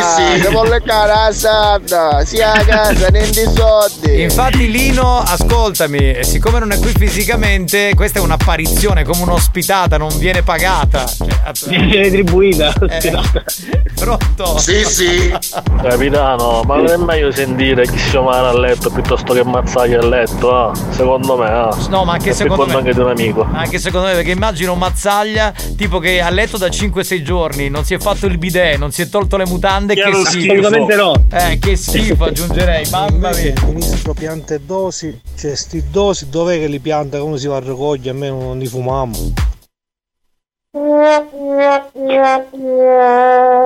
[0.42, 0.48] sì.
[0.50, 4.22] Vuole leccare la sarda, sia a casa, niente soldi.
[4.24, 10.10] Infatti Lino, ascoltami, eh, siccome non è qui fisicamente, questa è un'apparizione, come un'ospitata, non
[10.18, 11.06] viene pagata.
[11.06, 12.74] Cioè, Viene retribuita.
[13.96, 14.58] pronto?
[14.58, 15.34] Sì, sì.
[15.82, 20.06] Capitano, ma non è meglio sentire chi si male a letto piuttosto che mazzaglia a
[20.06, 20.78] letto, eh?
[20.94, 21.88] Secondo me, eh.
[21.90, 22.74] No, ma anche E secondo me.
[22.74, 23.48] anche di un amico.
[23.54, 24.80] Anche secondo me, perché immagino un
[25.36, 28.92] Mazzaglia tipo che a letto da 5-6 giorni, non si è fatto il bidet, non
[28.92, 30.52] si è tolto le mutande, che Chiaro, schifo.
[30.54, 31.26] assolutamente no.
[31.32, 33.54] Eh, che schifo aggiungerei, mamma mia.
[33.68, 37.60] Ministro piante e dosi, cioè sti dosi dov'è che li pianta come si va a
[37.60, 38.10] raccogliere?
[38.12, 39.34] A me non li fumiamo.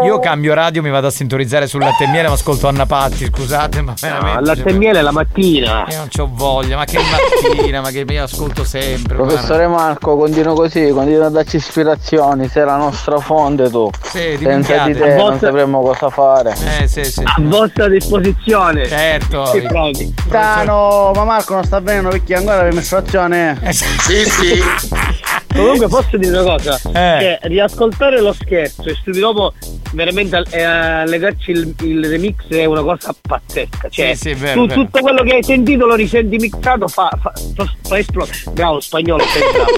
[0.04, 3.26] Io cambio radio, mi vado a sintonizzare sul latte e miele, ma ascolto Anna Patti,
[3.26, 4.38] scusate, ma veramente.
[4.38, 5.88] al latte e miele la mattina.
[5.90, 9.16] Io non c'ho voglia, ma che mattina, ma che io ascolto sempre.
[9.16, 13.90] Professore Marco, continua così, continua a darci ispirazioni, sei la nostra fonte tu.
[14.04, 16.56] Sì, Senza di te A non volte- sapremo cosa fare.
[16.82, 17.24] Eh sì sì.
[17.26, 18.86] A vostra disposizione.
[18.88, 19.52] Certo.
[19.68, 20.14] Provi.
[20.30, 23.60] Tano, ma Marco non sta bene perché ancora la mestruazione.
[23.72, 24.62] Sì, sì.
[25.54, 29.54] Comunque posso dire una cosa, che riascoltare lo scherzo e subito dopo
[29.94, 33.90] veramente eh, allegarci il, il remix è una cosa pazzesca.
[33.90, 34.82] Cioè, Sì, sì, vero, tu vero.
[34.84, 38.38] tutto quello che hai sentito lo risenti mixato, fa, fa, fa, fa esplodere.
[38.52, 39.24] Bravo, spagnolo,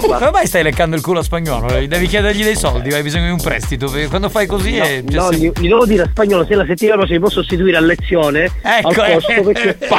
[0.02, 0.18] guarda.
[0.18, 1.86] Come mai stai leccando il culo a spagnolo?
[1.88, 3.90] Devi chiedergli dei soldi, hai bisogno di un prestito.
[3.90, 5.02] perché Quando fai così è.
[5.08, 7.82] No, gli, gli devo dire a spagnolo se la settimana prossima mi posso sostituire a
[7.82, 9.78] lezione Ecco, al posto perché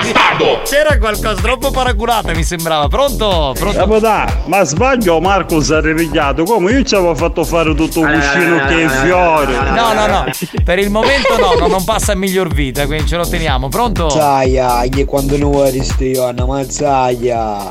[0.65, 2.89] C'era qualcosa troppo paraculata, mi sembrava.
[2.89, 3.55] Pronto?
[3.59, 3.79] Pronto?
[3.79, 8.13] Capità, ma sbaglio Marco si è ripigliato, come io ci avevo fatto fare tutto un
[8.13, 9.53] cuscino che è fiore.
[9.71, 10.25] No, no, no.
[10.65, 13.69] Per il momento no, no, non passa a miglior vita, quindi ce lo teniamo.
[13.69, 14.05] Pronto?
[14.05, 17.71] Mazzaia, che quando non vuoi stiano, mazzaia.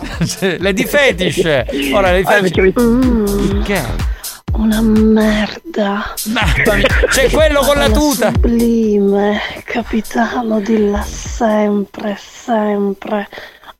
[0.60, 1.92] Lady Fetish.
[1.94, 2.74] Ora Lady Fetish.
[3.64, 3.86] Che è?
[4.54, 6.14] Una merda.
[7.10, 8.32] C'è quello con la tuta.
[8.34, 13.28] Sublime, capitano, dilla sempre, sempre.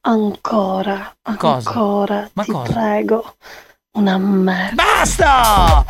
[0.04, 1.70] Ancora, Cosa?
[1.70, 2.74] ancora, Ma ti cosa?
[2.74, 3.36] prego.
[3.94, 4.72] Una merda.
[4.74, 5.86] Basta!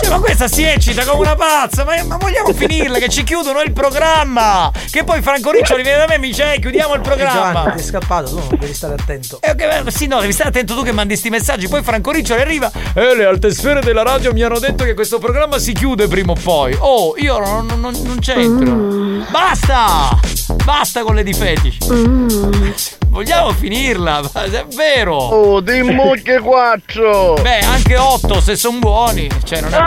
[0.00, 3.60] Cioè, ma questa si eccita come una pazza, ma, ma vogliamo finirla che ci chiudono
[3.62, 4.72] il programma!
[4.90, 7.52] Che poi Franco Riccioli viene da me e mi dice "Eh, chiudiamo il programma!
[7.52, 9.38] Giovanni, ti è scappato, tu devi stare attento.
[9.40, 11.68] Eh, ok, sì, no, devi stare attento tu che mandi sti messaggi.
[11.68, 12.68] Poi Franco Riccioli arriva.
[12.92, 16.32] Eh, le alte sfere della radio mi hanno detto che questo programma si chiude prima
[16.32, 16.76] o poi.
[16.80, 19.30] Oh, io non, non- non- non c'entro.
[19.30, 20.18] Basta!
[20.64, 21.76] Basta con le di fetish.
[23.14, 25.14] Vogliamo finirla, è vero.
[25.14, 27.34] Oh, dimmi che quattro.
[27.40, 29.28] Beh, anche otto se sono buoni.
[29.44, 29.78] Cioè, non è.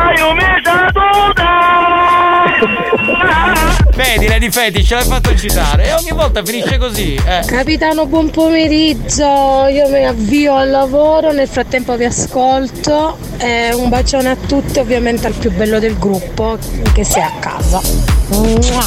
[3.93, 5.87] Vedi, Lady Fetish, l'hai fatto citare.
[5.87, 7.15] E ogni volta finisce così.
[7.15, 7.43] Eh.
[7.45, 9.67] Capitano, buon pomeriggio.
[9.67, 13.17] Io mi avvio al lavoro, nel frattempo vi ascolto.
[13.39, 16.57] Eh, un bacione a tutti, ovviamente al più bello del gruppo,
[16.93, 17.81] che sia a casa.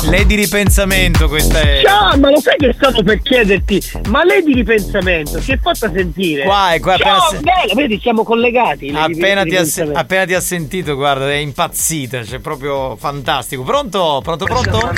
[0.08, 1.80] Lei di ripensamento, questa è.
[1.82, 3.82] Ciao, ma lo sai che stavo per chiederti?
[4.08, 6.44] Ma lei di ripensamento si è fatta sentire?
[6.44, 8.90] Qua, è qua, Ciao, appena se- bella, vedi, siamo collegati.
[8.90, 13.62] di- Appena di ti, ha, appena ti ha sentito, guarda, è impazzita, cioè proprio fantastico.
[13.62, 14.20] Pronto?
[14.22, 14.90] Pronto, pronto?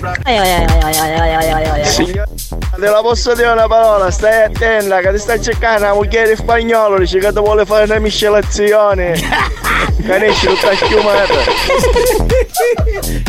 [2.75, 6.99] Te la posso dire una parola, stai attenta che ti sta cercando una moglie spagnolo,
[6.99, 9.15] dice che ti vuole fare una miscelazione.
[10.07, 11.35] Canisci tutta schiumata.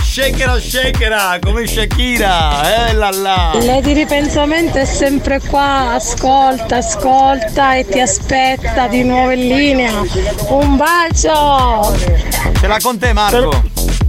[0.02, 3.52] Shakera, shakera, come Shakira, eh là là.
[3.60, 10.02] Lei di ripensamento è sempre qua, ascolta, ascolta e ti aspetta di nuovo in linea.
[10.48, 11.96] Un bacio!
[12.60, 13.62] Ce l'ha con te, Marco.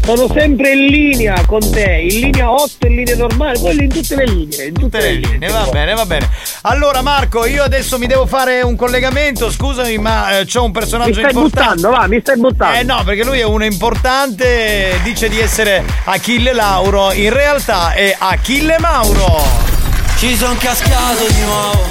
[0.04, 4.16] Sono sempre in linea con te, in linea 8, in linea normale, quelli in tutte
[4.16, 4.66] le linee.
[4.66, 6.28] In tutte, le linee, va bene, va bene.
[6.62, 9.50] Allora, Marco, io adesso mi devo fare un collegamento.
[9.50, 11.74] Scusami, ma eh, c'ho un personaggio Mi stai importante.
[11.80, 12.78] buttando, va, mi stai buttando.
[12.78, 18.14] Eh no, perché lui è uno importante, dice di essere Achille Lauro, in realtà è
[18.18, 19.73] Achille Mauro.
[20.18, 21.82] Ci son cascato di nuovo.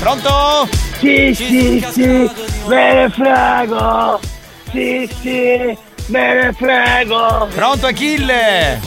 [0.00, 0.68] Pronto?
[0.98, 2.30] Sì, sì, sì,
[2.66, 4.20] me ne frego.
[4.70, 5.76] Sì, sì,
[6.06, 7.48] me ne frego.
[7.54, 8.80] Pronto Achille?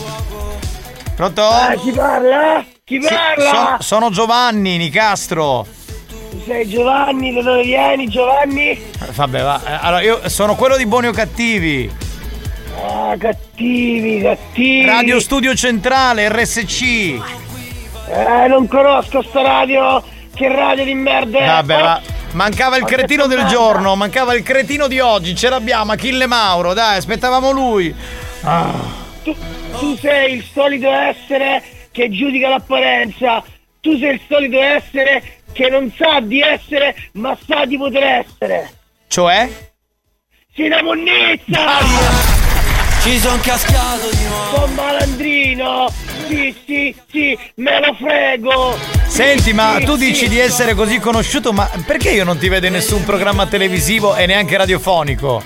[1.14, 1.42] Pronto?
[1.70, 2.64] Eh, chi parla?
[2.84, 3.76] Chi Sì, parla?
[3.78, 5.66] so- sono Giovanni Nicastro.
[6.46, 8.68] Sei Giovanni, da dove vieni Giovanni?
[8.70, 8.82] Eh,
[9.14, 9.60] Vabbè, va.
[9.64, 11.90] eh, Allora, io sono quello di Buoni o Cattivi.
[12.82, 14.84] Ah, cattivi, cattivi.
[14.84, 17.18] Radio Studio Centrale, RSC.
[18.08, 20.02] Eh, non conosco sta radio.
[20.34, 21.46] Che radio di merda è?
[21.46, 22.00] Vabbè, va.
[22.32, 25.34] Mancava il Ma cretino del giorno, mancava il cretino di oggi.
[25.34, 27.94] Ce l'abbiamo, Achille Mauro, dai, aspettavamo lui.
[28.42, 28.74] Ah.
[29.22, 29.34] Tu,
[29.78, 33.42] tu sei il solito essere che giudica l'apparenza.
[33.80, 38.70] Tu sei il solito essere che non sa di essere, ma sa di poter essere.
[39.08, 39.48] Cioè?
[40.54, 42.34] Sei una monnezza!
[43.06, 44.56] Ci son cascato di nuovo.
[44.56, 45.88] Sono malandrino!
[46.26, 48.76] Sì, sì, sì, me lo frego!
[49.06, 50.06] Senti, ma Sì, tu sì.
[50.06, 54.16] dici di essere così conosciuto, ma perché io non ti vedo in nessun programma televisivo
[54.16, 55.40] e neanche radiofonico?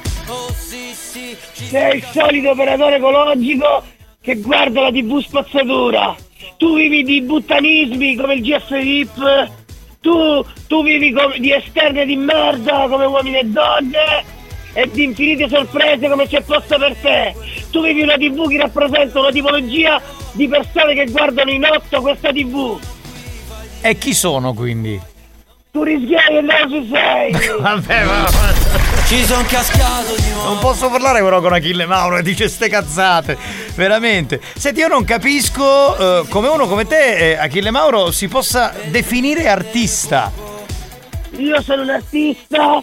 [1.53, 3.85] Sei il solito operatore ecologico
[4.23, 6.17] che guarda la tv spazzatura.
[6.57, 9.51] Tu vivi di buttanismi come il GF VIP.
[10.01, 14.39] Tu, tu vivi come- di esterne di merda come uomini e donne.
[14.73, 17.35] E di infinite sorprese come c'è posta per te.
[17.71, 20.01] Tu vivi una tv che rappresenta una tipologia
[20.33, 22.79] di persone che guardano in otto questa tv.
[23.81, 25.01] E chi sono quindi?
[25.73, 27.33] Tu rischiai e non ci sei.
[27.61, 28.29] Vabbè, ma.
[29.07, 30.49] Ci son cascato di nuovo.
[30.51, 33.37] Non posso parlare però con Achille Mauro e dice ste cazzate.
[33.75, 34.41] Veramente.
[34.55, 39.49] Senti, io non capisco eh, come uno come te, eh, Achille Mauro, si possa definire
[39.49, 40.31] artista.
[41.37, 42.83] Io sono un artista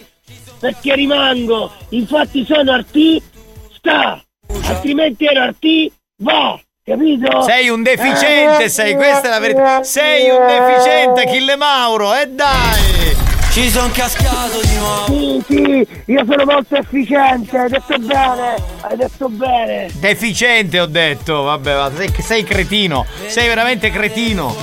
[0.60, 4.22] perché rimango, infatti sono artista,
[4.66, 7.42] altrimenti ero artiva, capito?
[7.42, 9.84] Sei un deficiente, Eh, sei, questa è la verità.
[9.84, 13.26] Sei un deficiente, Achille Mauro, e dai!
[13.52, 15.06] Ci son cascato di nuovo.
[15.08, 19.90] Sì, sì, io sono molto efficiente, hai detto bene, hai detto bene.
[19.94, 24.56] Deficiente ho detto, vabbè, va, sei, sei cretino, sei veramente cretino.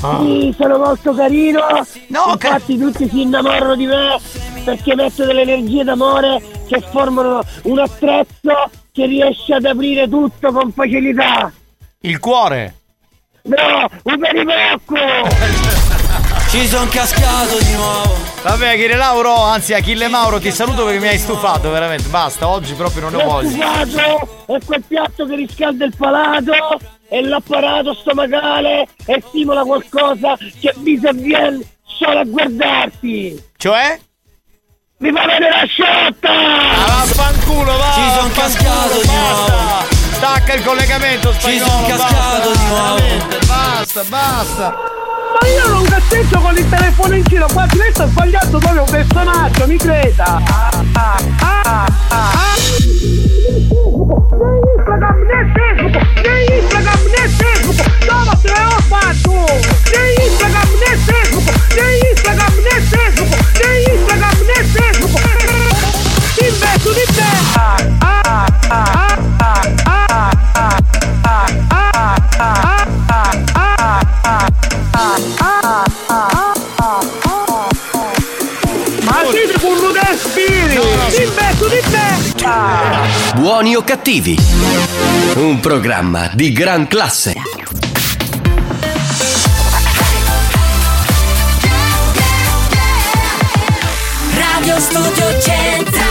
[0.00, 0.20] Ah.
[0.22, 1.60] Sì, sono molto carino.
[2.08, 4.18] Infatti tutti si innamorano di me
[4.70, 10.70] perché metto delle energie d'amore che formano un attrezzo che riesce ad aprire tutto con
[10.72, 11.52] facilità.
[12.02, 12.74] Il cuore.
[13.42, 14.94] No, un perimocco!
[16.50, 18.16] Ci son cascato di nuovo.
[18.42, 22.08] Vabbè, Achille Lauro, anzi Achille Mauro, ti saluto perché mi hai stufato, veramente.
[22.08, 23.84] Basta, oggi proprio non ne ho L'ho voglia.
[23.86, 26.52] stufato, è quel piatto che riscalda il palato
[27.08, 33.44] e l'apparato stomacale e stimola qualcosa che mi sovviene solo a guardarti.
[33.56, 34.00] Cioè?
[35.00, 36.28] Mi fa vedere la sciotta!
[36.28, 37.90] Ah, vaffanculo, va!
[37.94, 39.96] Ci son cascato di Basta!
[40.12, 41.70] Stacca il collegamento spagnolo!
[41.70, 43.00] son cascato basta, di nuovo.
[43.46, 44.76] Basta, basta!
[45.40, 48.90] Ma io non cazzeggio con il telefono in giro, qua lei sta sbagliando proprio un
[48.90, 50.42] personaggio, mi creda!
[50.46, 52.54] Ah, ah, ah, ah, ah.
[54.40, 55.46] Né Instagram né
[61.06, 63.36] Facebook, né Instagram né Facebook!
[63.64, 64.19] Né Instagram
[66.90, 67.22] cazzo di te!
[67.54, 69.10] Ah, ah, ah,
[83.34, 84.36] Buoni o cattivi?
[85.36, 87.34] Un programma di gran classe.
[94.34, 96.09] Radio Studio Centrale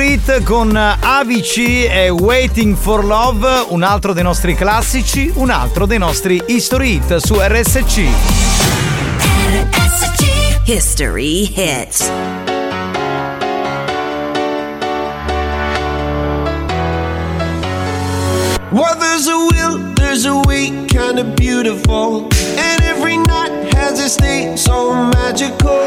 [0.00, 5.98] Hit con AVC e Waiting for Love, un altro dei nostri classici, un altro dei
[5.98, 8.08] nostri History Hit su RSC.
[10.64, 12.08] History hits.
[18.70, 22.28] Well, there's a will, there's a way, kinda beautiful.
[23.04, 25.84] Every night has its day, so magical.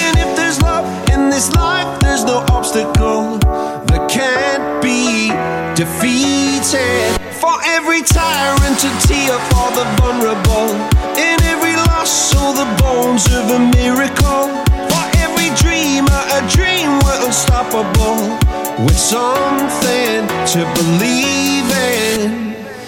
[0.00, 3.36] And if there's love in this life, there's no obstacle
[3.84, 5.28] that can't be
[5.76, 7.20] defeated.
[7.36, 10.72] For every tyrant to tear for the vulnerable.
[11.20, 14.48] In every loss, so the bones of a miracle.
[14.88, 18.40] For every dreamer, a dream we're unstoppable.
[18.80, 20.24] With something
[20.56, 21.43] to believe.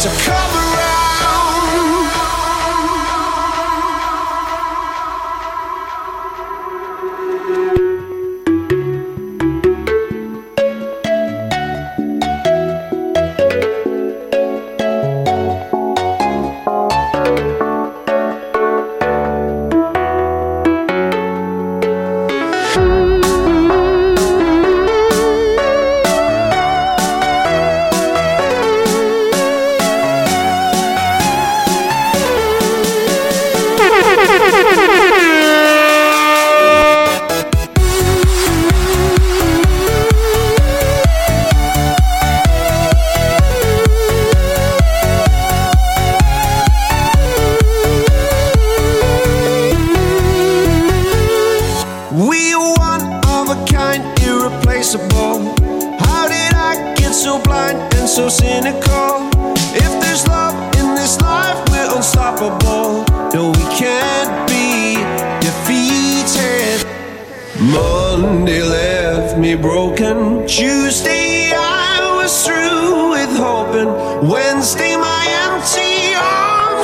[0.00, 0.59] to cover
[57.30, 59.28] so blind and so cynical?
[59.84, 63.04] If there's love in this life, we're unstoppable.
[63.34, 64.98] No, we can't be
[65.46, 66.78] defeated.
[67.60, 70.44] Monday left me broken.
[70.48, 73.90] Tuesday I was through with hoping.
[74.28, 74.89] Wednesday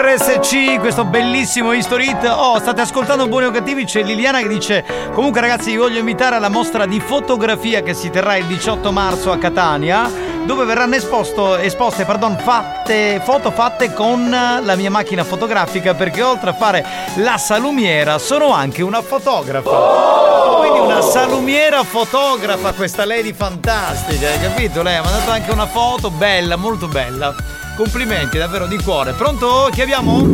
[0.00, 2.24] RSC, questo bellissimo History Hit.
[2.24, 3.84] Oh, state ascoltando Buoni o Cattivi?
[3.84, 8.08] C'è Liliana che dice: Comunque, ragazzi, vi voglio invitare alla mostra di fotografia che si
[8.08, 10.08] terrà il 18 marzo a Catania,
[10.44, 15.94] dove verranno esposto, esposte pardon, fatte, foto fatte con la mia macchina fotografica.
[15.94, 16.84] Perché oltre a fare
[17.16, 20.58] la salumiera, sono anche una fotografa.
[20.58, 24.80] Quindi una salumiera fotografa, questa lady fantastica, hai capito?
[24.80, 27.34] Lei ha mandato anche una foto bella, molto bella.
[27.78, 29.12] Complimenti, davvero di cuore.
[29.12, 29.68] Pronto?
[29.70, 30.24] Chi abbiamo?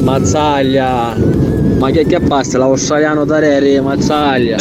[0.00, 1.14] Mazzaglia.
[1.76, 2.56] Ma che che basta?
[2.56, 4.56] La Ossaliano Tareri, Mazzaglia.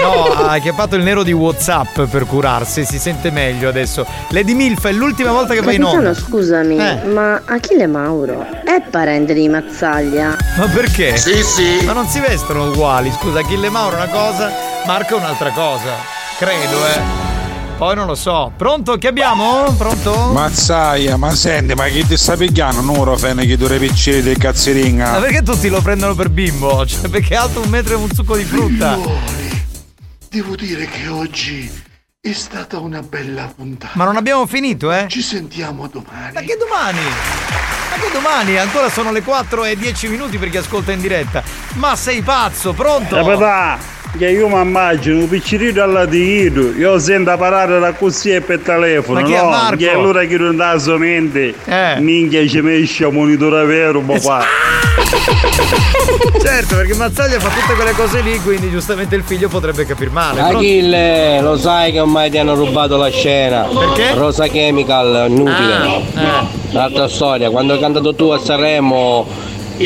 [0.00, 4.06] No, ha chiappato il nero di Whatsapp per curarsi, si sente meglio adesso.
[4.28, 6.14] Lady Milf è l'ultima volta che vai in onda.
[6.14, 7.02] scusami, Eh.
[7.06, 10.36] ma Achille Mauro è parente di Mazzaglia?
[10.58, 11.16] Ma perché?
[11.16, 11.84] Sì, sì.
[11.86, 13.10] Ma non si vestono uguali.
[13.10, 14.48] Scusa, Achille Mauro è una cosa,
[14.86, 15.90] Marco è un'altra cosa.
[16.38, 17.29] Credo, eh.
[17.80, 18.52] Poi non lo so.
[18.58, 18.98] Pronto?
[18.98, 19.74] Chi abbiamo?
[19.78, 20.32] Pronto?
[20.32, 23.16] Mazzaia, ma senti, ma chi ti sta pigliando?
[23.16, 25.12] Fai che tu picciri del cazziringa.
[25.12, 26.84] Ma perché tutti lo prendono per bimbo?
[26.84, 28.98] Cioè, perché è alto un metro e un succo di frutta.
[30.28, 31.72] Devo dire che oggi
[32.20, 33.94] è stata una bella puntata.
[33.94, 35.06] Ma non abbiamo finito, eh?
[35.08, 36.34] Ci sentiamo domani.
[36.34, 37.00] Ma che domani?
[37.00, 38.58] Ma che domani?
[38.58, 41.42] Ancora sono le 4 e 10 minuti per chi ascolta in diretta.
[41.76, 43.16] Ma sei pazzo, pronto?
[43.16, 43.78] Capità,
[44.18, 49.20] che io mi immagino un piccerino al latino, io sento parlare da così per telefono,
[49.20, 49.48] Ma chi è no?
[49.48, 49.76] Marco?
[49.76, 52.00] Che allora che non dà sua mente, Eh.
[52.00, 54.42] minchia ci mesce a monitora vero, ma qua.
[56.42, 60.40] Certo, perché Mazzaglia fa tutte quelle cose lì, quindi giustamente il figlio potrebbe capir male.
[60.40, 63.62] Achille, lo sai che ormai ti hanno rubato la scena.
[63.72, 64.14] Perché?
[64.14, 65.74] Rosa Chemical, inutile.
[66.14, 69.26] Ah, Un'altra storia, quando hai cantato tu a Sanremo,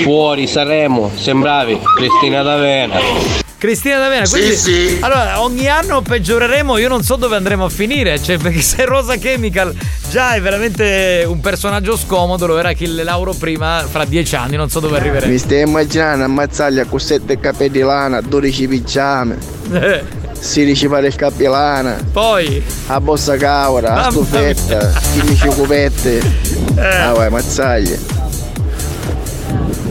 [0.03, 3.43] fuori Sanremo, sembravi Cristina D'Avena.
[3.65, 4.99] Cristina D'Avena, Sì, quindi sì.
[5.01, 9.17] allora ogni anno peggioreremo, io non so dove andremo a finire, cioè perché se Rosa
[9.17, 9.75] Chemical
[10.11, 14.69] già è veramente un personaggio scomodo, lo era Achille Lauro prima, fra dieci anni, non
[14.69, 15.33] so dove arriveremo.
[15.33, 19.39] Mi stai immaginando ammazzaglia con 7 capelli di lana, 12 pigiame,
[20.39, 26.23] 16 pare il capellana, poi a bossa cavora, a stufetta, 15 cupette.
[26.77, 28.14] Ah vai, mazzaglia.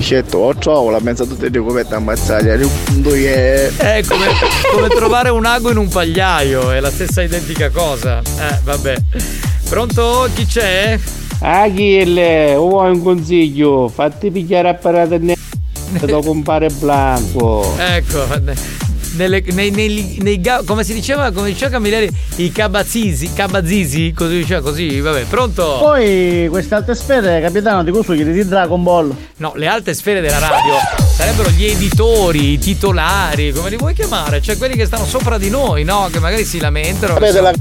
[0.04, 4.26] Certo, ho trovo la mezza tutte le cupette ammazzaglia, che È come,
[4.74, 8.20] come trovare un ago in un pagliaio, è la stessa identica cosa.
[8.20, 8.96] Eh, vabbè.
[9.70, 10.28] Pronto?
[10.36, 11.00] Chi c'è?
[11.40, 13.88] Achille, vuoi un consiglio?
[13.88, 15.36] Fatti pigliare a parata ne...
[16.02, 17.74] da compare Blanco.
[17.78, 18.26] Ecco,
[19.16, 24.62] nelle- nei, nei- nei come si diceva, come diceva Camilleri, i cabazisi, cabazisi, così diceva
[24.62, 25.78] così, vabbè, pronto?
[25.80, 29.14] Poi queste altre sfere, capitano, di questo chiedi di Dragon Ball.
[29.38, 30.74] No, le alte sfere della radio
[31.16, 34.42] sarebbero gli editori, i titolari, come li vuoi chiamare?
[34.42, 36.10] Cioè quelli che stanno sopra di noi, no?
[36.12, 37.14] Che magari si lamentano.
[37.14, 37.54] Sapete la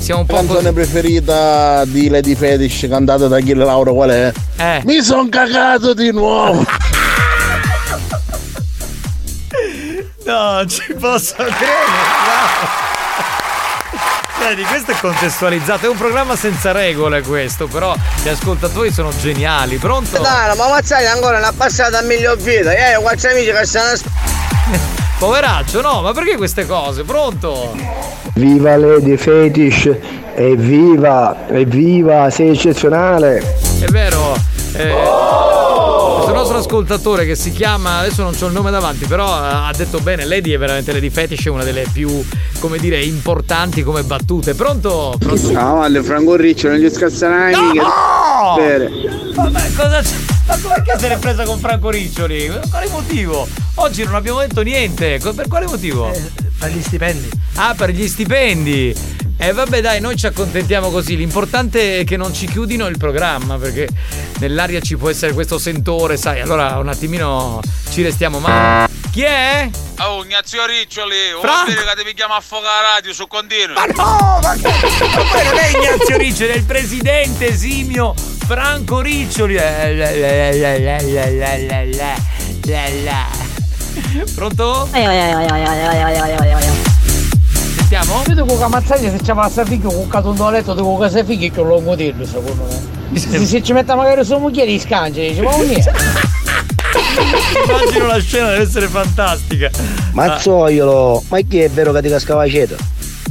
[0.00, 0.72] Siamo un po' canzone così.
[0.72, 4.32] preferita di Lady Fetish cantata da Achille Lauro qual è?
[4.56, 4.82] Eh.
[4.84, 6.64] Mi son cagato di nuovo!
[10.28, 11.56] No, ci posso credere.
[12.28, 12.86] no.
[14.46, 19.76] Vedi, questo è contestualizzato, è un programma senza regole questo, però gli ascoltatori sono geniali,
[19.78, 20.20] pronto?
[20.20, 22.72] Dai, ma Mazzaglia ancora non ha passato a miglior vita.
[22.72, 23.96] Eh, ho quattro amici che stanno
[25.18, 27.04] Poveraccio, no, ma perché queste cose?
[27.04, 27.74] Pronto?
[28.34, 29.90] Viva Lady Fetish!
[30.34, 31.46] Evviva!
[31.48, 32.28] Evviva!
[32.30, 33.56] Sei eccezionale!
[33.80, 34.36] È vero.
[34.74, 34.92] eh,
[36.28, 39.72] questo nostro ascoltatore che si chiama, adesso non ho il nome davanti, però eh, ha
[39.74, 42.22] detto bene, Lady è veramente Lady Fetish, è una delle più,
[42.58, 44.54] come dire, importanti come battute.
[44.54, 45.14] Pronto?
[45.18, 45.58] Pronto?
[45.58, 48.54] Ah, vale, Franco Riccio, non gli scazzanai No!
[48.56, 48.90] Bene.
[49.34, 50.16] Vabbè, cosa c'è?
[50.46, 52.46] Ma perché se l'è presa con Franco Riccioli?
[52.46, 53.46] Per quale motivo?
[53.76, 55.18] Oggi non abbiamo detto niente.
[55.18, 56.10] Per quale motivo?
[56.58, 57.28] per gli stipendi.
[57.54, 58.94] Ah, per gli stipendi.
[59.40, 61.16] Eh, vabbè dai, noi ci accontentiamo così.
[61.16, 63.88] L'importante è che non ci chiudino il programma, perché
[64.40, 67.60] nell'aria ci può essere questo sentore, sai, allora un attimino
[67.90, 68.88] ci restiamo male.
[69.12, 69.70] Chi è?
[70.00, 71.70] Oh, Ignazio Riccioli, Franco.
[71.70, 72.66] che mi chiama a fuoca
[72.96, 73.74] radio su continuo.
[73.74, 79.56] Ma no, ma, ma non è Ignazio Riccioli, è il presidente simio Franco Riccioli.
[84.34, 84.88] Pronto?
[87.88, 88.22] Sentiamo?
[88.28, 91.62] Io dico che Mazzaglia se ci passa figlio con un catondoletto dico che sei che
[91.62, 93.18] lo modello secondo me.
[93.18, 95.56] Se, se ci mette magari su moglie di scange dice ma è.
[97.66, 99.70] Immagino la scena, deve essere fantastica.
[100.12, 102.76] Mazzoiolo, ma chi è vero che ti cascava aceto?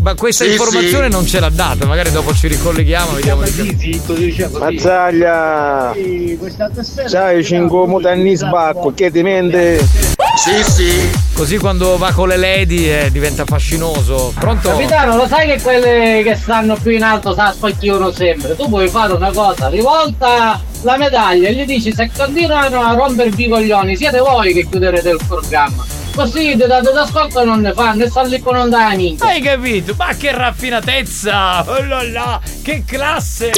[0.02, 1.12] Ma questa Sì, informazione sì.
[1.12, 4.02] non ce l'ha data, magari dopo ci ricolleghiamo, vediamo di
[4.58, 5.94] Mazzaglia,
[7.06, 10.16] sai, 5 mutanni sbacco, che ti mente?
[10.38, 11.10] Sì, sì.
[11.34, 14.32] Così quando va con le lady eh, diventa fascinoso.
[14.40, 14.70] Pronto?
[14.70, 18.56] Capitano, lo sai che quelle che stanno più in alto sa spacchiano sempre?
[18.56, 23.46] Tu puoi fare una cosa, rivolta la medaglia e gli dici se continuano a rompervi
[23.46, 25.86] i coglioni siete voi che chiuderete il programma.
[26.14, 29.24] Così di dato d'ascolto non ne fanno e stanno lì con non dare niente.
[29.24, 29.94] Hai capito?
[29.98, 31.64] Ma che raffinatezza!
[31.68, 33.52] Oh là là, che classe!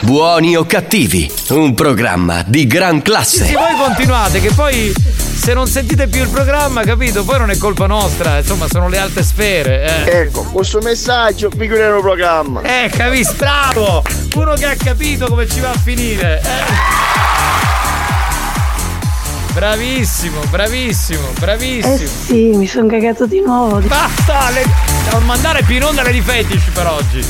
[0.00, 3.44] Buoni o cattivi, un programma di gran Sì, classe.
[3.44, 4.92] sì, voi continuate, che poi
[5.40, 7.24] se non sentite più il programma, capito?
[7.24, 10.04] Poi non è colpa nostra, insomma, sono le alte sfere.
[10.04, 10.18] Eh.
[10.18, 12.60] Ecco, questo messaggio chiuderemo il programma.
[12.60, 13.34] Eh, capisci?
[13.36, 14.02] Bravo!
[14.34, 16.42] Uno che ha capito come ci va a finire.
[16.44, 17.08] eh.
[19.52, 21.94] Bravissimo, bravissimo, bravissimo.
[21.94, 23.78] Eh sì, mi sono cagato di nuovo.
[23.80, 24.50] Basta!
[24.50, 24.64] Le...
[25.04, 27.24] Devo mandare più in onda le di fetish per oggi.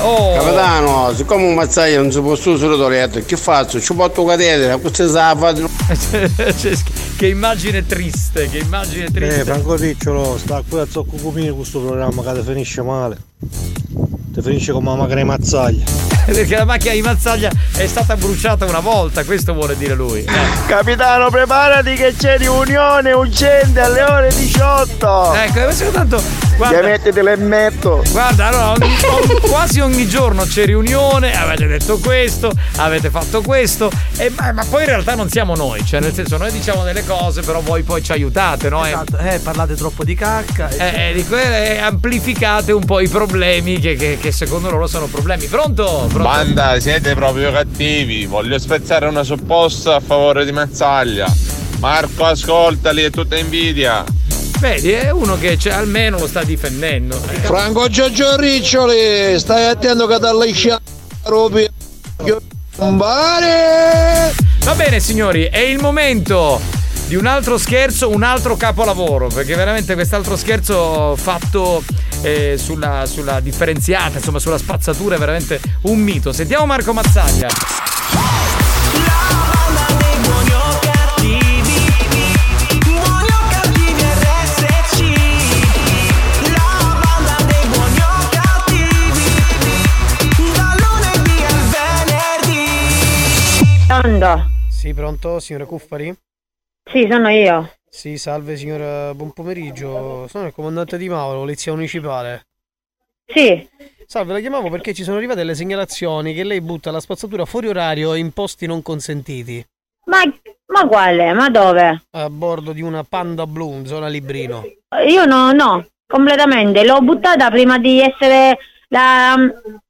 [0.00, 0.34] Oh!
[0.34, 3.80] Capitano, siccome un mazzaio non si può su sul che faccio?
[3.80, 6.76] Ci porto catedra, questo sa fa Cioè,
[7.16, 9.40] che immagine triste, che immagine triste.
[9.40, 13.18] Eh, Franco Ricciolo, sta qui a zocco cupini questo programma che finisce male.
[13.40, 15.84] Ti finisce come una macchina di mazzaglia.
[16.24, 20.20] Perché la macchina di mazzaglia è stata bruciata una volta, questo vuole dire lui.
[20.24, 20.32] Eh.
[20.66, 25.34] Capitano, preparati che c'è riunione urgente alle ore 18.
[25.34, 26.22] Ecco, adesso tanto.
[26.56, 26.82] Guarda.
[26.82, 28.02] mettete l'emmetto.
[28.12, 33.90] Guarda, allora, ogni- ogni- quasi ogni giorno c'è riunione, avete detto questo, avete fatto questo,
[34.16, 37.04] e- ma, ma poi in realtà non siamo noi, cioè nel senso noi diciamo delle
[37.04, 38.84] cose, però voi poi ci aiutate, no?
[38.86, 40.68] Esatto, eh, parlate troppo di cacca.
[40.70, 44.70] E, eh, eh, di que- eh, amplificate un po' i problemi che, che- che secondo
[44.70, 45.46] loro sono problemi.
[45.46, 46.06] Pronto?
[46.08, 46.18] Pronto?
[46.18, 48.26] Banda, siete proprio cattivi.
[48.26, 51.32] Voglio spezzare una supposta a favore di Mazzaglia.
[51.78, 54.04] Marco, ascoltali, è tutta invidia.
[54.60, 57.16] Vedi, è uno che cioè, almeno lo sta difendendo.
[57.16, 60.52] Franco Giorgio Riccioli, stai attento che dalle
[61.24, 61.68] robi
[64.64, 66.60] Va bene signori, è il momento
[67.06, 71.82] di un altro scherzo, un altro capolavoro, perché veramente quest'altro scherzo fatto
[72.22, 76.32] eh, sulla, sulla differenziata, insomma sulla spazzatura è veramente un mito.
[76.32, 77.48] Sentiamo Marco Mazzaglia.
[93.86, 94.50] Pronto?
[94.68, 96.14] Sì, pronto, signora Cuffari?
[96.84, 97.72] Sì, sono io.
[97.88, 100.26] Sì, salve signora, buon pomeriggio.
[100.28, 102.46] Sono il comandante di Mauro, polizia municipale.
[103.26, 103.68] Sì.
[104.06, 107.68] Salve, la chiamavo perché ci sono arrivate le segnalazioni che lei butta la spazzatura fuori
[107.68, 109.64] orario in posti non consentiti.
[110.06, 110.20] Ma,
[110.66, 111.32] ma quale?
[111.32, 112.02] Ma dove?
[112.10, 114.62] A bordo di una Panda blu, in zona Librino.
[115.08, 116.84] Io no, no, completamente.
[116.84, 118.58] L'ho buttata prima di essere
[118.88, 119.34] la...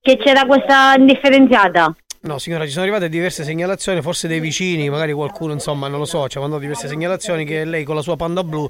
[0.00, 1.94] che c'era questa indifferenziata.
[2.24, 6.06] No, signora, ci sono arrivate diverse segnalazioni, forse dei vicini, magari qualcuno, insomma, non lo
[6.06, 8.66] so, ci ha mandato diverse segnalazioni che lei con la sua panda blu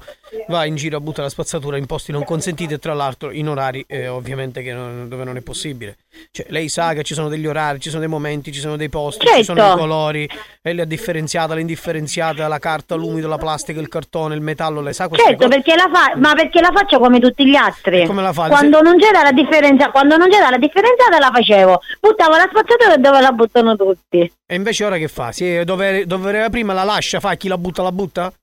[0.49, 3.47] va in giro a buttare la spazzatura in posti non consentiti e tra l'altro in
[3.47, 5.95] orari eh, ovviamente che non- dove non è possibile.
[6.31, 8.89] Cioè, lei sa che ci sono degli orari, ci sono dei momenti, ci sono dei
[8.89, 9.75] posti, ci sono Certo.
[9.75, 10.29] i colori,
[10.61, 14.93] lei le ha differenziata, l'indifferenziata, la carta, l'umido, la plastica, il cartone, il metallo, lei
[14.93, 15.55] sa queste Certo, cose?
[15.61, 18.05] perché la fa, ma perché la faccio come tutti gli altri.
[18.05, 18.47] come la fa?
[18.47, 21.81] Quando non c'era la differenza, quando non c'era la differenziata la facevo.
[22.01, 24.31] Buttavo la spazzatura dove la buttano tutti.
[24.45, 25.31] E invece ora che fa?
[25.31, 28.33] Si, dove, dove era prima la lascia, fa chi la butta la butta?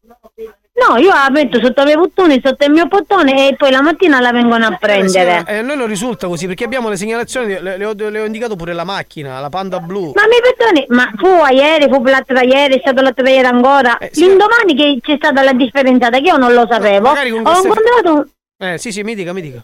[0.74, 3.82] No, io la metto sotto i miei bottoni, sotto il mio bottone e poi la
[3.82, 5.44] mattina la vengono a prendere.
[5.46, 8.24] Eh, a noi non risulta così perché abbiamo le segnalazioni, le, le ho, le ho
[8.24, 10.12] indicato pure la macchina, la Panda blu.
[10.14, 13.98] Ma mi perdoni, ma fu a ieri, fu l'altro ieri, è stato l'altro ieri ancora.
[13.98, 14.26] Eh, sì.
[14.26, 18.28] L'indomani che c'è stata la differenziata, che io non lo sapevo, con ho incontrato,
[18.64, 19.62] Eh sì sì, mi dica, mi dica.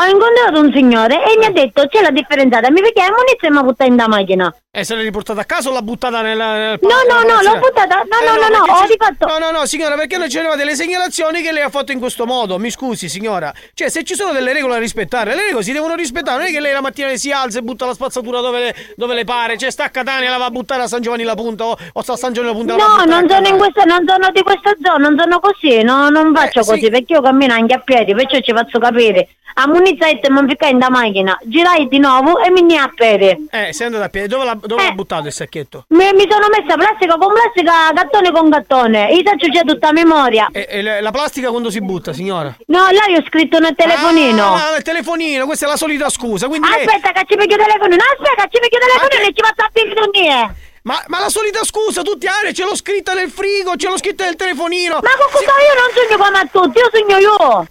[0.00, 3.54] Ho incontrato un signore e mi ha detto c'è la differenziata, mi perché la munizione
[3.54, 4.54] mi ha buttata in da macchina.
[4.70, 7.58] E se l'hai riportata a casa o l'ha buttata nella, nel No, no, no, l'ho
[7.58, 9.26] buttata, no, Eh, no, no, no, ho rifatto.
[9.26, 11.98] No, no, no, signora, perché non ci arrivate le segnalazioni che lei ha fatto in
[11.98, 12.58] questo modo?
[12.58, 13.52] Mi scusi, signora.
[13.74, 16.38] Cioè, se ci sono delle regole da rispettare, le regole si devono rispettare.
[16.38, 19.14] Non è che lei la mattina si alza e butta la spazzatura dove le, dove
[19.14, 19.58] le pare.
[19.58, 21.76] Cioè, sta a Catania e la va a buttare a San Giovanni la Punta o,
[21.92, 23.82] o sta a San Giovanni la Punta e la No, buttare non sono in questa,
[23.82, 27.52] non sono di questa zona, non sono così, no, non faccio così, perché io cammino
[27.52, 29.28] anche a piedi, perciò ci faccio capire.
[29.54, 33.48] A munizzetta mi ficcai in da macchina, girai di nuovo e mi ne a piedi.
[33.50, 34.28] Eh, sei andata a piedi.
[34.28, 35.84] Dove l'ha, dove l'ha buttato il sacchetto?
[35.88, 39.12] Mi, mi sono messa plastica con plastica, gattone con gattone.
[39.12, 40.48] Io faccio già tutta memoria.
[40.52, 42.54] E, e la plastica quando si butta, signora?
[42.66, 44.54] No, là io ho scritto nel telefonino.
[44.54, 46.48] Ah, il telefonino, questa è la solita scusa.
[46.48, 49.32] Quindi lei- Aspetta che ci vedo il telefonino, aspetta che ci vedo il telefonino e
[49.34, 50.66] ci faccio a finire.
[50.82, 54.24] Ma, ma la solita scusa, tutti ah, ce l'ho scritta nel frigo, ce l'ho scritta
[54.24, 55.00] nel telefonino.
[55.02, 57.66] Ma cosa io non sogno come a tutti, io sogno io.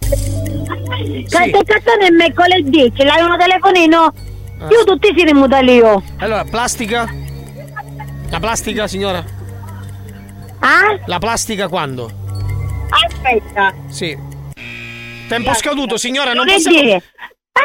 [1.04, 1.24] Sì.
[1.28, 4.12] Che cazzo nel mercoledì, ce l'hai uno telefonino?
[4.70, 6.02] Io tutti si rimuta io.
[6.18, 7.08] Allora, plastica?
[8.30, 9.24] La plastica, signora?
[10.60, 10.98] Ah?
[11.06, 12.10] La plastica quando?
[12.90, 13.72] Aspetta.
[13.88, 14.16] Sì.
[15.28, 16.80] Tempo scaduto, signora, non Che possiamo...
[16.80, 17.02] dire?
[17.54, 17.62] Ah!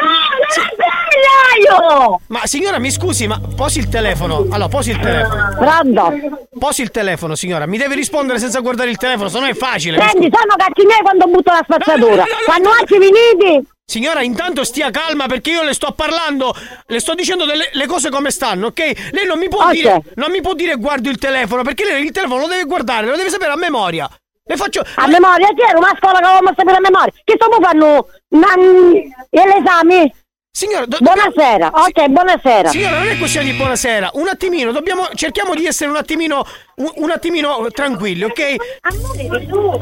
[2.28, 4.46] Ma signora, mi scusi, ma posi il telefono.
[4.50, 5.54] Allora, posi il telefono.
[5.58, 6.12] Pronto?
[6.58, 7.66] Posi il telefono, signora.
[7.66, 9.98] Mi deve rispondere senza guardare il telefono, se no è facile.
[10.00, 12.24] Senti, sono cazzi miei quando butto la spazzatura.
[12.44, 16.54] Quando oggi venite, Signora, intanto stia calma perché io le sto parlando,
[16.86, 19.10] le sto dicendo delle le cose come stanno, ok?
[19.12, 19.72] Lei non mi può Ok.
[19.72, 23.06] dire non mi può dire guardo il telefono, perché lei il telefono lo deve guardare,
[23.06, 24.08] lo deve sapere a memoria.
[24.46, 27.12] Le faccio a memoria, chi era una scuola che avevamo sapere a memoria?
[27.24, 28.08] Che stiamo fanno
[29.30, 30.12] l'esame?
[30.50, 31.70] Signora, do- buonasera.
[31.72, 32.68] Ok, buonasera.
[32.68, 34.10] Signora, non è questione di buonasera.
[34.14, 36.46] Un attimino, dobbiamo cerchiamo di essere un attimino
[36.76, 38.54] un, un attimino tranquilli, ok?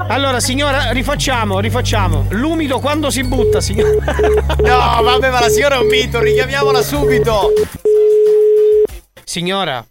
[0.09, 2.26] Allora, signora, rifacciamo, rifacciamo.
[2.30, 3.90] L'umido quando si butta, signora.
[4.62, 7.52] No, vabbè, ma la signora è un mito, richiamiamola subito.
[9.24, 9.84] Signora.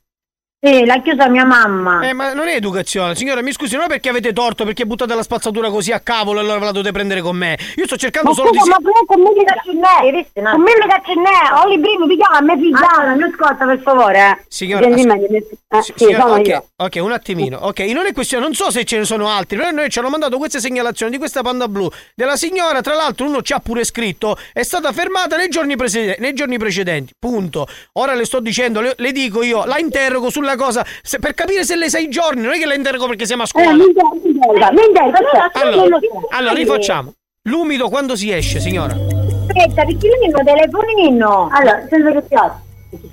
[0.64, 2.08] Sì, l'ha chiusa mia mamma.
[2.08, 3.16] Eh, ma non è educazione.
[3.16, 6.38] Signora, mi scusi, non è perché avete torto, perché buttate la spazzatura così a cavolo
[6.38, 7.58] e allora ve la dovete prendere con me.
[7.78, 8.60] Io sto cercando Ma solo di...
[8.60, 12.60] scusa, ma tu con mille caccinè, con mille caccinè, ho i primi, pigliamo a me
[12.60, 14.46] figliata, mi ascolta per favore.
[14.50, 16.66] Signora, as- eh, sì, signora, sono ok, io.
[16.76, 17.58] ok, un attimino.
[17.58, 20.10] Ok, non è questione, non so se ce ne sono altri, però noi ci hanno
[20.10, 23.84] mandato queste segnalazioni di questa panda blu della signora, tra l'altro uno ci ha pure
[23.84, 27.14] scritto, è stata fermata nei giorni, prese- nei giorni precedenti.
[27.18, 27.68] Punto.
[27.94, 31.64] Ora le sto dicendo, le, le dico io, la interrogo sulla cosa se- per capire
[31.64, 33.70] se lei sa i giorni, non è che la interrogo perché siamo a scuola.
[33.72, 36.28] Eh, mi interroga, mi interroga, mi interroga, Allora, non lo so.
[36.32, 37.14] allora rifacciamo.
[37.50, 38.94] L'umido quando si esce, signora?
[38.94, 41.50] Aspetta, perché mio telefonino.
[41.52, 42.24] Allora, senza che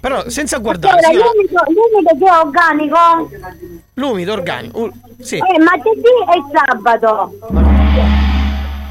[0.01, 1.31] Però senza guardare, Allora, signora.
[1.33, 3.31] l'umido, l'umido che è organico?
[3.95, 4.81] L'umido organico.
[4.81, 5.37] uh, sì.
[5.37, 7.33] Eh, martedì e sabato.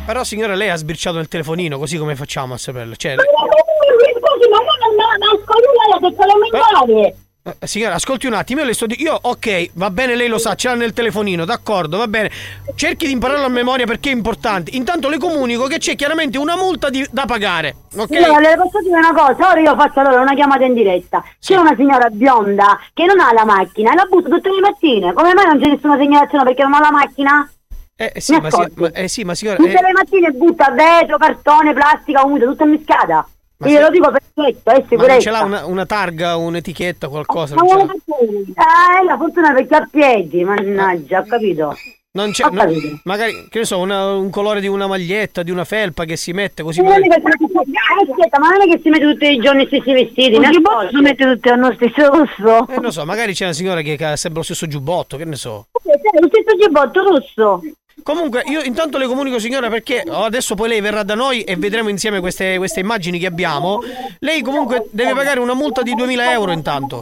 [0.06, 2.95] Però signora lei ha sbirciato il telefonino, così come facciamo a saperlo?
[2.95, 7.07] Cioè, Ma scusi, ma non non- non lei memorie.
[7.07, 7.15] Eh,
[7.61, 10.56] Signora, ascolti un attimo, io le sto di- Io, ok, va bene, lei lo sa,
[10.56, 12.30] ce l'ha nel telefonino, d'accordo, va bene.
[12.76, 14.72] Cerchi di impararlo a memoria perché è importante.
[14.76, 17.76] Intanto le comunico che c'è chiaramente una multa di- da pagare.
[17.95, 18.11] Ok?
[18.15, 21.24] Allora, le posso dire una cosa, ora io faccio allora una chiamata in diretta.
[21.40, 25.14] C'è una signora bionda che non ha la macchina e la butta tutte le mattine.
[25.14, 27.52] Come mai non c'è nessuna segnalazione perché non ha la macchina?
[27.99, 28.80] Eh, sì, Mi ma, si- ascolti?
[28.82, 29.57] ma- eh, sì, ma signora.
[29.57, 33.28] Tutte eh, le mattine butta vetro, cartone, plastica, umida, tutta mischiata.
[33.59, 35.19] Ma Io se- lo dico perfetto, è ma non sicurezza.
[35.19, 37.55] ce l'ha una, una targa, un'etichetta, qualcosa?
[37.55, 38.15] Ma Non, ce vuole l'ha?
[38.53, 39.01] fare?
[39.01, 41.75] Eh, la fortuna perché ha piedi, mannaggia, ho capito.
[42.11, 45.65] Non c'è, non- magari, che ne so, una- un colore di una maglietta, di una
[45.65, 46.81] felpa che si mette così.
[46.81, 49.25] Non è magari- che si mette- eh, aspetta, ma non è che si mette tutti
[49.31, 52.67] i giorni gli stessi vestiti, non si possono mettere tutti allo stesso rosso.
[52.73, 55.35] Eh, non so, magari c'è una signora che ha sempre lo stesso giubbotto, che ne
[55.35, 55.67] so.
[55.84, 57.61] Lo stesso giubbotto rosso.
[58.07, 61.89] Comunque, io intanto le comunico, signora, perché adesso poi lei verrà da noi e vedremo
[61.89, 63.81] insieme queste, queste immagini che abbiamo.
[64.19, 67.01] Lei comunque deve pagare una multa di 2000 euro intanto.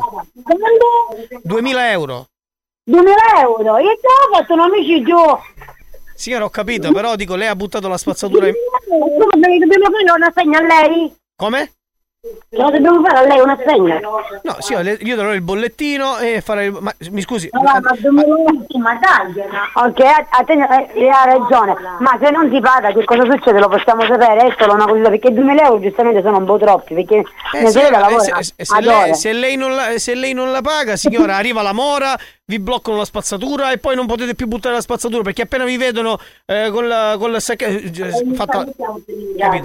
[1.43, 2.25] 2000 euro.
[2.85, 5.41] 2000 euro, io già ho fatto un omicidio.
[6.15, 8.55] Signora, ho capito, però dico, lei ha buttato la spazzatura in...
[8.87, 11.15] Come dobbiamo fare una segna a lei?
[11.35, 11.74] Come?
[12.51, 13.99] Lo dobbiamo fare a lei una segna?
[13.99, 16.77] No, sì, io darò il bollettino e fare il...
[16.79, 17.49] Ma mi scusi.
[17.51, 18.23] Ma, ma, ma,
[18.79, 19.71] ma tagliala.
[19.73, 23.23] Ok, a, a te, eh, lei ha ragione, ma se non ti paga che cosa
[23.23, 26.57] succede lo possiamo sapere, è solo una cosa, perché 2000 euro giustamente sono un po'
[26.57, 27.23] troppi, perché
[27.53, 30.33] Eh, mia sorella eh, lavora se, se ad lei, se lei non la, se lei
[30.33, 32.17] non la paga, signora, arriva la mora,
[32.47, 35.77] vi bloccano la spazzatura e poi non potete più buttare la spazzatura perché appena vi
[35.77, 37.91] vedono eh, con la, con la sacca- eh,
[38.35, 38.59] fatta...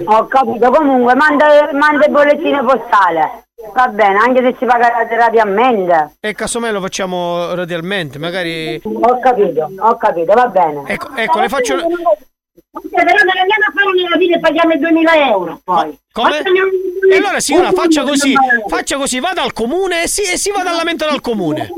[0.05, 3.45] Ho capito, comunque manda, manda il bollettino postale.
[3.75, 6.15] Va bene, anche se si paga radiamente.
[6.19, 8.81] E casomai lo facciamo radialmente, magari...
[8.83, 10.81] Ho capito, ho capito, va bene.
[10.87, 11.75] Ecco, ecco, le faccio...
[11.75, 15.97] Ok, però non andiamo a fare nella fine e paghiamo i 2000 euro poi.
[16.11, 16.41] Come?
[17.11, 18.33] E allora signora, faccia così,
[18.67, 21.69] faccia così, vada al comune e si, e si vada a lamentare al comune.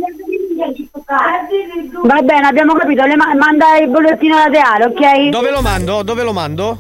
[1.05, 5.29] Va bene, abbiamo capito, le ma- manda il bollettino da teale, ok?
[5.29, 6.01] Dove lo mando?
[6.03, 6.77] Dove lo mando?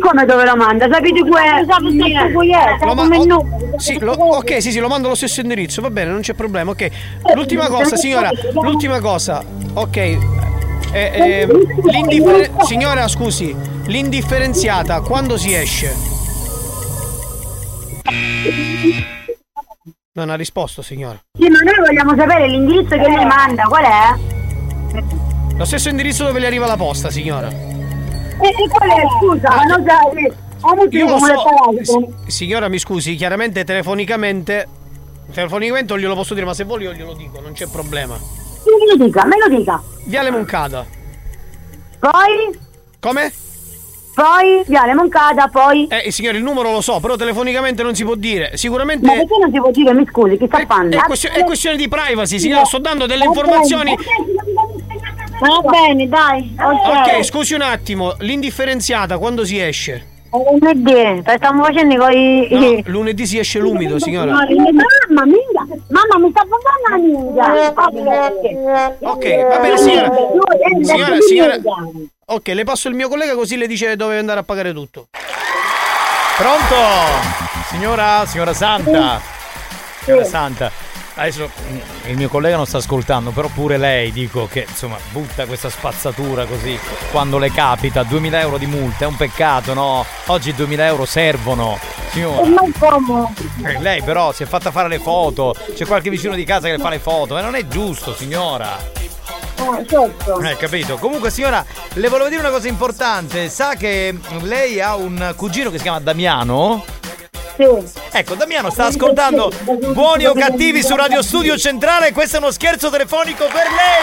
[0.00, 0.88] Come dove lo manda?
[0.90, 1.28] Sapete que-
[2.84, 3.46] Lo ma- come oh, no?
[3.76, 6.70] sì, lo- ok, sì, sì, lo mando allo stesso indirizzo, va bene, non c'è problema,
[6.70, 6.88] ok.
[7.34, 9.42] L'ultima cosa, signora, l'ultima cosa,
[9.74, 9.96] ok.
[9.96, 10.18] eh,
[10.92, 11.46] eh,
[11.84, 13.54] l'indiffer- signora, scusi,
[13.86, 16.10] l'indifferenziata quando si esce?
[20.14, 21.18] Non ha risposto, signora.
[21.38, 25.54] Sì, ma noi vogliamo sapere l'indirizzo che lei manda, qual è?
[25.56, 27.48] Lo stesso indirizzo dove le arriva la posta, signora.
[27.48, 29.02] E, e qual è?
[29.18, 30.32] Scusa, ma non sai.
[30.90, 31.34] Io lo so,
[31.82, 34.68] si- signora mi scusi, chiaramente telefonicamente
[35.32, 38.14] telefonicamente non glielo posso dire, ma se vuoi io glielo dico, non c'è problema.
[38.14, 39.82] Me lo dica, me lo dica.
[40.04, 40.84] Viale Moncada.
[41.98, 42.58] Poi?
[43.00, 43.32] Come?
[44.14, 45.86] Poi, Viale Moncada, poi...
[45.86, 48.56] Eh, signore, il numero lo so, però telefonicamente non si può dire.
[48.56, 49.06] Sicuramente.
[49.06, 50.90] Ma perché non si può dire, mi scusi, chi sta fanno?
[50.90, 53.96] È, questio- è questione di privacy, signora, sto dando delle informazioni.
[55.40, 56.54] Va bene, dai.
[56.58, 60.08] Ok, scusi un attimo, l'indifferenziata quando si esce?
[60.32, 62.48] Lunedì, stiamo facendo con i...
[62.50, 64.32] No, lunedì si esce l'umido, signora.
[64.32, 68.48] Mamma mia, mamma mi sta parlando la minchia.
[69.00, 70.10] Ok, va bene, signora.
[70.80, 71.56] Signora, signora.
[72.24, 75.08] Ok, le passo il mio collega così le dice dove andare a pagare tutto.
[76.36, 76.76] Pronto?
[77.68, 79.20] Signora, signora Santa.
[80.04, 80.70] Signora Santa.
[81.14, 81.78] Adesso mm,
[82.10, 86.46] il mio collega non sta ascoltando, però pure lei dico che insomma butta questa spazzatura
[86.46, 86.78] così
[87.10, 88.04] quando le capita.
[88.04, 90.06] 2000 euro di multa, è un peccato, no?
[90.26, 91.78] Oggi 2000 euro servono.
[92.12, 92.46] Signora.
[92.46, 93.34] Ma come?
[93.64, 96.76] Eh, lei però si è fatta fare le foto, c'è qualche vicino di casa che
[96.76, 99.00] le fa le foto, ma non è giusto, signora.
[99.78, 100.40] Eh, certo.
[100.40, 100.96] Eh, capito.
[100.98, 101.64] Comunque, signora,
[101.94, 103.48] le volevo dire una cosa importante.
[103.48, 106.84] Sa che lei ha un cugino che si chiama Damiano?
[107.56, 107.66] Sì.
[108.10, 109.52] Ecco, Damiano sta ascoltando
[109.92, 112.12] Buoni o cattivi su Radio Studio Centrale.
[112.12, 114.02] Questo è uno scherzo telefonico per lei.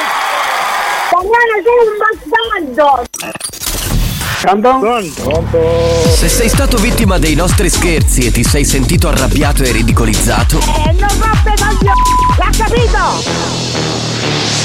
[1.12, 1.98] Damiano, sei un
[2.78, 3.08] bastardo!
[6.16, 10.92] Se sei stato vittima dei nostri scherzi e ti sei sentito arrabbiato e ridicolizzato, Eh,
[10.94, 12.02] non rompe coglioni!
[12.38, 14.19] L'ha capito?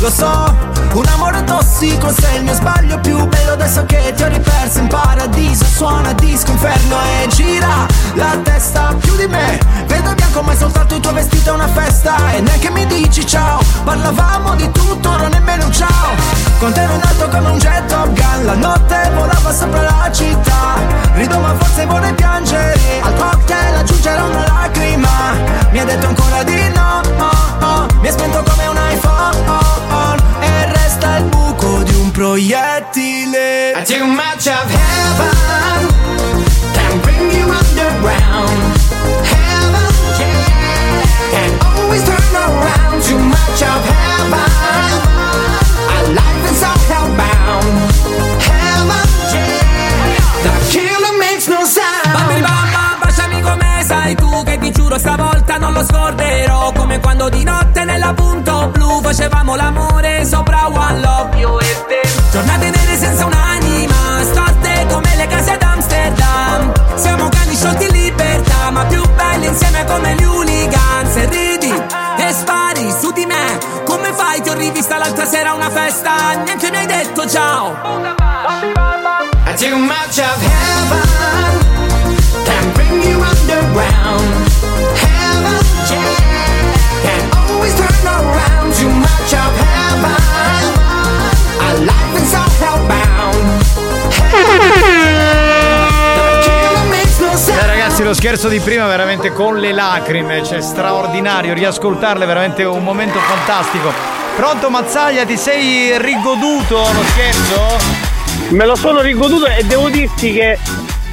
[0.00, 0.54] Lo so
[0.92, 4.88] Un amore tossico sei il mio sbaglio più bello Adesso che ti ho riperso in
[4.88, 5.64] paradiso.
[5.64, 9.58] Suona disco inferno e gira la testa più di me.
[9.86, 12.32] Vedo bianco ma è soltanto il tuo vestito è una festa.
[12.32, 16.14] E neanche mi dici ciao Parlavamo di tutto, non nemmeno un ciao.
[16.58, 20.10] Con te ero in alto come un jet Top Gun La notte volava sopra la
[20.12, 20.74] città.
[21.14, 23.00] Rido ma forse vorrei piangere.
[23.02, 25.34] Al cocktail aggiungerò una lacrima.
[25.70, 27.86] Mi ha detto ancora di no oh, oh.
[28.00, 29.65] Mi ha spento come un iPhone E
[30.96, 33.72] resta il buco di un proiettile.
[33.76, 35.88] I too much of heaven
[36.72, 38.78] Can bring you underground.
[39.22, 44.50] Heaven, yeah Can always turn around Too much of heaven.
[45.92, 47.92] Our life is all hellbound.
[48.40, 52.12] Heaven, yeah The killer makes no sound.
[52.12, 56.72] Bambini mamma, baciami come sai tu Che ti giuro stavolta non lo scorderò.
[56.72, 57.55] Come quando di blu
[59.06, 61.38] Facevamo l'amore sopra One Love.
[61.38, 62.00] Io e te.
[62.32, 68.84] Giornate nere senza un'anima Storte come le case d'Amsterdam Siamo cani sciolti in libertà Ma
[68.86, 71.16] più belli insieme come gli hooligans.
[71.18, 74.42] E ridi e spari su di me Come fai?
[74.42, 76.42] Ti ho rivista l'altra sera a una festa?
[76.44, 77.76] Neanche mi hai detto ciao.
[79.46, 81.75] I too much of heaven
[98.06, 103.18] lo scherzo di prima veramente con le lacrime, cioè straordinario, riascoltarle è veramente un momento
[103.18, 103.92] fantastico.
[104.36, 107.78] Pronto Mazzaglia, ti sei rigoduto lo scherzo?
[108.50, 110.56] Me lo sono rigoduto e devo dirti che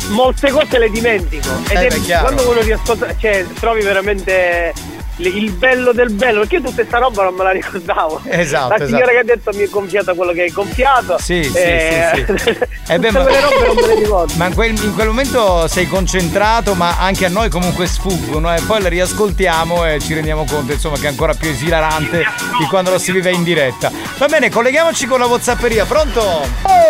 [0.09, 1.47] molte cose le dimentico.
[1.67, 4.71] Ed Eh, è beh, quando uno riascolta, cioè trovi veramente
[5.17, 8.21] il bello del bello, perché io tutta questa roba non me la ricordavo.
[8.25, 9.11] Esatto, La signora esatto.
[9.11, 11.17] che ha detto mi è gonfiata quello che hai gonfiato.
[11.19, 12.57] Sì, sì, eh, sì, sì.
[12.93, 14.33] Eh beh, tutte quelle robe non me le ricordo.
[14.37, 18.61] ma in quel, in quel momento sei concentrato, ma anche a noi comunque sfuggono e
[18.61, 22.17] poi le riascoltiamo e ci rendiamo conto insomma che è ancora più esilarante
[22.59, 23.91] di quando lo si vive in diretta.
[24.17, 26.21] Va bene, colleghiamoci con la Whatsapperia, pronto?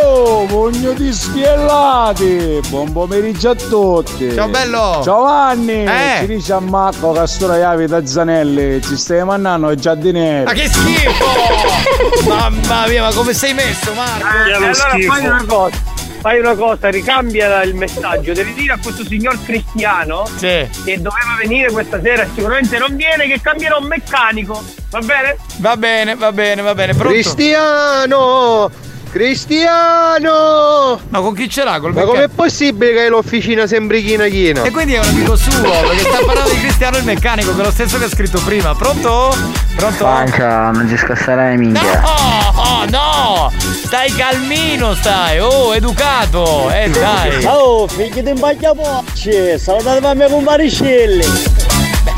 [0.03, 2.59] Oh, pugno di schiellati!
[2.69, 4.33] Buon pomeriggio a tutti!
[4.33, 4.99] Ciao, bello!
[5.03, 5.83] Giovanni!
[5.85, 6.17] Eh.
[6.19, 10.43] Ci dice a Marco che sto Iavi da Zanelli, ci stai mandando i giardinieri!
[10.45, 11.25] Ma che schifo!
[12.29, 14.27] Mamma mia, ma come sei messo Marco?
[14.47, 15.91] E allora fai una cosa.
[16.21, 20.69] Fai una cosa, ricambia il messaggio, devi dire a questo signor Cristiano Sì.
[20.85, 25.35] che doveva venire questa sera sicuramente non viene, che cambierà un meccanico, va bene?
[25.57, 26.93] Va bene, va bene, va bene.
[26.93, 27.09] Pronto?
[27.11, 28.71] Cristiano!
[29.13, 30.99] Cristiano!
[31.09, 31.79] Ma con chi ce l'ha?
[31.79, 34.63] Col Ma com'è possibile che hai l'officina sempre china china?
[34.63, 37.63] E quindi è un amico suo, perché sta parlando di Cristiano il meccanico, che è
[37.63, 38.73] lo stesso che ha scritto prima.
[38.73, 39.37] Pronto?
[39.75, 40.03] Pronto?
[40.03, 42.01] Pancia, non ci scasserai minchia.
[42.01, 43.51] No, oh, no!
[43.85, 45.37] Stai calmino, stai!
[45.37, 46.71] Oh, educato!
[46.71, 47.45] Eh dai!
[47.45, 51.62] Oh, figli di imbagliapocce, salutate a me con Maricelli!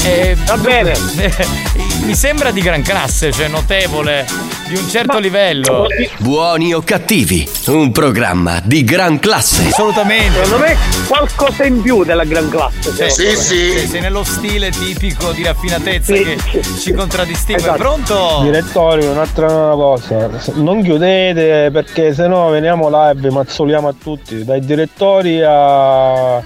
[0.06, 0.94] Eh, Va bene.
[2.06, 4.28] Mi sembra di gran classe, cioè notevole,
[4.68, 5.88] di un certo livello.
[6.20, 9.66] Buoni o cattivi, un programma di gran classe.
[9.70, 10.44] Assolutamente.
[10.44, 10.78] Secondo me
[11.08, 12.92] qualcosa in più della gran classe.
[12.92, 13.88] Sì, secondo me.
[13.88, 16.38] Sei nello stile tipico di raffinatezza che
[16.80, 17.64] ci contraddistingue.
[17.64, 17.78] Esatto.
[17.80, 18.40] Pronto?
[18.44, 24.60] Direttorio, un'altra cosa, non chiudete perché sennò veniamo là e vi mazzoliamo a tutti, dai
[24.64, 26.44] direttori a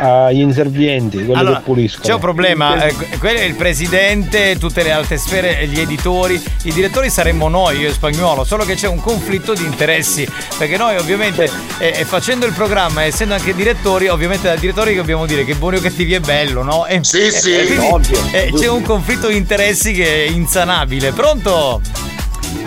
[0.00, 2.04] agli inservienti, quelli Allora, che puliscono.
[2.04, 6.72] C'è un problema, eh, quello è il presidente, tutte le alte sfere, gli editori, i
[6.72, 10.26] direttori saremmo noi, io e Spagnuolo, solo che c'è un conflitto di interessi,
[10.58, 15.26] perché noi ovviamente eh, eh, facendo il programma, essendo anche direttori, ovviamente da direttori dobbiamo
[15.26, 16.86] dire che buoni o cattivi è bello, no?
[16.86, 18.18] E, Sì, sì, e quindi, ovvio.
[18.32, 21.12] eh, c'è un conflitto di interessi che è insanabile.
[21.12, 21.80] Pronto?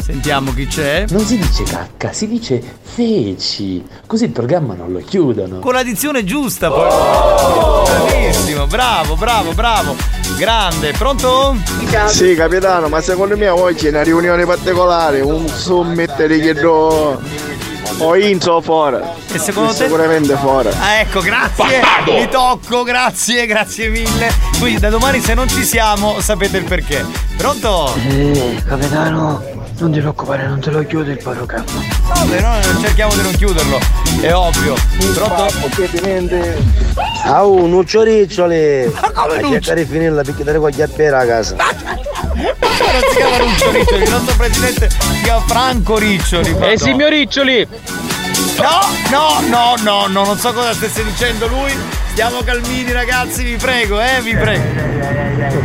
[0.02, 1.06] Sentiamo chi c'è.
[1.10, 3.84] Non si dice cacca, si dice feci.
[4.06, 5.60] Così il programma non lo chiudono.
[5.60, 6.90] Con la dizione giusta poi.
[7.86, 9.96] Bravissimo, bravo, bravo, bravo.
[10.38, 11.56] Grande, pronto?
[12.08, 17.22] Sì, capitano, ma secondo me oggi è una riunione particolare, un summit di che do...
[18.00, 18.98] O inzo o fuori.
[19.32, 19.84] E secondo te?
[19.84, 20.70] Sicuramente fuori.
[20.80, 21.82] Ah, ecco, grazie.
[22.08, 24.32] Mi tocco, grazie, grazie mille.
[24.60, 27.06] Quindi da domani se non ci siamo sapete il perché.
[27.38, 27.94] Pronto?
[27.96, 29.44] Eh, capitano,
[29.80, 31.66] non ti preoccupare, non te lo chiudo il programma.
[32.08, 33.80] Vabbè, no, cerchiamo di non chiuderlo.
[34.22, 34.76] È ovvio.
[35.14, 35.48] Pronto?
[37.26, 38.92] Au, nuccio riccioli!
[39.14, 39.52] come A nuccio?
[39.52, 41.56] cercare di finirla perché te voglio appena a casa.
[41.56, 41.66] Ma
[42.92, 46.56] non si chiama Ruccio Riccioli, il nostro presidente si chiama Franco Riccioli.
[46.60, 47.68] Eh, signor Riccioli!
[48.58, 48.80] No,
[49.10, 51.72] no, no, no, no, non so cosa stesse dicendo lui.
[52.14, 54.62] Stiamo calmini ragazzi, vi prego, eh, vi prego.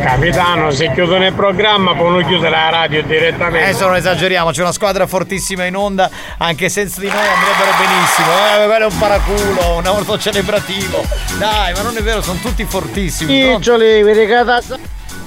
[0.00, 3.68] Capitano, se chiudono il programma poi non chiudere la radio direttamente.
[3.68, 6.08] Adesso non esageriamo, c'è una squadra fortissima in onda,
[6.38, 8.28] anche senza di noi andrebbero benissimo.
[8.30, 11.04] Eh, quello è un paraculo, un orto celebrativo.
[11.36, 13.58] Dai, ma non è vero, sono tutti fortissimi.
[14.02, 14.62] Vedi che da...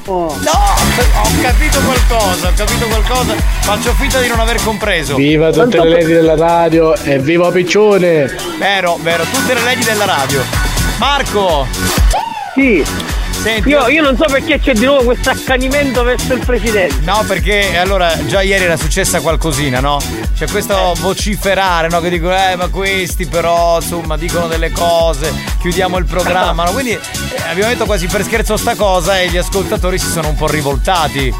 [0.04, 5.14] No, ho capito qualcosa, ho capito qualcosa, faccio finta di non aver compreso.
[5.14, 8.36] Viva tutte le lady della radio e viva Piccione!
[8.58, 10.71] Vero, vero, tutte le leggi della radio.
[11.02, 11.66] Marco!
[12.54, 12.86] Sì.
[13.42, 16.98] Senti, Io, io non so perché c'è di nuovo questo accanimento verso il presidente.
[17.02, 19.98] No, perché allora già ieri era successa qualcosina, no?
[20.36, 22.00] C'è questo vociferare, no?
[22.02, 26.72] Che dicono, eh, ma questi però, insomma, dicono delle cose, chiudiamo il programma, no?
[26.72, 27.00] Quindi eh,
[27.50, 31.34] abbiamo detto quasi per scherzo sta cosa e gli ascoltatori si sono un po' rivoltati.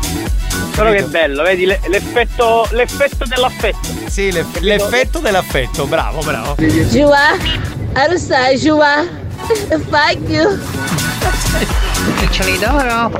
[0.76, 1.08] Però che Capito?
[1.10, 3.90] bello, vedi le- l'effetto, l'effetto dell'affetto.
[4.08, 6.56] Sì, l'eff- l'effetto dell'affetto, bravo, bravo.
[6.90, 7.38] Giua,
[7.94, 9.21] arustai, giua.
[9.90, 10.58] Fuck you.
[12.20, 13.12] Riccioli d'oro.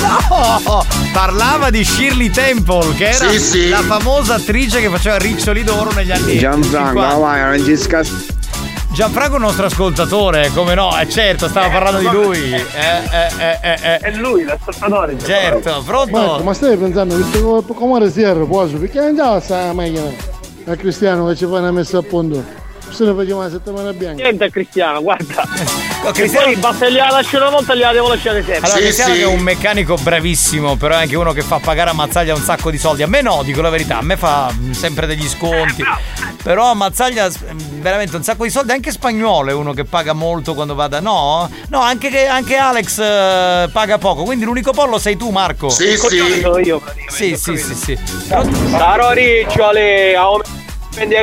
[0.00, 0.84] No!
[1.12, 3.68] Parlava di Shirley Temple, che era Sì, sì.
[3.68, 7.16] la famosa attrice che faceva riccioli d'oro negli anni Gianfranco, 50.
[7.16, 8.26] vai, non ci scassi.
[8.92, 10.98] Gianfranco è un nostro ascoltatore, come no?
[10.98, 12.52] Eh certo, stava parlando di lui.
[12.52, 13.96] Eh, eh, eh, eh, eh.
[13.98, 15.16] È lui, l'ascoltatore.
[15.22, 16.16] Certo, pronto?
[16.18, 20.02] Marco, ma stai pensando, visto come- come resiero, posso, perché andiamo a sta macchina
[20.66, 22.60] a Cristiano che ci fa una messa a punto.
[22.92, 24.22] Se ne facciamo la settimana bianca.
[24.22, 25.42] Niente Cristiano, guarda.
[25.48, 26.44] Cristiano- Cristiano...
[26.46, 28.66] Poi basta che gliela lascio una volta, gliela devo lasciare sempre.
[28.66, 31.92] Allora, Cristiano che è un meccanico bravissimo, però è anche uno che fa pagare a
[31.94, 33.02] Mazzaglia un sacco di soldi.
[33.02, 35.82] A me no, dico la verità, a me fa mm, sempre degli sconti.
[36.42, 40.12] Però a Mazzaglia mm, veramente un sacco di soldi, anche spagnolo è uno che paga
[40.12, 41.00] molto quando vada.
[41.00, 41.48] No?
[41.68, 45.70] No, anche, che- anche Alex eh, paga poco, quindi l'unico pollo sei tu, Marco.
[45.70, 46.18] Sì, Il sì.
[46.18, 46.82] coglione io.
[47.08, 47.98] Sì, sì, sì, sì.
[48.70, 51.22] Caro Riccioli, aumenti a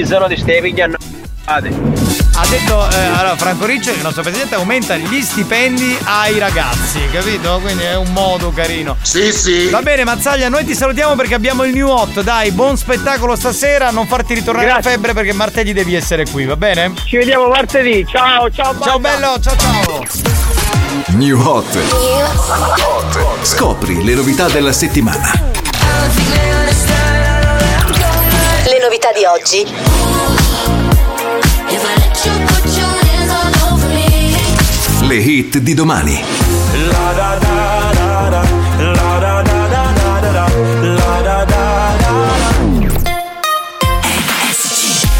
[0.00, 0.96] garucci, se no ti stai pigliando.
[1.44, 7.58] ha detto, eh, allora Franco Riccioli, il nostro presidente, aumenta gli stipendi ai ragazzi, capito?
[7.60, 8.96] Quindi è un modo carino.
[9.02, 9.68] Sì, sì.
[9.68, 12.22] Va bene, Mazzaglia, noi ti salutiamo perché abbiamo il new hot.
[12.22, 16.56] Dai, buon spettacolo stasera, non farti ritornare la febbre perché martedì devi essere qui, va
[16.56, 16.92] bene?
[17.04, 18.06] Ci vediamo martedì.
[18.08, 18.76] Ciao, ciao.
[18.80, 20.06] Ciao bello, ciao ciao.
[21.08, 21.78] New Hot.
[23.42, 25.48] Scopri le novità della settimana.
[28.64, 29.66] Le novità di oggi.
[35.06, 36.22] Le hit di domani.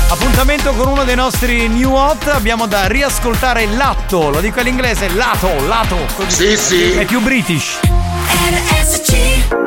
[0.09, 5.67] Appuntamento con uno dei nostri new hot, abbiamo da riascoltare Latto, lo dico all'inglese, Lato,
[5.67, 5.97] Lato.
[6.27, 6.93] Sì, sì.
[6.93, 7.79] È più british.
[8.91, 9.60] The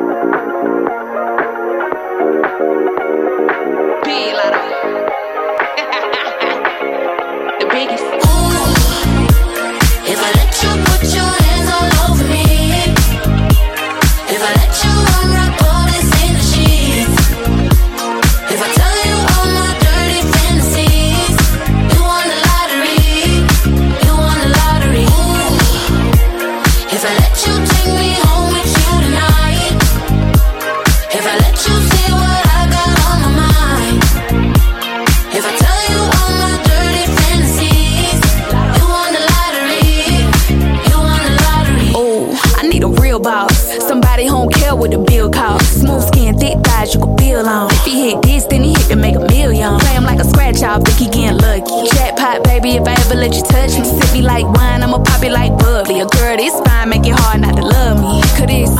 [53.24, 53.86] let you touch me.
[53.88, 56.02] Sip me like wine, I'ma pop it like bubbly.
[56.02, 58.20] A girl this fine, make it hard not to love me.
[58.36, 58.72] Could this,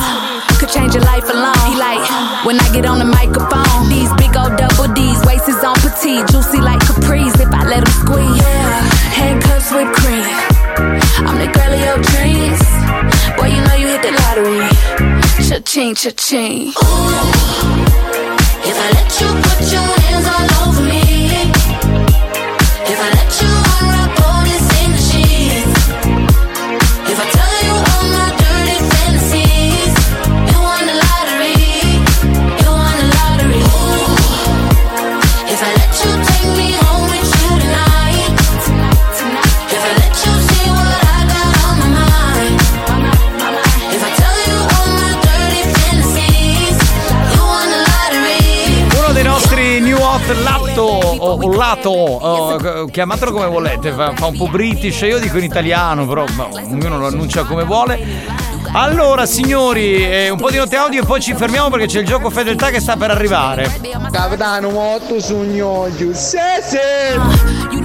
[0.60, 1.56] could change your life alone.
[1.64, 2.04] He like,
[2.44, 3.88] when I get on the microphone.
[3.88, 6.28] These big old double D's, waist is on petite.
[6.28, 8.36] Juicy like capris if I let him squeeze.
[8.36, 8.80] Yeah,
[9.16, 10.28] handcuffs with cream.
[11.24, 12.60] I'm the girl of your dreams.
[13.40, 14.68] Boy, you know you hit the lottery.
[15.48, 16.68] Cha-ching, cha-ching.
[16.68, 17.08] Ooh,
[18.68, 20.73] If I let you put your hands all over
[51.54, 55.44] o, o Lato, o, chiamatelo come volete, fa, fa un po' british, io dico in
[55.44, 58.42] italiano, però ma, ognuno lo annuncia come vuole.
[58.76, 62.06] Allora, signori, eh, un po' di note audio e poi ci fermiamo perché c'è il
[62.06, 63.80] gioco fedeltà che sta per arrivare.
[64.10, 67.20] Capitano, molto sogno Giuseppe.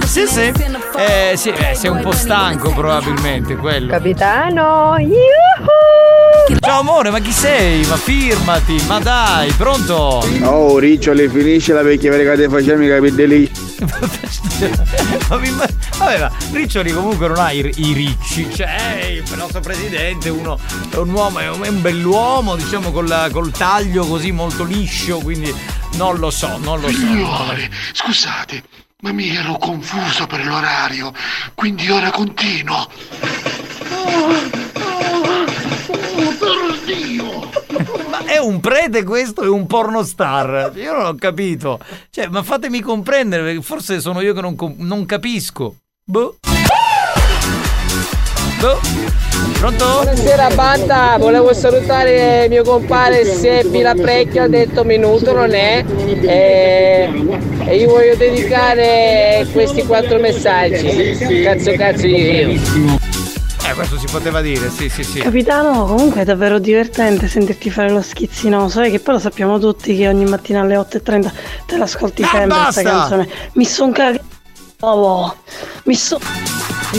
[0.04, 0.52] Sì, sì.
[0.96, 3.92] Eh, sì, eh, sei un po' stanco probabilmente, quello.
[3.92, 4.96] Capitano,
[6.70, 7.84] Ciao amore, ma chi sei?
[7.86, 10.24] Ma firmati, ma dai, pronto?
[10.42, 13.50] Oh, Riccioli, finiscila perché perché te facciamo i capitelli.
[15.28, 15.66] Ma mi- ma-
[15.98, 20.60] Vabbè, ma Riccioli comunque non ha i, i ricci, cioè il nostro presidente, uno
[20.90, 25.18] è un uomo, è un, è un bell'uomo, diciamo col, col taglio così molto liscio,
[25.18, 25.52] quindi
[25.94, 26.94] non lo so, non lo so.
[26.96, 28.62] Signore, scusate,
[29.00, 31.12] ma mi ero confuso per l'orario,
[31.56, 32.88] quindi ora continuo.
[33.92, 34.59] Oh,
[38.40, 39.42] un prete questo?
[39.42, 40.72] È un pornostar?
[40.74, 41.78] Io non ho capito.
[42.10, 45.76] Cioè, ma fatemi comprendere, perché forse sono io che non, non capisco.
[46.04, 46.36] Boh.
[48.60, 48.78] Boh.
[49.58, 49.84] Pronto?
[49.84, 55.84] Buonasera banda, volevo salutare mio compare Seppi Laprecchio, ha detto minuto non è
[56.22, 57.08] e,
[57.64, 61.42] e io voglio dedicare questi quattro messaggi.
[61.42, 63.18] Cazzo cazzo io.
[63.70, 65.20] Eh, questo si poteva dire, sì, sì, sì.
[65.20, 69.96] Capitano, comunque è davvero divertente sentirti fare lo schizzinoso, eh, che poi lo sappiamo tutti
[69.96, 71.30] che ogni mattina alle 8.30
[71.66, 72.82] te l'ascolti sempre questa basta!
[72.82, 73.28] canzone.
[73.52, 74.24] Mi son cagato.
[74.80, 75.36] Oh,
[75.84, 76.18] mi son.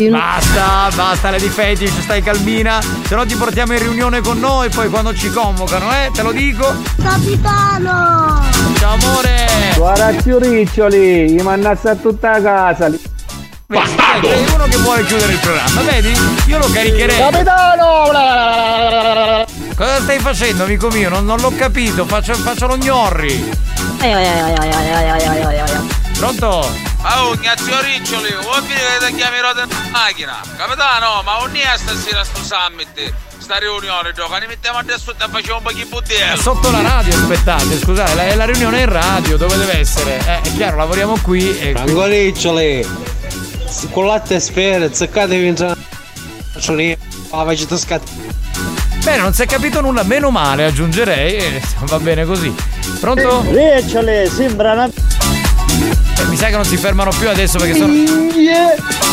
[0.10, 2.80] Basta, basta le di fetish, stai calmina.
[2.82, 6.10] Se no ti portiamo in riunione con noi poi quando ci convocano, eh?
[6.14, 6.74] Te lo dico.
[7.02, 8.40] Capitano!
[8.78, 9.48] Ciao amore!
[9.76, 13.11] Guarda più Riccioli, gli mannazza a tutta la casa.
[13.72, 16.14] Vedi, sei uno che vuole chiudere il programma, vedi?
[16.48, 17.18] Io lo caricherei.
[17.18, 18.10] Capitano!
[19.78, 21.08] Cosa stai facendo, amico mio?
[21.08, 23.50] Non, non l'ho capito, faccio, faccio lo gnorri.
[26.18, 26.70] Pronto?
[27.04, 30.42] Oh, Ignazio Riccioli, vuoi finire che ti chiamerò della macchina?
[30.58, 35.58] Capitano, ma non è stasera sto summit, sta riunione, gioca, ne mettiamo adesso e facciamo
[35.58, 36.42] un po' di È buddello.
[36.42, 40.18] sotto la radio, aspettate, scusate, la, è la riunione in radio, dove deve essere?
[40.26, 41.72] Eh, è chiaro, lavoriamo qui e.
[41.72, 42.88] Franco Riccioli,
[43.92, 45.56] con latte e sfere, zeccatevi in
[47.32, 48.30] la facete scattare.
[49.04, 51.38] Bene, non si è capito nulla, meno male, aggiungerei.
[51.38, 52.54] E va bene così.
[53.00, 53.44] Pronto?
[53.50, 54.90] Ricciole, sembra una...
[56.28, 57.94] Mi sa che non si fermano più adesso perché sono.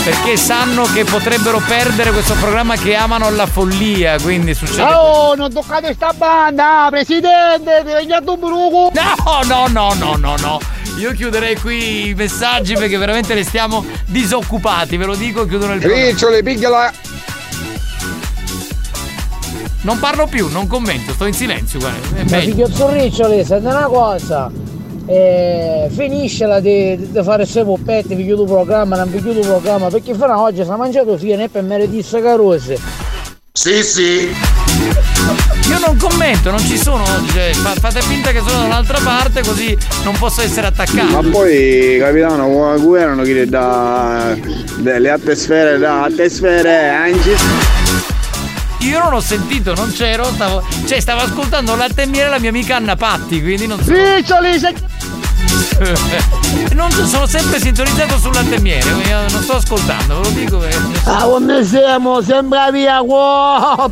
[0.04, 4.82] Perché sanno che potrebbero perdere questo programma che amano la follia, quindi succede.
[4.82, 8.92] Oh, non toccate sta banda, presidente, ti venga tu bruco.
[8.94, 10.60] No, no, no, no, no, no.
[10.98, 15.80] Io chiuderei qui i messaggi perché veramente ne stiamo disoccupati, ve lo dico, chiudono il
[15.80, 16.06] programma.
[16.06, 16.92] Ricciole, pigliala.
[19.80, 22.18] Non parlo più, non commento, sto in silenzio, guarda.
[22.18, 24.50] È Ma figlio Zorriccioli, senti una cosa.
[25.10, 29.46] Eh, finiscela di, di fare queste poppette, vi chiudo il programma, non vi chiudo il
[29.46, 32.78] programma, perché fino a oggi si è mangiato fine e per meriti carose.
[33.52, 34.30] Sì, sì.
[35.68, 39.40] Io non commento, non ci sono, cioè, fa- fate finta che sono da un'altra parte
[39.42, 41.22] così non posso essere attaccato.
[41.22, 44.36] Ma poi, capitano, come guerano che da
[44.76, 47.34] delle atmosfere, da atmosfere, anche
[48.80, 52.50] Io non ho sentito, non c'ero, stavo, cioè stavo ascoltando latte e miele la mia
[52.50, 53.90] amica Anna Patti, quindi non so.
[53.90, 54.74] Riccioli, sei...
[56.72, 60.28] non so, sono sempre sintonizzato sul latte e miele, quindi io non sto ascoltando, ve
[60.28, 61.00] lo dico perché.
[61.04, 62.20] Ah, come siamo?
[62.20, 63.88] Sembra via qua!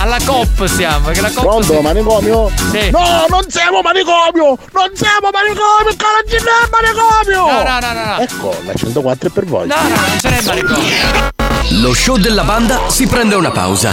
[0.00, 1.44] Alla COP siamo, perché la COP.
[1.44, 2.50] Pronto, manicomio?
[2.72, 2.90] Sì.
[2.90, 4.58] No, non siamo manicomio!
[4.72, 5.94] Non siamo manicomio!
[5.96, 7.46] Caragine è manicomio!
[7.52, 8.18] No, no, no, no, no.
[8.18, 9.68] Ecco, la 104 è per voi.
[9.68, 11.30] No, no, non ce n'è manicomio.
[11.80, 13.92] Lo show della banda si prende una pausa.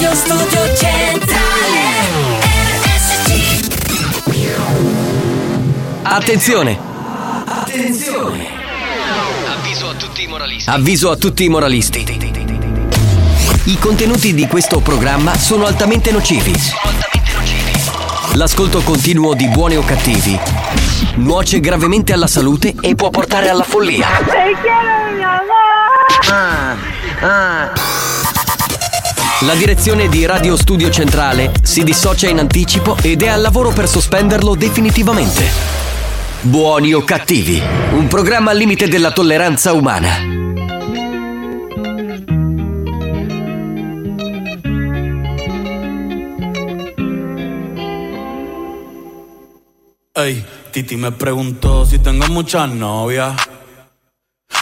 [0.00, 3.68] Radio Studio Centrale RSC
[6.04, 6.78] Attenzione!
[7.44, 8.48] Attenzione!
[9.44, 10.70] Avviso a tutti i moralisti.
[10.70, 12.06] Avviso a tutti i moralisti.
[13.64, 16.54] I contenuti di questo programma sono altamente nocivi.
[18.36, 20.40] L'ascolto continuo di buoni o cattivi
[21.16, 24.08] nuoce gravemente alla salute e può portare alla follia.
[29.44, 33.88] La direzione di Radio Studio Centrale si dissocia in anticipo ed è al lavoro per
[33.88, 35.48] sospenderlo definitivamente.
[36.42, 37.58] Buoni o cattivi,
[37.92, 40.08] un programma al limite della tolleranza umana.
[50.12, 53.40] Ey, Titi me preguntó si tengo muchas novias.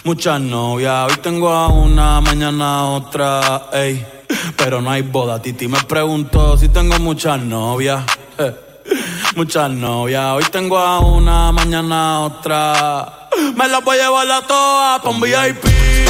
[0.04, 4.17] Muchas novias, hoy tengo a una, mañana a otra, ey.
[4.58, 8.04] Pero no hay boda, Titi me preguntó si tengo muchas novias.
[9.36, 13.28] Muchas novias, hoy tengo a una, mañana a otra.
[13.54, 15.64] Me las voy a llevar a todas pa' un VIP,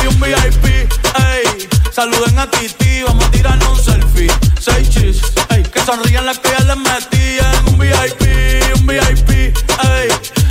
[0.09, 1.69] un VIP, ey.
[1.93, 4.31] Saluden a Titi, vamos a tirarnos un selfie.
[4.61, 5.21] Seis chis,
[5.51, 5.63] ey.
[5.65, 10.09] Que sonrían las que ya les metí en un VIP, un VIP, ey.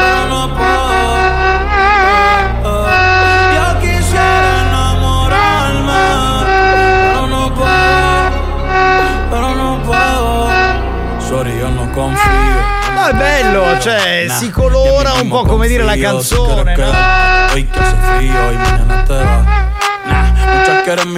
[0.00, 1.08] pero no puedo.
[3.56, 6.04] Yo quisiera enamorarme,
[7.12, 8.14] pero no puedo,
[9.30, 10.48] pero no puedo.
[11.28, 12.56] Sorry, yo no confío.
[12.94, 16.84] No, è bello, cioè, Nah, si colora un po' come dire la canzone, no?
[16.90, 19.55] que- Hoy que hace frío y mañana te va.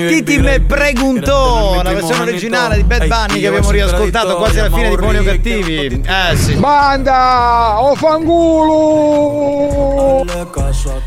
[0.08, 4.88] Titi me preguntò, la versione originale di Bad Bunny che abbiamo riascoltato quasi alla fine
[4.90, 6.02] di Buoni o Cattivi.
[6.06, 6.54] Eh sì.
[6.54, 9.38] Banda, o fanculo!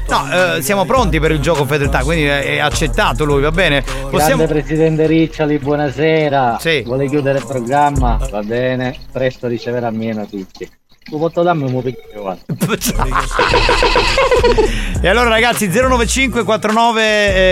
[0.07, 3.81] No, eh, siamo pronti per il gioco fedeltà, quindi è, accettato lui, va bene?
[4.09, 4.43] Possiamo...
[4.43, 6.59] Grande presidente Riccioli, buonasera.
[6.83, 8.19] Vuole chiudere il programma?
[8.29, 10.13] Va bene, presto riceverà mie
[11.01, 11.09] notizie.
[11.09, 12.41] Tu posso darmi un guarda.
[15.01, 17.01] E allora ragazzi 095 49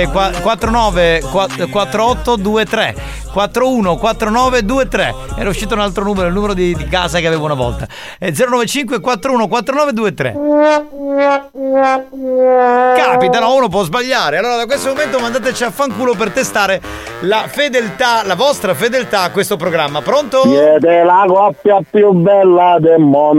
[0.01, 2.95] eh, qua- 49 qua- 4823
[3.31, 7.45] 41 49 23 Era uscito un altro numero, il numero di, di casa che avevo
[7.45, 7.87] una volta.
[8.19, 10.37] Eh, 095 41 49 23
[12.95, 13.55] Capita, no?
[13.55, 14.37] Uno può sbagliare.
[14.37, 16.79] Allora da questo momento mandateci a fanculo per testare
[17.21, 20.01] la fedeltà, la vostra fedeltà a questo programma.
[20.01, 20.43] Pronto?
[20.43, 23.38] Siete la coppia più bella del mondo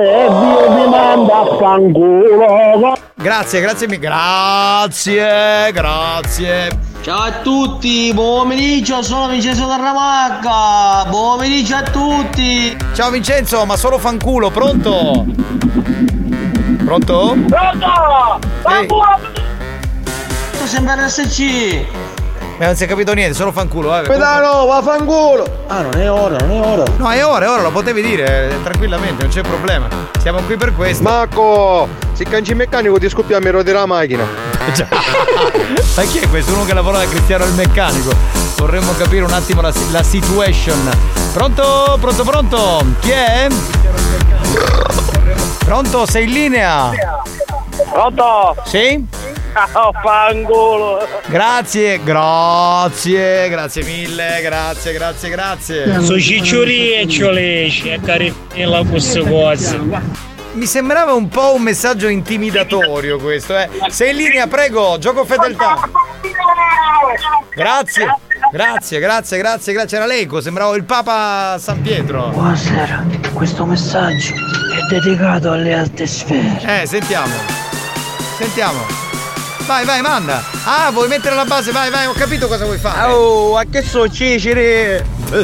[0.00, 2.96] e Dio vi manda a fanculo.
[3.14, 6.68] Grazie, grazie mi- Grazie, grazie.
[7.02, 11.08] Ciao a tutti, buon pomeriggio, sono Vincenzo Tarramagga.
[11.10, 12.76] Buon pomeriggio a tutti.
[12.94, 15.24] Ciao Vincenzo, ma solo fanculo, pronto?
[16.84, 17.36] Pronto?
[17.48, 18.38] Pronto!
[20.58, 21.84] Tu sembra RSC.
[22.56, 23.98] Ma non si è capito niente, solo fanculo.
[23.98, 24.02] Eh.
[24.02, 25.64] Pedano, vaffanculo!
[25.66, 26.84] Ah, non è ora, non è ora.
[26.96, 29.88] No, è ora, è ora, lo potevi dire eh, tranquillamente, non c'è problema.
[30.20, 31.02] Siamo qui per questo.
[31.02, 34.24] Marco, se canci il meccanico ti scoppiamo il della macchina.
[35.96, 36.52] Ma chi è questo?
[36.52, 38.12] Uno che lavora da Cristiano il meccanico.
[38.56, 40.90] Vorremmo capire un attimo la, la situation.
[41.32, 41.98] Pronto?
[42.00, 42.84] Pronto, pronto?
[43.00, 43.48] Chi è?
[45.64, 46.06] Pronto?
[46.06, 46.90] Sei in linea?
[47.90, 48.56] Pronto?
[48.64, 49.04] Sì?
[49.74, 51.06] Oh, fangolo!
[51.26, 56.00] Grazie, grazie, grazie mille, grazie, grazie, grazie.
[56.00, 59.80] Su cicciurieccioli, c'è carinella queste cose.
[60.52, 63.68] Mi sembrava un po' un messaggio intimidatorio questo, eh.
[63.88, 65.88] Sei in linea, prego, gioco fedeltà.
[67.54, 68.16] Grazie,
[68.52, 69.96] grazie, grazie, grazie, grazie.
[69.96, 72.28] Era l'eco, sembrava il Papa San Pietro.
[72.28, 76.82] Buonasera, questo messaggio è dedicato alle alte sfere.
[76.82, 77.34] Eh, sentiamo.
[78.36, 79.03] Sentiamo.
[79.66, 80.42] Vai, vai, manda.
[80.64, 81.72] Ah, vuoi mettere la base?
[81.72, 83.10] Vai, vai, ho capito cosa vuoi fare.
[83.10, 85.02] Oh, a che so Ciceri?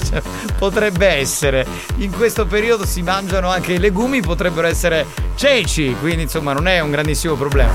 [0.58, 1.66] Potrebbe essere.
[1.96, 5.06] In questo periodo si mangiano anche i legumi, potrebbero essere
[5.36, 7.72] ceci, quindi insomma non è un grandissimo problema.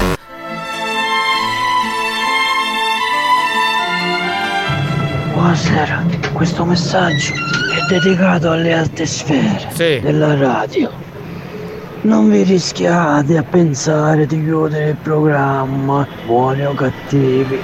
[5.33, 9.67] Buonasera, questo messaggio è dedicato alle alte sfere
[10.01, 11.14] della radio.
[12.05, 17.59] Non vi rischiate a pensare di chiudere il programma, buoni o cattivi,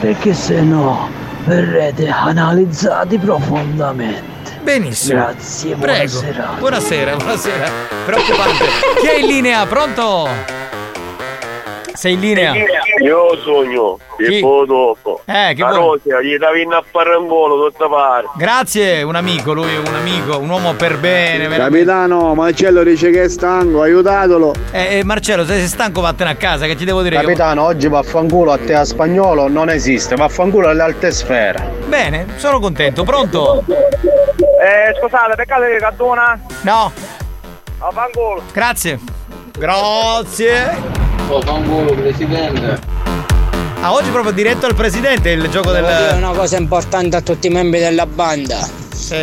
[0.00, 1.08] perché se no
[1.46, 4.60] verrete analizzati profondamente.
[4.62, 5.20] Benissimo.
[5.20, 6.20] Grazie, Prego.
[6.20, 6.56] buonasera.
[6.58, 7.70] Buonasera, buonasera.
[8.04, 8.64] Preoccupante.
[9.00, 9.64] Chi è in linea?
[9.64, 10.59] Pronto?
[11.92, 12.52] Sei in linea?
[13.02, 14.38] Io sogno, Chi?
[14.38, 15.20] e poi dopo.
[15.26, 16.00] Eh, che La vuoi?
[16.02, 18.28] Rosia, gli davi a fare un volo tutta parte.
[18.36, 21.48] Grazie, un amico, lui è un amico, un uomo per bene.
[21.48, 21.76] veramente.
[21.84, 24.54] Capitano, Marcello dice che è stanco, aiutatelo.
[24.72, 27.22] Eh, eh, Marcello, se sei stanco vattene a casa, che ti devo dire io?
[27.22, 31.70] Capitano, oggi vaffanculo a te a spagnolo non esiste, vaffanculo alle alte sfere.
[31.86, 33.02] Bene, sono contento.
[33.02, 33.64] Pronto?
[33.66, 36.38] Eh, scusate, peccato che caduna?
[36.62, 36.92] No.
[37.78, 38.42] A fangolo.
[38.52, 39.00] Grazie.
[41.30, 41.34] Grazie.
[41.34, 42.78] Oh, fanculo, presidente.
[43.82, 46.16] Ah, oggi proprio diretto al presidente il gioco Devo dire del.
[46.16, 48.68] una cosa importante a tutti i membri della banda.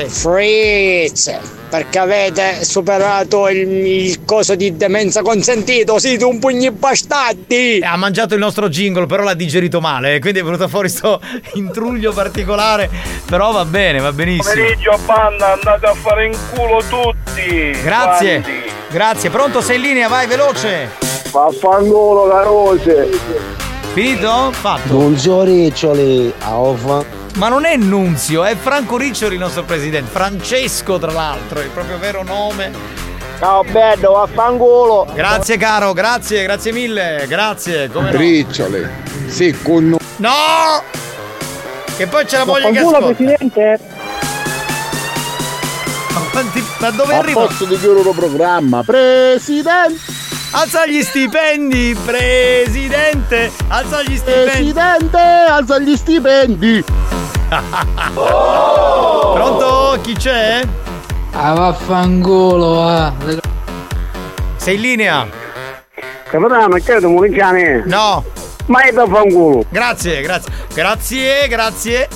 [0.08, 1.38] Fritz,
[1.70, 7.80] perché avete superato il, il coso di demenza consentito, siete un pugni bastardi!
[7.84, 11.22] Ha mangiato il nostro jingle, però l'ha digerito male, quindi è venuto fuori sto
[11.54, 12.90] intruglio particolare.
[13.26, 14.56] Però va bene, va benissimo.
[14.56, 17.72] Pomeriggio banda, andate a fare in culo tutti.
[17.84, 18.42] Grazie.
[18.42, 18.72] Quanti?
[18.90, 21.07] Grazie, pronto, sei in linea, vai veloce.
[21.42, 23.10] Vaffanculo, carose.
[23.94, 24.50] Finito?
[24.54, 24.92] Fatto.
[24.94, 27.06] Nunzio Riccioli, a off.
[27.36, 30.10] Ma non è Nunzio, è Franco Riccioli il nostro presidente.
[30.10, 32.72] Francesco, tra l'altro, è il proprio vero nome.
[33.38, 35.06] Ciao bello, vaffanculo.
[35.14, 37.88] Grazie caro, grazie, grazie mille, grazie.
[37.92, 38.18] Come no?
[38.18, 38.88] Riccioli.
[39.28, 40.30] Sì, con No!
[41.98, 43.00] Che poi c'è la moglie che ascolta.
[43.14, 43.80] presidente.
[46.32, 47.42] Quanti- ma dove A arriva?
[47.46, 50.26] posto di chiudere il programma, presidente!
[50.52, 53.52] Alza gli stipendi, presidente!
[53.68, 54.50] Alza gli stipendi!
[54.50, 56.84] Presidente, alza gli stipendi!
[59.34, 60.00] Pronto?
[60.02, 60.62] Chi c'è?
[61.34, 63.14] Ah vaffanculo, ah.
[64.56, 65.28] Sei in linea?
[66.30, 67.84] Capitano, chiedo Murigiani.
[67.86, 68.24] No.
[68.68, 69.66] Ma è da fanculo.
[69.70, 70.52] Grazie, grazie.
[70.74, 72.08] Grazie, grazie.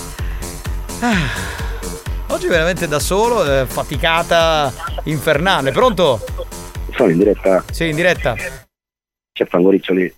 [1.01, 1.49] Ah.
[2.27, 4.71] Oggi veramente da solo, eh, faticata
[5.03, 5.71] infernale.
[5.71, 6.21] Pronto?
[7.01, 7.63] Sono in diretta.
[7.71, 8.35] Sì, in diretta.
[9.33, 10.13] C'è Fangoriccio lì.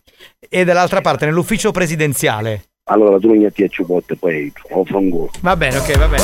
[0.50, 2.66] E dall'altra parte, nell'ufficio presidenziale.
[2.90, 5.30] Allora tu mi metti a ciupotte poi ho fanculo.
[5.40, 6.24] Va bene, ok, va bene.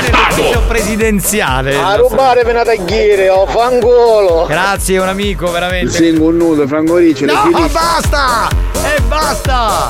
[0.00, 1.76] Nell'ufficio presidenziale.
[1.76, 4.46] A rubare per una tagliere, ho fanculo.
[4.48, 5.92] Grazie, un amico, veramente.
[5.92, 7.68] Singo un nudo, Frangoriccio, No, finisce.
[7.72, 8.48] basta!
[8.96, 9.88] E basta!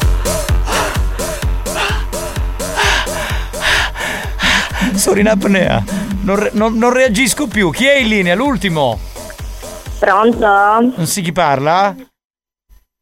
[4.94, 5.82] Sono in apnea.
[6.20, 7.70] Non, re- non- non reagisco più.
[7.70, 8.34] Chi è in linea?
[8.34, 8.99] L'ultimo.
[10.02, 10.47] Pronto?
[10.97, 11.94] Non si chi parla?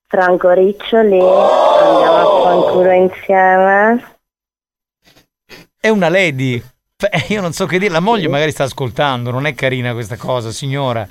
[0.06, 4.16] Franco Riccioli, andiamo a fanculo insieme.
[5.80, 6.62] È una lady.
[6.98, 7.90] Beh, io non so che dire.
[7.90, 9.30] La moglie magari sta ascoltando.
[9.30, 11.08] Non è carina questa cosa, signora.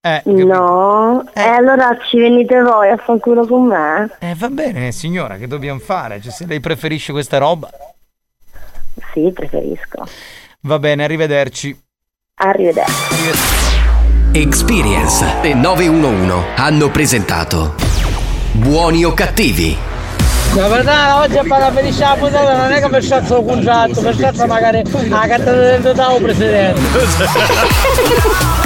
[0.00, 4.16] Eh, No, e allora ci venite voi a fanculo con me?
[4.18, 6.20] Eh, va bene, signora, che dobbiamo fare?
[6.20, 7.70] Cioè, se lei preferisce questa roba.
[9.12, 10.04] Sì, preferisco.
[10.62, 11.80] Va bene, arrivederci.
[12.34, 13.67] Arrivederci.
[14.40, 17.74] Experience e 911 hanno presentato
[18.52, 19.76] Buoni o cattivi?
[20.54, 24.14] Capitano, oggi a fare felice la puntata non è che per sciazzo il contratto, per
[24.14, 26.80] sciazzo magari la carta del totale presidente.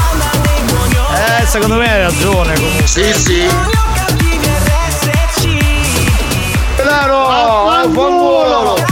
[1.40, 2.86] Eh, secondo me hai ragione comunque.
[2.86, 3.46] Sì, sì.
[6.76, 8.74] Claro, fanculo.
[8.74, 8.91] Abbiamo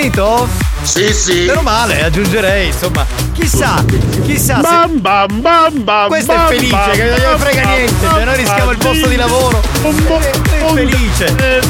[0.00, 0.48] finito?
[0.82, 1.44] Sì, sì.
[1.44, 3.06] Meno male, aggiungerei, insomma.
[3.32, 3.84] Chissà,
[4.24, 4.62] chissà se.
[4.62, 8.06] Bam bam bam bam Questo è bam, felice, bam, che non gliene frega bam, niente,
[8.06, 9.60] bam, cioè noi rischiamo il bam, posto di lavoro.
[9.60, 11.60] È felice.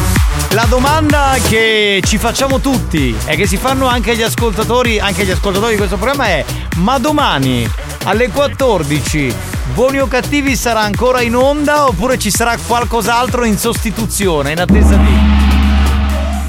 [0.50, 5.30] La domanda che ci facciamo tutti e che si fanno anche gli ascoltatori, anche gli
[5.30, 6.44] ascoltatori di questo programma è:
[6.76, 7.68] ma domani
[8.04, 9.34] alle 14
[9.74, 14.96] Buoni o cattivi sarà ancora in onda oppure ci sarà qualcos'altro in sostituzione, in attesa
[14.96, 15.39] di.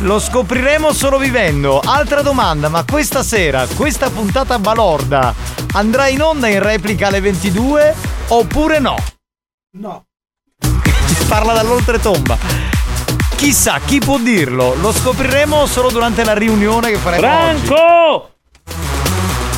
[0.01, 1.80] Lo scopriremo solo vivendo.
[1.80, 5.33] Altra domanda, ma questa sera, questa puntata balorda
[5.73, 7.95] andrà in onda in replica alle 22
[8.30, 8.95] oppure no?
[9.77, 10.05] No.
[11.27, 12.35] Parla dall'oltretomba.
[13.35, 14.73] Chissà, chi può dirlo?
[14.73, 17.75] Lo scopriremo solo durante la riunione che faremo Franco!
[17.75, 18.30] oggi.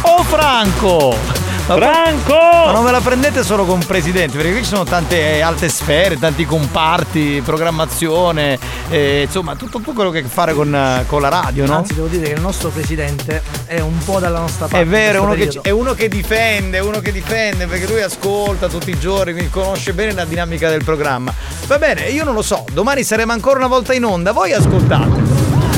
[0.01, 1.42] Oh Franco!
[1.65, 2.33] Ma Franco!
[2.33, 6.19] Ma non ve la prendete solo con presidente, perché qui ci sono tante alte sfere,
[6.19, 8.59] tanti comparti, programmazione,
[8.89, 11.77] eh, insomma, tutto, tutto quello che ha a che fare con, con la radio, no?
[11.77, 14.81] Anzi, devo dire che il nostro presidente è un po' dalla nostra parte.
[14.81, 18.67] È vero, uno, che, è uno che difende, è uno che difende perché lui ascolta
[18.67, 21.33] tutti i giorni, quindi conosce bene la dinamica del programma.
[21.67, 25.21] Va bene, io non lo so, domani saremo ancora una volta in onda, voi ascoltate.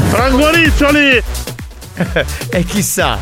[0.09, 1.23] Franco Riccioli!
[2.49, 3.17] E chissà,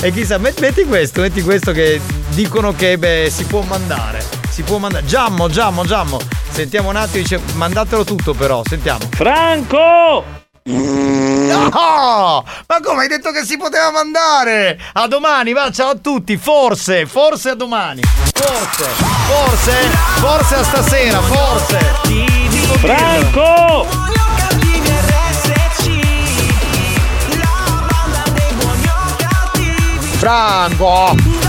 [0.00, 4.24] e chissà, met- metti questo, metti questo che dicono che beh, si può mandare.
[4.48, 5.04] Si può mandare.
[5.04, 6.20] Giammo, Giammo, Giammo.
[6.50, 9.08] Sentiamo un attimo, dice mandatelo tutto però, sentiamo.
[9.10, 10.42] Franco!
[10.66, 12.44] No!
[12.66, 14.78] Ma come hai detto che si poteva mandare?
[14.94, 16.38] A domani, va, ciao a tutti.
[16.38, 18.00] Forse, forse a domani.
[18.32, 18.84] Forse,
[19.26, 19.72] forse,
[20.20, 21.78] forse a stasera, forse.
[22.78, 24.23] Franco!
[30.24, 31.43] Franco!